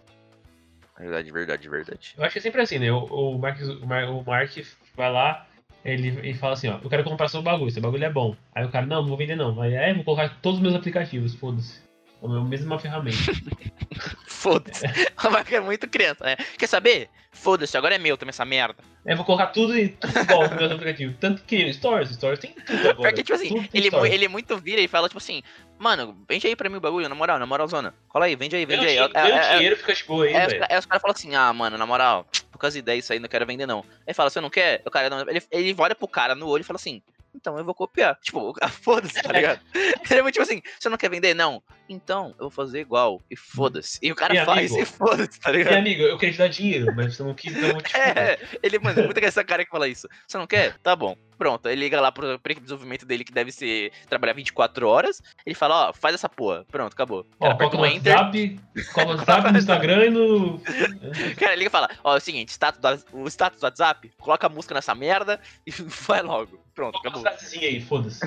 Verdade, 0.99 1.31
verdade, 1.31 1.69
verdade. 1.69 2.15
Eu 2.17 2.25
acho 2.25 2.33
que 2.33 2.39
é 2.39 2.43
sempre 2.43 2.61
assim, 2.61 2.79
né? 2.79 2.91
O, 2.91 3.05
o, 3.05 3.39
Mark, 3.39 3.61
o, 3.61 3.87
Mark, 3.87 4.09
o 4.11 4.25
Mark 4.25 4.51
vai 4.95 5.13
lá, 5.13 5.47
ele, 5.85 6.09
ele 6.09 6.35
fala 6.35 6.55
assim, 6.55 6.69
ó, 6.69 6.79
eu 6.83 6.89
quero 6.89 7.05
comprar 7.05 7.29
seu 7.29 7.43
bagulho, 7.43 7.71
seu 7.71 7.83
bagulho 7.83 8.05
é 8.05 8.11
bom. 8.11 8.35
Aí 8.55 8.65
o 8.65 8.71
cara, 8.71 8.87
não, 8.87 9.03
não 9.03 9.09
vou 9.09 9.17
vender 9.17 9.37
não. 9.37 9.61
Aí, 9.61 9.75
é, 9.75 9.93
vou 9.95 10.05
colocar 10.05 10.29
todos 10.41 10.59
os 10.59 10.63
meus 10.63 10.75
aplicativos, 10.75 11.35
foda-se. 11.35 11.85
É 12.23 12.27
a 12.27 12.41
mesma 12.41 12.79
ferramenta. 12.79 13.17
Foda-se. 14.27 14.87
A 15.17 15.31
marca 15.31 15.57
é 15.57 15.61
muito 15.61 15.89
criança, 15.89 16.25
né? 16.25 16.37
Quer 16.59 16.67
saber? 16.67 17.09
Foda-se, 17.31 17.77
agora 17.77 17.95
é 17.95 17.99
meu 17.99 18.17
também 18.17 18.31
essa 18.31 18.45
merda. 18.45 18.83
É, 19.07 19.15
vou 19.15 19.25
colocar 19.25 19.47
tudo, 19.47 19.79
e, 19.79 19.91
tudo 19.91 20.19
igual 20.19 20.51
no 20.51 20.57
meu 20.57 20.67
aplicativo. 20.67 21.15
Tanto 21.21 21.43
que 21.45 21.73
Stories, 21.73 22.11
Stories 22.11 22.41
tem 22.41 22.51
tudo 22.53 22.91
agora. 22.91 23.11
Porque, 23.11 23.23
tipo 23.23 23.35
assim, 23.35 23.69
ele, 23.73 23.89
ele 24.13 24.27
muito 24.27 24.59
vira 24.59 24.81
e 24.81 24.89
fala, 24.89 25.09
tipo 25.09 25.19
assim, 25.19 25.45
mano, 25.79 26.17
vende 26.29 26.47
aí 26.47 26.57
pra 26.57 26.69
mim 26.69 26.77
o 26.77 26.81
bagulho, 26.81 27.09
na 27.09 27.15
moral, 27.15 27.39
na 27.39 27.47
moral, 27.47 27.69
zona. 27.69 27.95
Cola 28.09 28.25
aí, 28.25 28.35
vende 28.35 28.57
aí, 28.57 28.67
vende 28.67 28.85
aí. 28.85 28.97
Deu 28.97 29.11
é, 29.15 29.31
é, 29.31 29.55
dinheiro, 29.55 29.77
fica 29.77 29.95
tipo 29.95 30.23
aí, 30.23 30.35
é, 30.35 30.67
Aí 30.69 30.79
os 30.79 30.87
caras 30.87 31.01
falam 31.01 31.15
assim, 31.15 31.37
ah, 31.37 31.53
mano, 31.53 31.79
na 31.79 31.87
moral, 31.87 32.27
por 32.51 32.59
causa 32.59 32.75
de 32.75 32.81
ideia 32.81 32.99
isso 32.99 33.13
aí, 33.13 33.21
não 33.21 33.29
quero 33.29 33.47
vender 33.47 33.65
não. 33.65 33.85
Aí 34.05 34.13
fala, 34.13 34.29
você 34.29 34.41
não 34.41 34.51
quer? 34.51 34.83
O 34.85 34.91
cara, 34.91 35.09
não, 35.09 35.21
ele, 35.21 35.41
ele 35.53 35.75
olha 35.79 35.95
pro 35.95 36.09
cara 36.09 36.35
no 36.35 36.49
olho 36.49 36.63
e 36.63 36.65
fala 36.65 36.77
assim, 36.77 37.01
então 37.33 37.57
eu 37.59 37.65
vou 37.65 37.75
copiar. 37.75 38.19
Tipo, 38.21 38.55
foda-se, 38.83 39.23
tá 39.23 39.31
ligado? 39.33 39.61
Ele 39.75 40.19
é 40.19 40.23
muito 40.23 40.35
tipo 40.35 40.43
assim, 40.43 40.63
você 40.79 40.89
não 40.89 40.97
quer 40.97 41.11
vender? 41.11 41.35
Não. 41.35 41.63
Então, 41.89 42.35
eu 42.39 42.45
vou 42.45 42.51
fazer 42.51 42.81
igual. 42.81 43.23
E 43.31 43.37
foda-se. 43.37 43.99
E 44.03 44.11
o 44.11 44.15
cara 44.15 44.35
e 44.35 44.45
faz 44.45 44.73
amigo, 44.73 44.83
e 44.83 44.85
foda-se, 44.85 45.41
tá 45.41 45.53
ligado? 45.53 45.75
E 45.75 45.77
amigo, 45.77 46.03
eu 46.03 46.19
queria 46.19 46.33
te 46.33 46.39
dar 46.39 46.49
dinheiro, 46.49 46.95
mas 46.95 47.17
você 47.17 47.23
não 47.23 47.35
quis, 47.35 47.57
então 47.57 47.79
tipo... 47.79 47.97
É, 47.97 48.39
ele, 48.63 48.79
mano, 48.79 49.05
muito 49.05 49.19
essa 49.25 49.45
cara 49.45 49.65
que 49.65 49.71
fala 49.71 49.89
isso. 49.89 50.09
Você 50.27 50.39
não 50.39 50.47
quer? 50.47 50.77
Tá 50.79 50.95
bom. 50.95 51.17
Pronto, 51.39 51.69
ele 51.69 51.83
liga 51.83 52.01
lá 52.01 52.11
pro, 52.11 52.39
pro 52.39 52.55
desenvolvimento 52.55 53.05
dele, 53.05 53.25
que 53.25 53.33
deve 53.33 53.53
ser 53.53 53.93
trabalhar 54.09 54.33
24 54.33 54.89
horas. 54.89 55.23
Ele 55.45 55.55
fala, 55.55 55.91
ó, 55.91 55.93
faz 55.93 56.15
essa 56.15 56.29
porra. 56.29 56.65
Pronto, 56.71 56.93
acabou. 56.93 57.27
Ó, 57.39 57.55
coloca 57.55 57.77
no 57.77 57.83
WhatsApp, 57.83 58.61
coloca 58.93 59.13
no 59.13 59.19
WhatsApp, 59.19 59.53
no 59.53 59.59
Instagram 59.59 60.05
e 60.07 60.11
no... 60.11 60.61
Cara, 61.37 61.55
liga 61.55 61.69
e 61.69 61.71
fala, 61.71 61.91
ó, 62.03 62.15
é 62.15 62.17
o 62.17 62.21
seguinte, 62.21 62.51
status 62.51 62.81
do, 62.81 63.21
o 63.23 63.29
status 63.29 63.61
do 63.61 63.65
WhatsApp, 63.65 64.11
coloca 64.19 64.47
a 64.47 64.51
música 64.51 64.75
nessa 64.75 64.95
merda 64.95 65.41
e 65.67 65.71
vai 65.71 66.23
logo. 66.23 66.59
Pronto, 66.75 66.99
acabou. 66.99 67.23
aí, 67.61 67.81
foda-se. 67.81 68.21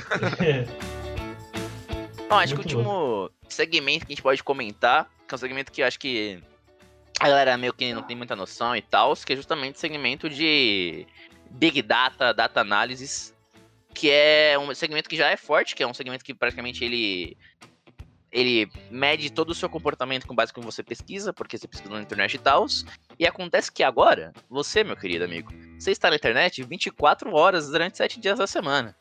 Bom, 2.29 2.35
acho 2.35 2.55
Muito 2.55 2.67
que 2.67 2.75
o 2.75 2.77
último 2.77 2.93
bom. 2.93 3.29
segmento 3.49 4.05
que 4.05 4.13
a 4.13 4.15
gente 4.15 4.21
pode 4.21 4.43
comentar, 4.43 5.09
que 5.27 5.33
é 5.33 5.35
um 5.35 5.39
segmento 5.39 5.71
que 5.71 5.81
eu 5.81 5.87
acho 5.87 5.99
que 5.99 6.39
a 7.19 7.27
galera 7.27 7.57
meio 7.57 7.73
que 7.73 7.91
não 7.91 8.03
tem 8.03 8.15
muita 8.15 8.35
noção 8.35 8.75
e 8.75 8.81
tal, 8.83 9.15
que 9.15 9.33
é 9.33 9.35
justamente 9.35 9.75
o 9.75 9.79
segmento 9.79 10.29
de 10.29 11.07
Big 11.49 11.81
Data, 11.81 12.31
Data 12.31 12.61
Analysis, 12.61 13.33
que 13.95 14.11
é 14.11 14.57
um 14.59 14.73
segmento 14.75 15.09
que 15.09 15.17
já 15.17 15.29
é 15.29 15.35
forte, 15.35 15.75
que 15.75 15.81
é 15.81 15.87
um 15.87 15.93
segmento 15.93 16.23
que 16.23 16.33
praticamente 16.33 16.85
ele 16.85 17.35
ele 18.31 18.71
mede 18.91 19.31
todo 19.31 19.49
o 19.49 19.55
seu 19.55 19.67
comportamento 19.67 20.27
com 20.27 20.35
base 20.35 20.53
no 20.55 20.61
que 20.61 20.65
você 20.65 20.83
pesquisa, 20.83 21.33
porque 21.33 21.57
você 21.57 21.67
pesquisa 21.67 21.91
na 21.91 22.01
internet 22.01 22.35
e 22.35 22.37
tal. 22.37 22.67
E 23.17 23.25
acontece 23.25 23.71
que 23.71 23.81
agora, 23.81 24.31
você, 24.47 24.83
meu 24.83 24.95
querido 24.95 25.25
amigo, 25.25 25.51
você 25.79 25.89
está 25.89 26.11
na 26.11 26.15
internet 26.15 26.61
24 26.61 27.33
horas 27.33 27.71
durante 27.71 27.97
7 27.97 28.19
dias 28.19 28.37
da 28.37 28.45
semana. 28.45 28.95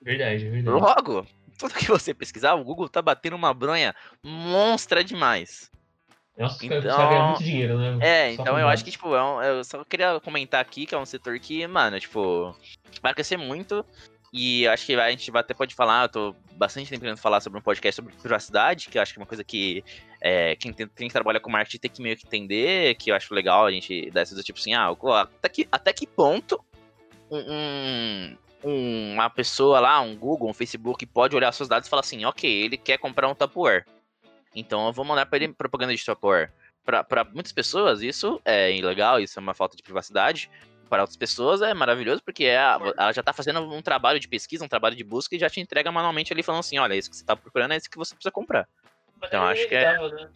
Verdade, 0.00 0.48
verdade. 0.48 0.80
Logo, 0.80 1.26
tudo 1.58 1.74
que 1.74 1.88
você 1.88 2.14
pesquisar, 2.14 2.54
o 2.54 2.64
Google 2.64 2.88
tá 2.88 3.02
batendo 3.02 3.36
uma 3.36 3.52
bronha 3.52 3.94
monstra 4.22 5.02
demais. 5.02 5.70
Nossa, 6.38 6.64
então, 6.64 7.26
muito 7.26 7.42
dinheiro, 7.42 7.76
né? 7.76 7.98
É, 8.00 8.36
só 8.36 8.42
então 8.42 8.58
eu 8.58 8.68
acho 8.68 8.84
que, 8.84 8.92
tipo, 8.92 9.12
é 9.12 9.22
um, 9.22 9.42
eu 9.42 9.64
só 9.64 9.84
queria 9.84 10.20
comentar 10.20 10.60
aqui 10.60 10.86
que 10.86 10.94
é 10.94 10.98
um 10.98 11.04
setor 11.04 11.36
que, 11.40 11.66
mano, 11.66 11.98
tipo, 11.98 12.54
vai 13.02 13.12
crescer 13.12 13.36
muito. 13.36 13.84
E 14.32 14.68
acho 14.68 14.86
que 14.86 14.94
a 14.94 15.10
gente 15.10 15.36
até 15.36 15.54
pode 15.54 15.74
falar, 15.74 16.04
eu 16.04 16.08
tô 16.08 16.36
bastante 16.52 16.88
tempo 16.88 17.00
querendo 17.00 17.18
falar 17.18 17.40
sobre 17.40 17.58
um 17.58 17.62
podcast 17.62 17.96
sobre 17.96 18.14
privacidade, 18.14 18.88
que 18.88 18.98
eu 18.98 19.02
acho 19.02 19.12
que 19.12 19.18
é 19.18 19.22
uma 19.22 19.26
coisa 19.26 19.42
que 19.42 19.82
é, 20.20 20.54
quem, 20.54 20.72
tem, 20.72 20.86
quem 20.94 21.08
trabalha 21.08 21.40
com 21.40 21.50
marketing 21.50 21.78
tem 21.78 21.90
que 21.90 22.02
meio 22.02 22.16
que 22.16 22.26
entender, 22.26 22.94
que 22.96 23.10
eu 23.10 23.16
acho 23.16 23.34
legal 23.34 23.64
a 23.64 23.70
gente 23.70 24.10
dar 24.10 24.22
esses 24.22 24.44
tipo 24.44 24.58
assim, 24.58 24.74
ah, 24.74 24.94
até 25.20 25.48
que, 25.48 25.68
até 25.72 25.92
que 25.92 26.06
ponto 26.06 26.62
um, 27.30 27.38
um, 27.38 28.36
uma 28.62 29.30
pessoa 29.30 29.80
lá, 29.80 30.00
um 30.00 30.16
Google, 30.16 30.48
um 30.48 30.54
Facebook, 30.54 31.04
pode 31.06 31.36
olhar 31.36 31.52
seus 31.52 31.68
dados 31.68 31.86
e 31.86 31.90
falar 31.90 32.00
assim, 32.00 32.24
ok, 32.24 32.50
ele 32.50 32.76
quer 32.76 32.98
comprar 32.98 33.28
um 33.28 33.34
Tupperware. 33.34 33.84
Então 34.54 34.86
eu 34.86 34.92
vou 34.92 35.04
mandar 35.04 35.26
para 35.26 35.38
ele 35.38 35.52
propaganda 35.52 35.94
de 35.94 36.04
Tupperware. 36.04 36.52
Para 36.84 37.24
muitas 37.24 37.52
pessoas, 37.52 38.00
isso 38.00 38.40
é 38.44 38.74
ilegal, 38.74 39.20
isso 39.20 39.38
é 39.38 39.42
uma 39.42 39.54
falta 39.54 39.76
de 39.76 39.82
privacidade 39.82 40.50
para 40.88 41.02
outras 41.02 41.16
pessoas 41.16 41.60
é 41.62 41.72
maravilhoso, 41.74 42.22
porque 42.24 42.44
é, 42.44 42.56
ela 42.56 43.12
já 43.12 43.20
está 43.20 43.32
fazendo 43.32 43.60
um 43.60 43.82
trabalho 43.82 44.18
de 44.18 44.26
pesquisa, 44.26 44.64
um 44.64 44.68
trabalho 44.68 44.96
de 44.96 45.04
busca 45.04 45.36
e 45.36 45.38
já 45.38 45.48
te 45.48 45.60
entrega 45.60 45.92
manualmente 45.92 46.32
ali 46.32 46.42
falando 46.42 46.60
assim, 46.60 46.78
olha, 46.78 46.94
isso 46.94 47.10
que 47.10 47.16
você 47.16 47.22
está 47.22 47.36
procurando 47.36 47.72
é 47.72 47.76
isso 47.76 47.90
que 47.90 47.98
você 47.98 48.14
precisa 48.14 48.32
comprar. 48.32 48.66
Então 49.22 49.46
é 49.46 49.52
acho 49.52 49.68
que 49.68 49.74
é. 49.74 49.98
Né? 49.98 50.30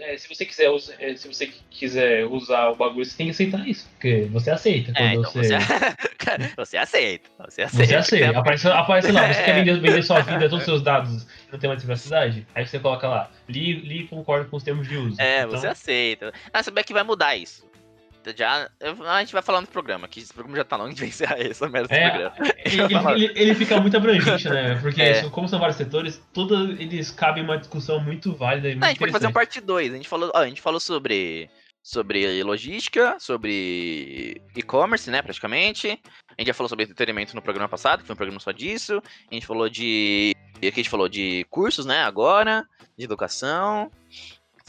É, 0.00 0.16
se 0.16 0.28
você 0.28 0.44
quiser 0.44 0.70
usar, 0.70 0.94
é, 0.98 1.14
se 1.14 1.28
você 1.28 1.52
quiser 1.70 2.24
usar 2.26 2.70
o 2.70 2.76
bagulho, 2.76 3.04
você 3.04 3.16
tem 3.16 3.26
que 3.26 3.32
aceitar 3.32 3.66
isso. 3.68 3.88
Porque 3.90 4.28
você 4.30 4.50
aceita. 4.50 4.92
É, 4.96 5.14
então 5.14 5.30
você... 5.30 5.48
Você... 5.48 5.58
você... 6.56 6.76
aceita. 6.76 7.30
Você 7.38 7.62
aceita. 7.62 7.86
Você 7.86 7.94
aceita. 7.94 8.38
Aparece, 8.38 8.68
aparece 8.68 9.12
lá, 9.12 9.32
você 9.32 9.42
quer 9.42 9.64
vender, 9.64 10.02
sua 10.02 10.20
vida, 10.20 10.48
todos 10.48 10.58
os 10.58 10.64
seus 10.64 10.82
dados 10.82 11.26
não 11.52 11.58
tem 11.58 11.68
mais 11.68 11.80
privacidade? 11.80 12.46
Aí 12.54 12.66
você 12.66 12.78
coloca 12.78 13.08
lá, 13.08 13.30
li, 13.48 13.74
li 13.80 14.08
concorda 14.08 14.46
com 14.46 14.56
os 14.56 14.62
termos 14.62 14.88
de 14.88 14.96
uso. 14.96 15.20
É, 15.20 15.42
então... 15.42 15.50
você 15.50 15.66
aceita. 15.66 16.32
Ah, 16.52 16.62
saber 16.62 16.84
que 16.84 16.92
vai 16.92 17.04
mudar 17.04 17.36
isso. 17.36 17.69
Já, 18.36 18.70
a 19.06 19.20
gente 19.20 19.32
vai 19.32 19.42
falar 19.42 19.60
no 19.60 19.66
programa, 19.66 20.06
que 20.06 20.20
esse 20.20 20.32
programa 20.32 20.58
já 20.58 20.64
tá 20.64 20.76
longe 20.76 20.94
de 20.94 21.00
vencer 21.00 21.30
essa 21.38 21.68
merda 21.68 21.94
é, 21.94 22.10
programa. 22.10 22.34
Ele, 22.64 23.24
ele, 23.24 23.32
ele, 23.34 23.54
fica 23.54 23.80
muito 23.80 23.96
abrangente, 23.96 24.48
né? 24.48 24.78
Porque 24.80 25.00
é. 25.00 25.28
como 25.30 25.48
são 25.48 25.58
vários 25.58 25.76
setores, 25.76 26.22
todos 26.32 26.78
eles 26.78 27.10
cabem 27.10 27.42
uma 27.42 27.56
discussão 27.56 27.98
muito 27.98 28.34
válida 28.34 28.68
e 28.68 28.72
muito 28.72 28.80
Não, 28.80 28.86
A 28.86 28.90
gente 28.90 28.98
pode 28.98 29.12
fazer 29.12 29.26
uma 29.26 29.32
parte 29.32 29.60
2. 29.60 29.92
A 29.92 29.96
gente 29.96 30.08
falou, 30.08 30.30
a 30.34 30.46
gente 30.46 30.60
falou 30.60 30.78
sobre 30.78 31.48
sobre 31.82 32.42
logística, 32.42 33.16
sobre 33.18 34.40
e-commerce, 34.54 35.10
né, 35.10 35.22
praticamente. 35.22 35.88
A 35.88 36.40
gente 36.40 36.48
já 36.48 36.54
falou 36.54 36.68
sobre 36.68 36.84
entretenimento 36.84 37.34
no 37.34 37.42
programa 37.42 37.68
passado, 37.68 38.00
que 38.00 38.06
foi 38.06 38.14
um 38.14 38.16
programa 38.16 38.40
só 38.40 38.52
disso. 38.52 39.02
A 39.30 39.34
gente 39.34 39.46
falou 39.46 39.68
de 39.68 40.34
aqui 40.56 40.68
a 40.68 40.70
gente 40.70 40.90
falou 40.90 41.08
de 41.08 41.46
cursos, 41.48 41.86
né, 41.86 42.02
agora, 42.02 42.66
de 42.96 43.04
educação 43.04 43.90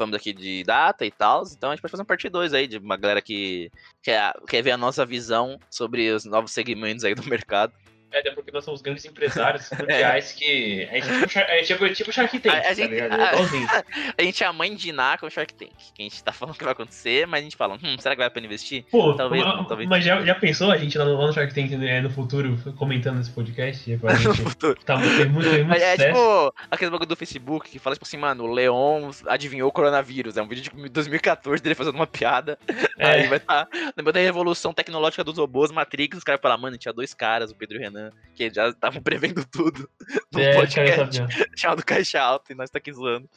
falamos 0.01 0.15
aqui 0.15 0.33
de 0.33 0.63
data 0.63 1.05
e 1.05 1.11
tal, 1.11 1.43
então 1.45 1.69
a 1.69 1.75
gente 1.75 1.81
pode 1.81 1.91
fazer 1.91 2.01
um 2.01 2.05
parte 2.05 2.27
2 2.27 2.53
aí, 2.53 2.67
de 2.67 2.79
uma 2.79 2.97
galera 2.97 3.21
que 3.21 3.69
quer, 4.01 4.33
quer 4.47 4.63
ver 4.63 4.71
a 4.71 4.77
nossa 4.77 5.05
visão 5.05 5.59
sobre 5.69 6.09
os 6.11 6.25
novos 6.25 6.51
segmentos 6.51 7.03
aí 7.03 7.13
do 7.13 7.23
mercado. 7.29 7.71
É, 8.11 8.19
até 8.19 8.31
porque 8.31 8.51
nós 8.51 8.63
somos 8.65 8.81
grandes 8.81 9.05
empresários 9.05 9.69
mundiais 9.77 10.31
é. 10.31 10.37
que. 10.37 10.89
A 10.91 10.95
gente, 10.95 11.37
é 11.39 11.61
tipo, 11.63 11.83
a 11.83 11.87
gente 11.87 11.93
é 11.93 11.95
tipo 11.95 12.11
Shark 12.11 12.39
Tank, 12.39 12.55
a, 12.55 12.59
a 12.59 12.61
tá 12.61 12.73
gente, 12.73 12.89
ligado? 12.89 13.13
A, 13.13 13.31
a, 14.17 14.23
gente 14.23 14.43
é 14.43 14.47
a 14.47 14.53
mãe 14.53 14.75
de 14.75 14.89
Iná 14.89 15.17
com 15.17 15.25
o 15.25 15.29
Shark 15.29 15.53
Tank. 15.53 15.71
Que 15.93 16.01
a 16.01 16.03
gente 16.03 16.23
tá 16.23 16.31
falando 16.31 16.57
que 16.57 16.63
vai 16.63 16.73
acontecer, 16.73 17.25
mas 17.27 17.41
a 17.41 17.43
gente 17.43 17.55
fala, 17.55 17.75
hum, 17.75 17.95
será 17.99 18.15
que 18.15 18.21
vai 18.21 18.29
pra 18.29 18.41
investir? 18.41 18.85
Pô, 18.91 19.13
talvez, 19.13 19.43
mas, 19.43 19.67
talvez. 19.67 19.89
Mas 19.89 20.03
já, 20.03 20.21
já 20.23 20.35
pensou 20.35 20.71
a 20.71 20.77
gente 20.77 20.97
lá 20.97 21.05
no, 21.05 21.33
Shark 21.33 21.53
Tank 21.53 21.71
né, 21.71 22.01
no 22.01 22.09
futuro 22.09 22.57
comentando 22.77 23.21
esse 23.21 23.31
podcast? 23.31 23.89
no 24.01 24.35
futuro. 24.35 24.79
Tá, 24.83 24.97
muito, 24.97 25.17
tem 25.17 25.63
muito 25.63 25.81
é, 25.81 25.93
é 25.93 25.97
tipo 25.97 26.53
aquele 26.69 26.91
bagulho 26.91 27.09
do 27.09 27.15
Facebook 27.15 27.69
que 27.69 27.79
fala, 27.79 27.95
tipo 27.95 28.05
assim, 28.05 28.17
mano, 28.17 28.43
o 28.43 28.53
Leon 28.53 29.11
adivinhou 29.27 29.69
o 29.69 29.71
coronavírus. 29.71 30.37
É 30.37 30.41
um 30.41 30.47
vídeo 30.47 30.71
de 30.73 30.89
2014 30.89 31.61
dele 31.61 31.75
fazendo 31.75 31.95
uma 31.95 32.07
piada. 32.07 32.57
É. 32.97 33.05
Aí 33.05 33.27
vai 33.27 33.37
estar. 33.37 33.65
Tá, 33.65 33.93
lembrando 33.95 34.15
da 34.15 34.19
revolução 34.19 34.73
tecnológica 34.73 35.23
dos 35.23 35.37
robôs, 35.37 35.71
Matrix, 35.71 36.17
os 36.17 36.23
caras 36.23 36.41
falam, 36.41 36.57
mano, 36.57 36.77
tinha 36.77 36.93
dois 36.93 37.13
caras, 37.13 37.51
o 37.51 37.55
Pedro 37.55 37.77
e 37.77 37.79
o 37.79 37.81
Renan, 37.81 38.00
que 38.33 38.49
já 38.49 38.69
estavam 38.69 39.01
prevendo 39.03 39.45
tudo 39.45 39.89
no 40.31 40.39
é, 40.39 40.53
podcast 40.53 41.19
chamado 41.55 41.83
Caixa 41.85 42.19
Alta 42.19 42.51
e 42.51 42.55
nós 42.55 42.69
tá 42.69 42.77
aqui 42.77 42.91
zoando. 42.91 43.29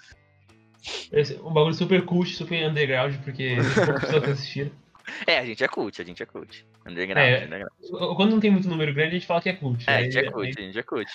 Esse, 1.13 1.35
um 1.37 1.53
bagulho 1.53 1.75
super 1.75 2.05
cult, 2.05 2.35
super 2.35 2.69
underground, 2.69 3.17
porque 3.25 3.57
poucas 3.75 4.01
pessoas 4.05 4.29
assistiram. 4.31 4.71
É, 5.27 5.39
a 5.39 5.45
gente 5.45 5.63
é 5.63 5.69
cult, 5.69 6.01
a 6.01 6.05
gente 6.05 6.23
é 6.23 6.27
cult. 6.27 6.67
Underground, 6.87 7.27
é, 7.27 7.45
underground. 7.45 8.17
Quando 8.17 8.31
não 8.31 8.41
tem 8.41 8.51
muito 8.51 8.69
número 8.69 8.93
grande, 8.95 9.11
a 9.11 9.19
gente 9.19 9.27
fala 9.27 9.41
que 9.41 9.49
é 9.49 9.53
cult. 9.55 9.89
É, 9.89 9.97
a 9.97 10.03
gente 10.03 10.19
é 10.19 10.31
cult, 10.31 10.59
a 10.59 10.63
gente 10.63 10.79
é 10.79 10.83
cult. 10.83 11.13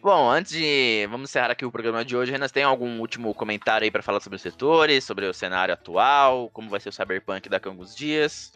Bom, 0.00 0.30
antes 0.30 0.52
de. 0.52 1.06
Vamos 1.10 1.28
encerrar 1.28 1.50
aqui 1.50 1.64
o 1.64 1.72
programa 1.72 2.04
de 2.04 2.16
hoje. 2.16 2.30
Renan, 2.30 2.48
tem 2.48 2.62
algum 2.62 3.00
último 3.00 3.34
comentário 3.34 3.84
aí 3.84 3.90
para 3.90 4.02
falar 4.02 4.20
sobre 4.20 4.36
os 4.36 4.42
setores, 4.42 5.04
sobre 5.04 5.26
o 5.26 5.34
cenário 5.34 5.74
atual, 5.74 6.48
como 6.50 6.70
vai 6.70 6.78
ser 6.78 6.88
o 6.88 6.92
Cyberpunk 6.92 7.48
daqui 7.48 7.68
a 7.68 7.70
alguns 7.70 7.94
dias? 7.96 8.52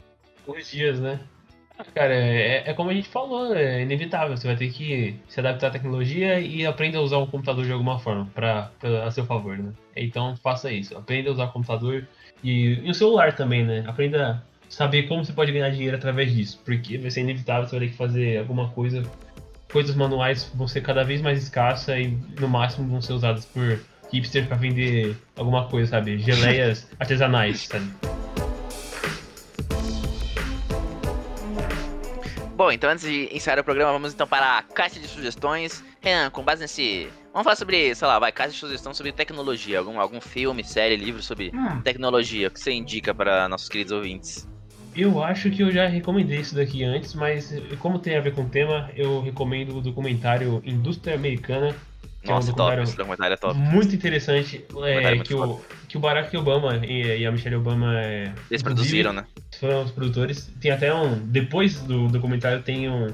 Alguns 0.46 0.70
dias, 0.70 1.00
né? 1.00 1.20
Cara, 1.94 2.14
é, 2.14 2.70
é, 2.70 2.74
como 2.74 2.90
a 2.90 2.94
gente 2.94 3.08
falou, 3.08 3.54
é 3.54 3.82
inevitável. 3.82 4.36
Você 4.36 4.46
vai 4.46 4.56
ter 4.56 4.70
que 4.70 5.16
se 5.28 5.40
adaptar 5.40 5.68
à 5.68 5.70
tecnologia 5.70 6.40
e 6.40 6.64
aprender 6.64 6.98
a 6.98 7.00
usar 7.00 7.18
o 7.18 7.26
computador 7.26 7.64
de 7.64 7.72
alguma 7.72 7.98
forma 7.98 8.28
pra, 8.34 8.70
pra 8.78 9.04
a 9.06 9.10
seu 9.10 9.24
favor, 9.24 9.58
né? 9.58 9.72
Então 9.96 10.36
faça 10.36 10.70
isso. 10.70 10.96
Aprenda 10.96 11.30
a 11.30 11.32
usar 11.32 11.44
o 11.44 11.52
computador 11.52 12.06
e, 12.42 12.80
e 12.82 12.90
o 12.90 12.94
celular 12.94 13.34
também, 13.34 13.64
né? 13.64 13.84
Aprenda 13.86 14.30
a 14.30 14.42
saber 14.68 15.04
como 15.04 15.24
você 15.24 15.32
pode 15.32 15.52
ganhar 15.52 15.70
dinheiro 15.70 15.96
através 15.96 16.32
disso. 16.32 16.60
Porque 16.64 16.98
vai 16.98 17.10
ser 17.10 17.20
inevitável, 17.20 17.68
você 17.68 17.78
vai 17.78 17.86
ter 17.86 17.92
que 17.92 17.98
fazer 17.98 18.38
alguma 18.38 18.68
coisa. 18.70 19.02
Coisas 19.70 19.94
manuais 19.94 20.50
vão 20.54 20.68
ser 20.68 20.82
cada 20.82 21.02
vez 21.02 21.20
mais 21.22 21.42
escassas 21.42 21.98
e 21.98 22.18
no 22.38 22.48
máximo 22.48 22.88
vão 22.88 23.00
ser 23.00 23.14
usadas 23.14 23.46
por 23.46 23.80
hipster 24.12 24.46
pra 24.46 24.56
vender 24.56 25.16
alguma 25.36 25.66
coisa, 25.66 25.92
sabe? 25.92 26.18
Geleias 26.18 26.88
artesanais, 27.00 27.62
sabe? 27.62 28.21
Bom, 32.54 32.70
então 32.70 32.90
antes 32.90 33.04
de 33.04 33.34
encerrar 33.34 33.60
o 33.60 33.64
programa, 33.64 33.92
vamos 33.92 34.12
então 34.12 34.26
para 34.26 34.58
a 34.58 34.62
caixa 34.62 35.00
de 35.00 35.08
sugestões. 35.08 35.82
Renan, 36.00 36.30
com 36.30 36.42
base 36.42 36.60
nesse. 36.60 37.08
Vamos 37.32 37.44
falar 37.44 37.56
sobre, 37.56 37.94
sei 37.94 38.06
lá, 38.06 38.18
vai, 38.18 38.30
caixa 38.30 38.52
de 38.52 38.58
sugestão 38.58 38.92
sobre 38.92 39.10
tecnologia. 39.10 39.78
Algum, 39.78 39.98
algum 39.98 40.20
filme, 40.20 40.62
série, 40.62 40.96
livro 40.96 41.22
sobre 41.22 41.50
hum. 41.54 41.80
tecnologia. 41.80 42.48
O 42.48 42.50
que 42.50 42.60
você 42.60 42.72
indica 42.72 43.14
para 43.14 43.48
nossos 43.48 43.68
queridos 43.68 43.92
ouvintes? 43.92 44.46
Eu 44.94 45.24
acho 45.24 45.50
que 45.50 45.62
eu 45.62 45.70
já 45.70 45.86
recomendei 45.86 46.40
isso 46.40 46.54
daqui 46.54 46.84
antes, 46.84 47.14
mas 47.14 47.54
como 47.78 47.98
tem 47.98 48.16
a 48.16 48.20
ver 48.20 48.34
com 48.34 48.42
o 48.42 48.48
tema, 48.48 48.90
eu 48.94 49.22
recomendo 49.22 49.78
o 49.78 49.80
documentário 49.80 50.62
Indústria 50.66 51.14
Americana 51.14 51.74
nossa, 52.24 52.50
é 52.50 52.52
um 52.52 52.56
top, 52.56 52.82
esse 52.82 52.96
documentário 52.96 53.34
é 53.34 53.36
top. 53.36 53.58
Muito 53.58 53.94
interessante. 53.94 54.64
É, 54.82 54.92
é 54.92 55.14
muito 55.14 55.28
que, 55.28 55.34
o, 55.34 55.60
que 55.88 55.96
o 55.96 56.00
Barack 56.00 56.36
Obama 56.36 56.76
e, 56.84 57.20
e, 57.20 57.26
a 57.26 57.32
Michelle 57.32 57.56
Obama. 57.56 58.00
É, 58.00 58.32
Eles 58.50 58.62
produziram, 58.62 59.12
né? 59.12 59.24
Foram 59.58 59.82
os 59.82 59.90
produtores. 59.90 60.50
Tem 60.60 60.70
até 60.70 60.94
um. 60.94 61.18
Depois 61.18 61.80
do 61.80 62.08
documentário 62.08 62.62
tem 62.62 62.88
um, 62.88 63.08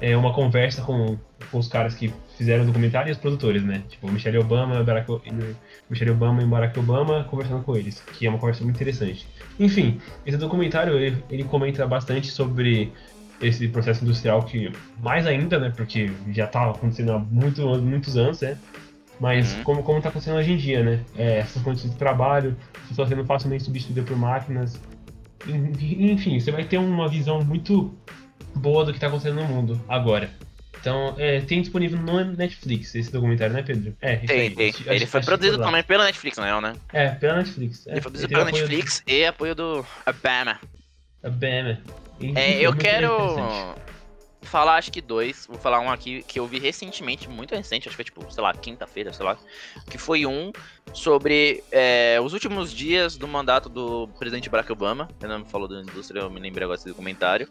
é, 0.00 0.16
uma 0.16 0.32
conversa 0.32 0.82
com, 0.82 1.18
com 1.50 1.58
os 1.58 1.68
caras 1.68 1.94
que 1.94 2.12
fizeram 2.36 2.64
o 2.64 2.66
documentário 2.66 3.10
e 3.10 3.12
os 3.12 3.18
produtores, 3.18 3.62
né? 3.62 3.82
Tipo, 3.88 4.10
Michelle 4.10 4.38
Obama, 4.38 4.82
Barack, 4.82 5.08
Michelle 5.88 6.10
Obama 6.10 6.42
e 6.42 6.46
Barack 6.46 6.78
Obama 6.78 7.24
conversando 7.24 7.62
com 7.62 7.76
eles, 7.76 8.00
que 8.12 8.26
é 8.26 8.30
uma 8.30 8.38
conversa 8.38 8.62
muito 8.64 8.76
interessante. 8.76 9.26
Enfim, 9.58 10.00
esse 10.26 10.36
documentário 10.36 10.98
ele, 10.98 11.22
ele 11.30 11.44
comenta 11.44 11.86
bastante 11.86 12.28
sobre 12.28 12.92
esse 13.40 13.68
processo 13.68 14.04
industrial 14.04 14.42
que, 14.42 14.72
mais 15.00 15.26
ainda, 15.26 15.58
né, 15.58 15.72
porque 15.74 16.10
já 16.30 16.44
está 16.44 16.70
acontecendo 16.70 17.12
há 17.12 17.18
muito, 17.18 17.66
muitos 17.80 18.16
anos, 18.16 18.40
né, 18.40 18.58
mas 19.20 19.54
uhum. 19.54 19.62
como, 19.64 19.82
como 19.82 20.00
tá 20.00 20.08
acontecendo 20.08 20.36
hoje 20.36 20.52
em 20.52 20.56
dia, 20.56 20.82
né, 20.82 21.00
é, 21.16 21.38
essas 21.38 21.62
condições 21.62 21.92
de 21.92 21.98
trabalho, 21.98 22.56
pessoas 22.88 23.08
sendo 23.08 23.24
facilmente 23.24 23.64
substituídas 23.64 24.04
por 24.04 24.16
máquinas, 24.16 24.80
enfim, 25.46 26.40
você 26.40 26.50
vai 26.50 26.64
ter 26.64 26.78
uma 26.78 27.08
visão 27.08 27.42
muito 27.42 27.94
boa 28.54 28.84
do 28.84 28.92
que 28.92 28.96
está 28.96 29.08
acontecendo 29.08 29.42
no 29.42 29.46
mundo 29.46 29.80
agora. 29.88 30.30
Então, 30.80 31.14
é, 31.16 31.40
tem 31.40 31.62
disponível 31.62 31.98
no 31.98 32.22
Netflix 32.36 32.94
esse 32.94 33.10
documentário, 33.10 33.54
né, 33.54 33.62
Pedro? 33.62 33.96
É, 34.02 34.16
tem, 34.16 34.50
tem. 34.50 34.68
Acho, 34.68 34.90
ele 34.90 35.06
foi 35.06 35.22
produzido 35.22 35.56
também 35.56 35.82
pela 35.82 36.04
Netflix, 36.04 36.36
não 36.36 36.44
é, 36.44 36.60
né? 36.60 36.76
É, 36.92 37.08
pela 37.08 37.36
Netflix. 37.36 37.86
É. 37.86 37.92
Ele 37.92 38.00
foi 38.02 38.10
produzido 38.10 38.28
pela 38.28 38.44
Netflix 38.44 39.02
do... 39.06 39.10
e 39.10 39.24
apoio 39.24 39.54
do 39.54 39.86
Obama. 40.06 40.60
Obama. 41.22 41.78
É, 42.34 42.60
eu 42.60 42.74
quero 42.76 43.10
falar, 44.44 44.76
acho 44.76 44.92
que 44.92 45.00
dois. 45.00 45.46
Vou 45.48 45.58
falar 45.58 45.80
um 45.80 45.90
aqui 45.90 46.22
que 46.22 46.38
eu 46.38 46.46
vi 46.46 46.58
recentemente, 46.58 47.28
muito 47.28 47.54
recente, 47.54 47.88
acho 47.88 47.96
que 47.96 47.96
foi 47.96 48.04
tipo, 48.04 48.32
sei 48.32 48.42
lá, 48.42 48.52
quinta-feira, 48.52 49.12
sei 49.12 49.24
lá. 49.24 49.36
Que 49.90 49.98
foi 49.98 50.26
um 50.26 50.52
sobre 50.92 51.62
é, 51.72 52.18
os 52.22 52.32
últimos 52.32 52.72
dias 52.72 53.16
do 53.16 53.26
mandato 53.26 53.68
do 53.68 54.08
presidente 54.18 54.48
Barack 54.48 54.70
Obama. 54.70 55.08
Eu 55.20 55.28
não 55.28 55.40
me 55.40 55.44
falou 55.46 55.66
da 55.66 55.80
indústria, 55.80 56.20
eu 56.20 56.30
me 56.30 56.40
lembrei 56.40 56.64
agora 56.64 56.76
desse 56.76 56.88
documentário. 56.88 57.48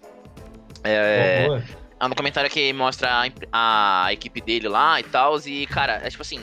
É, 0.83 1.47
oh, 1.49 1.55
é 2.03 2.05
um 2.05 2.09
documentário 2.09 2.49
que 2.49 2.71
mostra 2.73 3.09
a, 3.51 4.05
a, 4.05 4.13
equipe 4.13 4.41
dele 4.41 4.67
lá 4.67 4.99
e 4.99 5.03
tal. 5.03 5.39
E, 5.39 5.65
cara, 5.67 6.01
é 6.03 6.09
tipo 6.09 6.21
assim. 6.21 6.41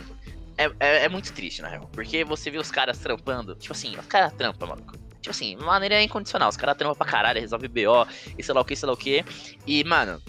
É, 0.56 0.70
é, 0.78 1.04
é, 1.04 1.08
muito 1.08 1.32
triste, 1.32 1.62
na 1.62 1.68
real. 1.68 1.88
Porque 1.92 2.22
você 2.22 2.50
vê 2.50 2.58
os 2.58 2.70
caras 2.70 2.98
trampando. 2.98 3.54
Tipo 3.54 3.72
assim, 3.72 3.96
os 3.98 4.06
caras 4.06 4.32
trampam, 4.34 4.68
maluco. 4.68 4.99
Tipo 5.20 5.30
assim, 5.30 5.56
maneira 5.56 6.02
incondicional. 6.02 6.48
Os 6.48 6.56
caras 6.56 6.76
trampam 6.76 6.96
pra 6.96 7.06
caralho, 7.06 7.40
resolve 7.40 7.68
BO 7.68 8.06
e 8.38 8.42
sei 8.42 8.54
lá 8.54 8.60
o 8.60 8.64
que, 8.64 8.76
sei 8.76 8.86
lá 8.86 8.92
o 8.92 8.96
que. 8.96 9.24
E, 9.66 9.84
mano, 9.84 10.20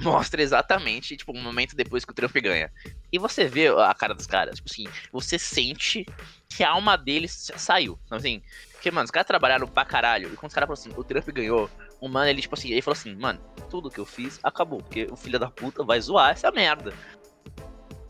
mostra 0.00 0.42
exatamente, 0.42 1.16
tipo, 1.16 1.36
um 1.36 1.42
momento 1.42 1.76
depois 1.76 2.04
que 2.04 2.12
o 2.12 2.14
Trump 2.14 2.34
ganha. 2.36 2.70
E 3.12 3.18
você 3.18 3.46
vê 3.46 3.68
a 3.68 3.92
cara 3.94 4.14
dos 4.14 4.26
caras, 4.26 4.56
tipo 4.56 4.70
assim, 4.70 4.86
você 5.12 5.38
sente 5.38 6.06
que 6.48 6.62
a 6.64 6.70
alma 6.70 6.96
deles 6.96 7.50
saiu. 7.56 7.98
Então, 8.06 8.18
assim, 8.18 8.42
porque, 8.72 8.90
mano, 8.90 9.04
os 9.04 9.10
caras 9.10 9.26
trabalharam 9.26 9.66
pra 9.66 9.84
caralho. 9.84 10.32
E 10.32 10.36
quando 10.36 10.48
os 10.48 10.54
caras 10.54 10.66
falaram 10.66 10.72
assim, 10.72 11.00
o 11.00 11.04
Trump 11.04 11.28
ganhou, 11.28 11.70
o 12.00 12.08
mano, 12.08 12.28
ele, 12.28 12.40
tipo 12.40 12.54
assim, 12.54 12.70
ele 12.70 12.82
falou 12.82 12.96
assim, 12.98 13.14
mano, 13.14 13.40
tudo 13.70 13.90
que 13.90 14.00
eu 14.00 14.06
fiz 14.06 14.40
acabou. 14.42 14.82
Porque 14.82 15.06
o 15.10 15.16
filho 15.16 15.38
da 15.38 15.50
puta 15.50 15.84
vai 15.84 16.00
zoar 16.00 16.32
essa 16.32 16.50
merda. 16.50 16.92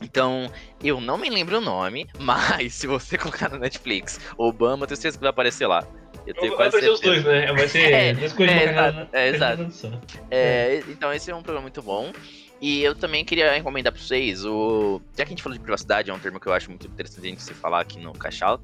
Então, 0.03 0.51
eu 0.83 1.01
não 1.01 1.17
me 1.17 1.31
lembro 1.31 1.59
o 1.59 1.61
nome, 1.61 2.09
mas 2.19 2.75
se 2.75 2.87
você 2.87 3.17
colocar 3.17 3.49
no 3.49 3.59
Netflix 3.59 4.21
Obama, 4.37 4.87
tenho 4.87 4.97
certeza 4.97 5.19
que 5.19 5.23
vai 5.23 5.31
aparecer 5.31 5.67
lá. 5.67 5.87
Eu 6.27 6.35
tenho 6.35 6.57
vai 6.57 6.69
aparecer 6.69 6.91
os 6.91 7.01
dois, 7.01 7.25
né? 7.25 7.51
Vai 7.53 7.69
ser 7.69 7.93
é, 7.93 8.15
duas 8.15 8.33
coisas 8.33 8.55
é, 8.55 8.71
exato, 8.71 9.09
é, 9.13 9.29
exato. 9.29 9.99
É, 10.31 10.83
então, 10.89 11.13
esse 11.13 11.31
é 11.31 11.35
um 11.35 11.43
programa 11.43 11.63
muito 11.63 11.83
bom. 11.83 12.13
E 12.61 12.81
eu 12.85 12.95
também 12.95 13.25
queria 13.25 13.51
recomendar 13.53 13.93
pra 13.93 14.01
vocês 14.01 14.45
o. 14.45 15.03
Já 15.17 15.25
que 15.25 15.31
a 15.31 15.35
gente 15.35 15.43
falou 15.43 15.59
de 15.59 15.61
privacidade, 15.61 16.11
é 16.11 16.15
um 16.15 16.19
termo 16.21 16.39
que 16.39 16.47
eu 16.47 16.53
acho 16.53 16.69
muito 16.69 16.87
interessante 16.87 17.27
a 17.27 17.29
gente 17.31 17.43
se 17.43 17.53
falar 17.55 17.81
aqui 17.81 17.99
no 17.99 18.13
Cash 18.13 18.41
Out. 18.43 18.63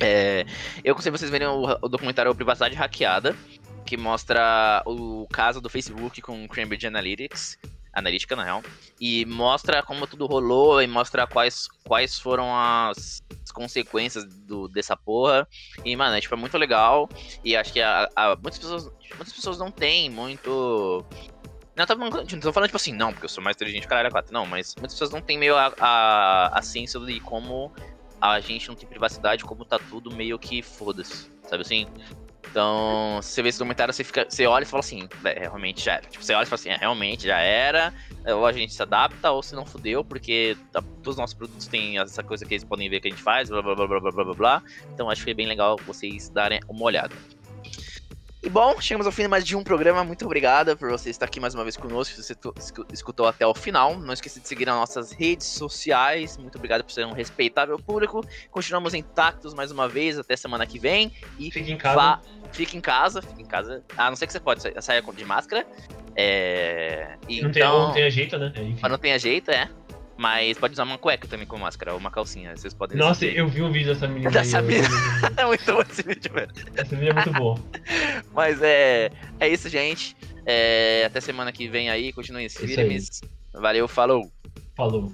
É, 0.00 0.46
eu 0.82 0.92
aconselho 0.92 1.16
vocês 1.16 1.30
verem 1.30 1.46
o, 1.46 1.78
o 1.82 1.88
documentário 1.88 2.34
Privacidade 2.34 2.74
Hackeada, 2.74 3.36
que 3.84 3.98
mostra 3.98 4.82
o 4.86 5.26
caso 5.30 5.60
do 5.60 5.68
Facebook 5.68 6.22
com 6.22 6.48
Cambridge 6.48 6.86
Analytics 6.86 7.58
analítica, 7.92 8.34
na 8.34 8.44
real, 8.44 8.62
e 9.00 9.24
mostra 9.26 9.82
como 9.82 10.06
tudo 10.06 10.26
rolou 10.26 10.80
e 10.82 10.86
mostra 10.86 11.26
quais, 11.26 11.68
quais 11.84 12.18
foram 12.18 12.56
as, 12.56 13.22
as 13.42 13.52
consequências 13.52 14.24
do, 14.24 14.68
dessa 14.68 14.96
porra. 14.96 15.46
E, 15.84 15.94
mano, 15.94 16.16
é, 16.16 16.20
tipo, 16.20 16.34
é 16.34 16.38
muito 16.38 16.56
legal. 16.56 17.08
E 17.44 17.54
acho 17.56 17.72
que 17.72 17.80
a, 17.80 18.08
a, 18.16 18.36
muitas, 18.36 18.58
pessoas, 18.58 18.84
muitas 19.16 19.32
pessoas 19.32 19.58
não 19.58 19.70
têm 19.70 20.08
muito. 20.08 21.04
Não, 21.76 21.86
tô, 21.86 21.94
não 21.94 22.10
tô 22.10 22.52
falando, 22.52 22.68
tipo 22.68 22.76
assim, 22.76 22.92
não, 22.92 23.12
porque 23.12 23.24
eu 23.24 23.30
sou 23.30 23.42
mais 23.42 23.56
inteligente 23.56 23.82
que 23.82 23.88
caralho 23.88 24.10
4. 24.10 24.32
Não, 24.32 24.46
mas 24.46 24.74
muitas 24.76 24.94
pessoas 24.94 25.10
não 25.10 25.20
têm 25.20 25.38
meio 25.38 25.56
a, 25.56 25.72
a, 25.78 26.58
a 26.58 26.62
ciência 26.62 27.00
de 27.00 27.20
como 27.20 27.72
a 28.20 28.38
gente 28.40 28.68
não 28.68 28.76
tem 28.76 28.88
privacidade, 28.88 29.44
como 29.44 29.64
tá 29.64 29.78
tudo 29.78 30.14
meio 30.14 30.38
que 30.38 30.62
foda-se. 30.62 31.30
Sabe 31.48 31.62
assim? 31.62 31.86
Então, 32.50 33.20
se 33.22 33.30
você 33.30 33.42
vê 33.42 33.48
esse 33.48 33.58
documentário, 33.58 33.94
você, 33.94 34.04
fica, 34.04 34.26
você 34.28 34.46
olha 34.46 34.64
e 34.64 34.66
fala 34.66 34.80
assim, 34.80 35.08
é, 35.24 35.40
realmente 35.40 35.82
já 35.82 35.94
era. 35.94 36.02
Tipo, 36.02 36.24
você 36.24 36.34
olha 36.34 36.42
e 36.42 36.46
fala 36.46 36.60
assim, 36.60 36.68
é, 36.70 36.76
realmente 36.76 37.26
já 37.26 37.38
era. 37.38 37.94
Ou 38.26 38.46
a 38.46 38.52
gente 38.52 38.72
se 38.72 38.82
adapta, 38.82 39.30
ou 39.30 39.42
se 39.42 39.54
não 39.54 39.64
fudeu, 39.64 40.04
porque 40.04 40.56
tá, 40.70 40.80
todos 41.02 41.14
os 41.14 41.16
nossos 41.16 41.34
produtos 41.34 41.66
têm 41.66 41.98
essa 41.98 42.22
coisa 42.22 42.44
que 42.44 42.54
eles 42.54 42.64
podem 42.64 42.88
ver 42.88 43.00
que 43.00 43.08
a 43.08 43.10
gente 43.10 43.22
faz, 43.22 43.48
blá 43.48 43.62
blá 43.62 43.74
blá 43.74 43.86
blá 43.86 44.00
blá 44.00 44.24
blá 44.24 44.34
blá. 44.34 44.62
Então 44.92 45.08
acho 45.08 45.24
que 45.24 45.30
é 45.30 45.34
bem 45.34 45.46
legal 45.46 45.76
vocês 45.86 46.28
darem 46.28 46.60
uma 46.68 46.84
olhada. 46.84 47.14
E 48.44 48.50
bom, 48.50 48.80
chegamos 48.80 49.06
ao 49.06 49.12
fim 49.12 49.22
de 49.22 49.28
mais 49.28 49.44
de 49.44 49.54
um 49.54 49.62
programa. 49.62 50.02
Muito 50.02 50.24
obrigada 50.24 50.74
por 50.74 50.90
você 50.90 51.10
estar 51.10 51.26
aqui 51.26 51.38
mais 51.38 51.54
uma 51.54 51.62
vez 51.62 51.76
conosco. 51.76 52.12
Se 52.20 52.24
você 52.24 52.34
escutou 52.92 53.28
até 53.28 53.46
o 53.46 53.54
final, 53.54 53.96
não 53.96 54.12
esqueça 54.12 54.40
de 54.40 54.48
seguir 54.48 54.66
nas 54.66 54.74
nossas 54.74 55.12
redes 55.12 55.46
sociais. 55.46 56.36
Muito 56.36 56.56
obrigado 56.56 56.82
por 56.82 56.90
ser 56.90 57.06
um 57.06 57.12
respeitável 57.12 57.78
público. 57.78 58.26
Continuamos 58.50 58.94
intactos 58.94 59.54
mais 59.54 59.70
uma 59.70 59.88
vez 59.88 60.18
até 60.18 60.34
semana 60.34 60.66
que 60.66 60.76
vem. 60.76 61.12
E 61.38 61.52
fique 61.52 61.70
em 61.70 61.78
casa. 61.78 62.20
Fique 62.50 62.76
em 62.76 62.80
casa, 62.80 63.22
fique 63.22 63.42
em 63.42 63.46
casa. 63.46 63.84
A 63.96 64.10
não 64.10 64.16
ser 64.16 64.26
que 64.26 64.32
você 64.32 64.40
pode 64.40 64.60
sair 64.60 65.02
de 65.14 65.24
máscara. 65.24 65.64
É... 66.16 67.16
E, 67.28 67.42
não, 67.42 67.50
então... 67.50 67.52
tem, 67.52 67.62
não 67.62 67.92
tem 67.92 68.10
jeito, 68.10 68.38
né? 68.38 68.52
É, 68.56 68.74
Mas 68.82 68.90
não 68.90 68.98
tem 68.98 69.16
jeito, 69.20 69.52
é. 69.52 69.70
Mas 70.22 70.56
pode 70.56 70.74
usar 70.74 70.84
uma 70.84 70.98
cueca 70.98 71.26
também 71.26 71.44
com 71.44 71.58
máscara, 71.58 71.94
ou 71.94 71.98
uma 71.98 72.08
calcinha, 72.08 72.56
vocês 72.56 72.72
podem 72.72 72.96
Nossa, 72.96 73.26
eu 73.26 73.48
vi 73.48 73.60
um 73.60 73.72
vídeo 73.72 73.92
dessa 73.92 74.06
menina. 74.06 74.30
Dessa 74.30 74.60
aí, 74.60 74.64
menina. 74.64 74.88
é 75.36 75.44
muito 75.44 75.64
bom 75.64 75.82
esse 75.82 76.00
vídeo, 76.00 76.32
velho. 76.32 76.52
Esse 76.76 76.94
vídeo 76.94 77.10
é 77.10 77.14
muito 77.14 77.32
bom. 77.32 77.58
Mas 78.32 78.62
é, 78.62 79.10
é 79.40 79.48
isso, 79.48 79.68
gente. 79.68 80.16
É, 80.46 81.02
até 81.06 81.20
semana 81.20 81.50
que 81.50 81.66
vem 81.66 81.90
aí, 81.90 82.12
continuem 82.12 82.48
firmes. 82.48 83.20
Valeu, 83.52 83.88
falou. 83.88 84.30
Falou. 84.76 85.12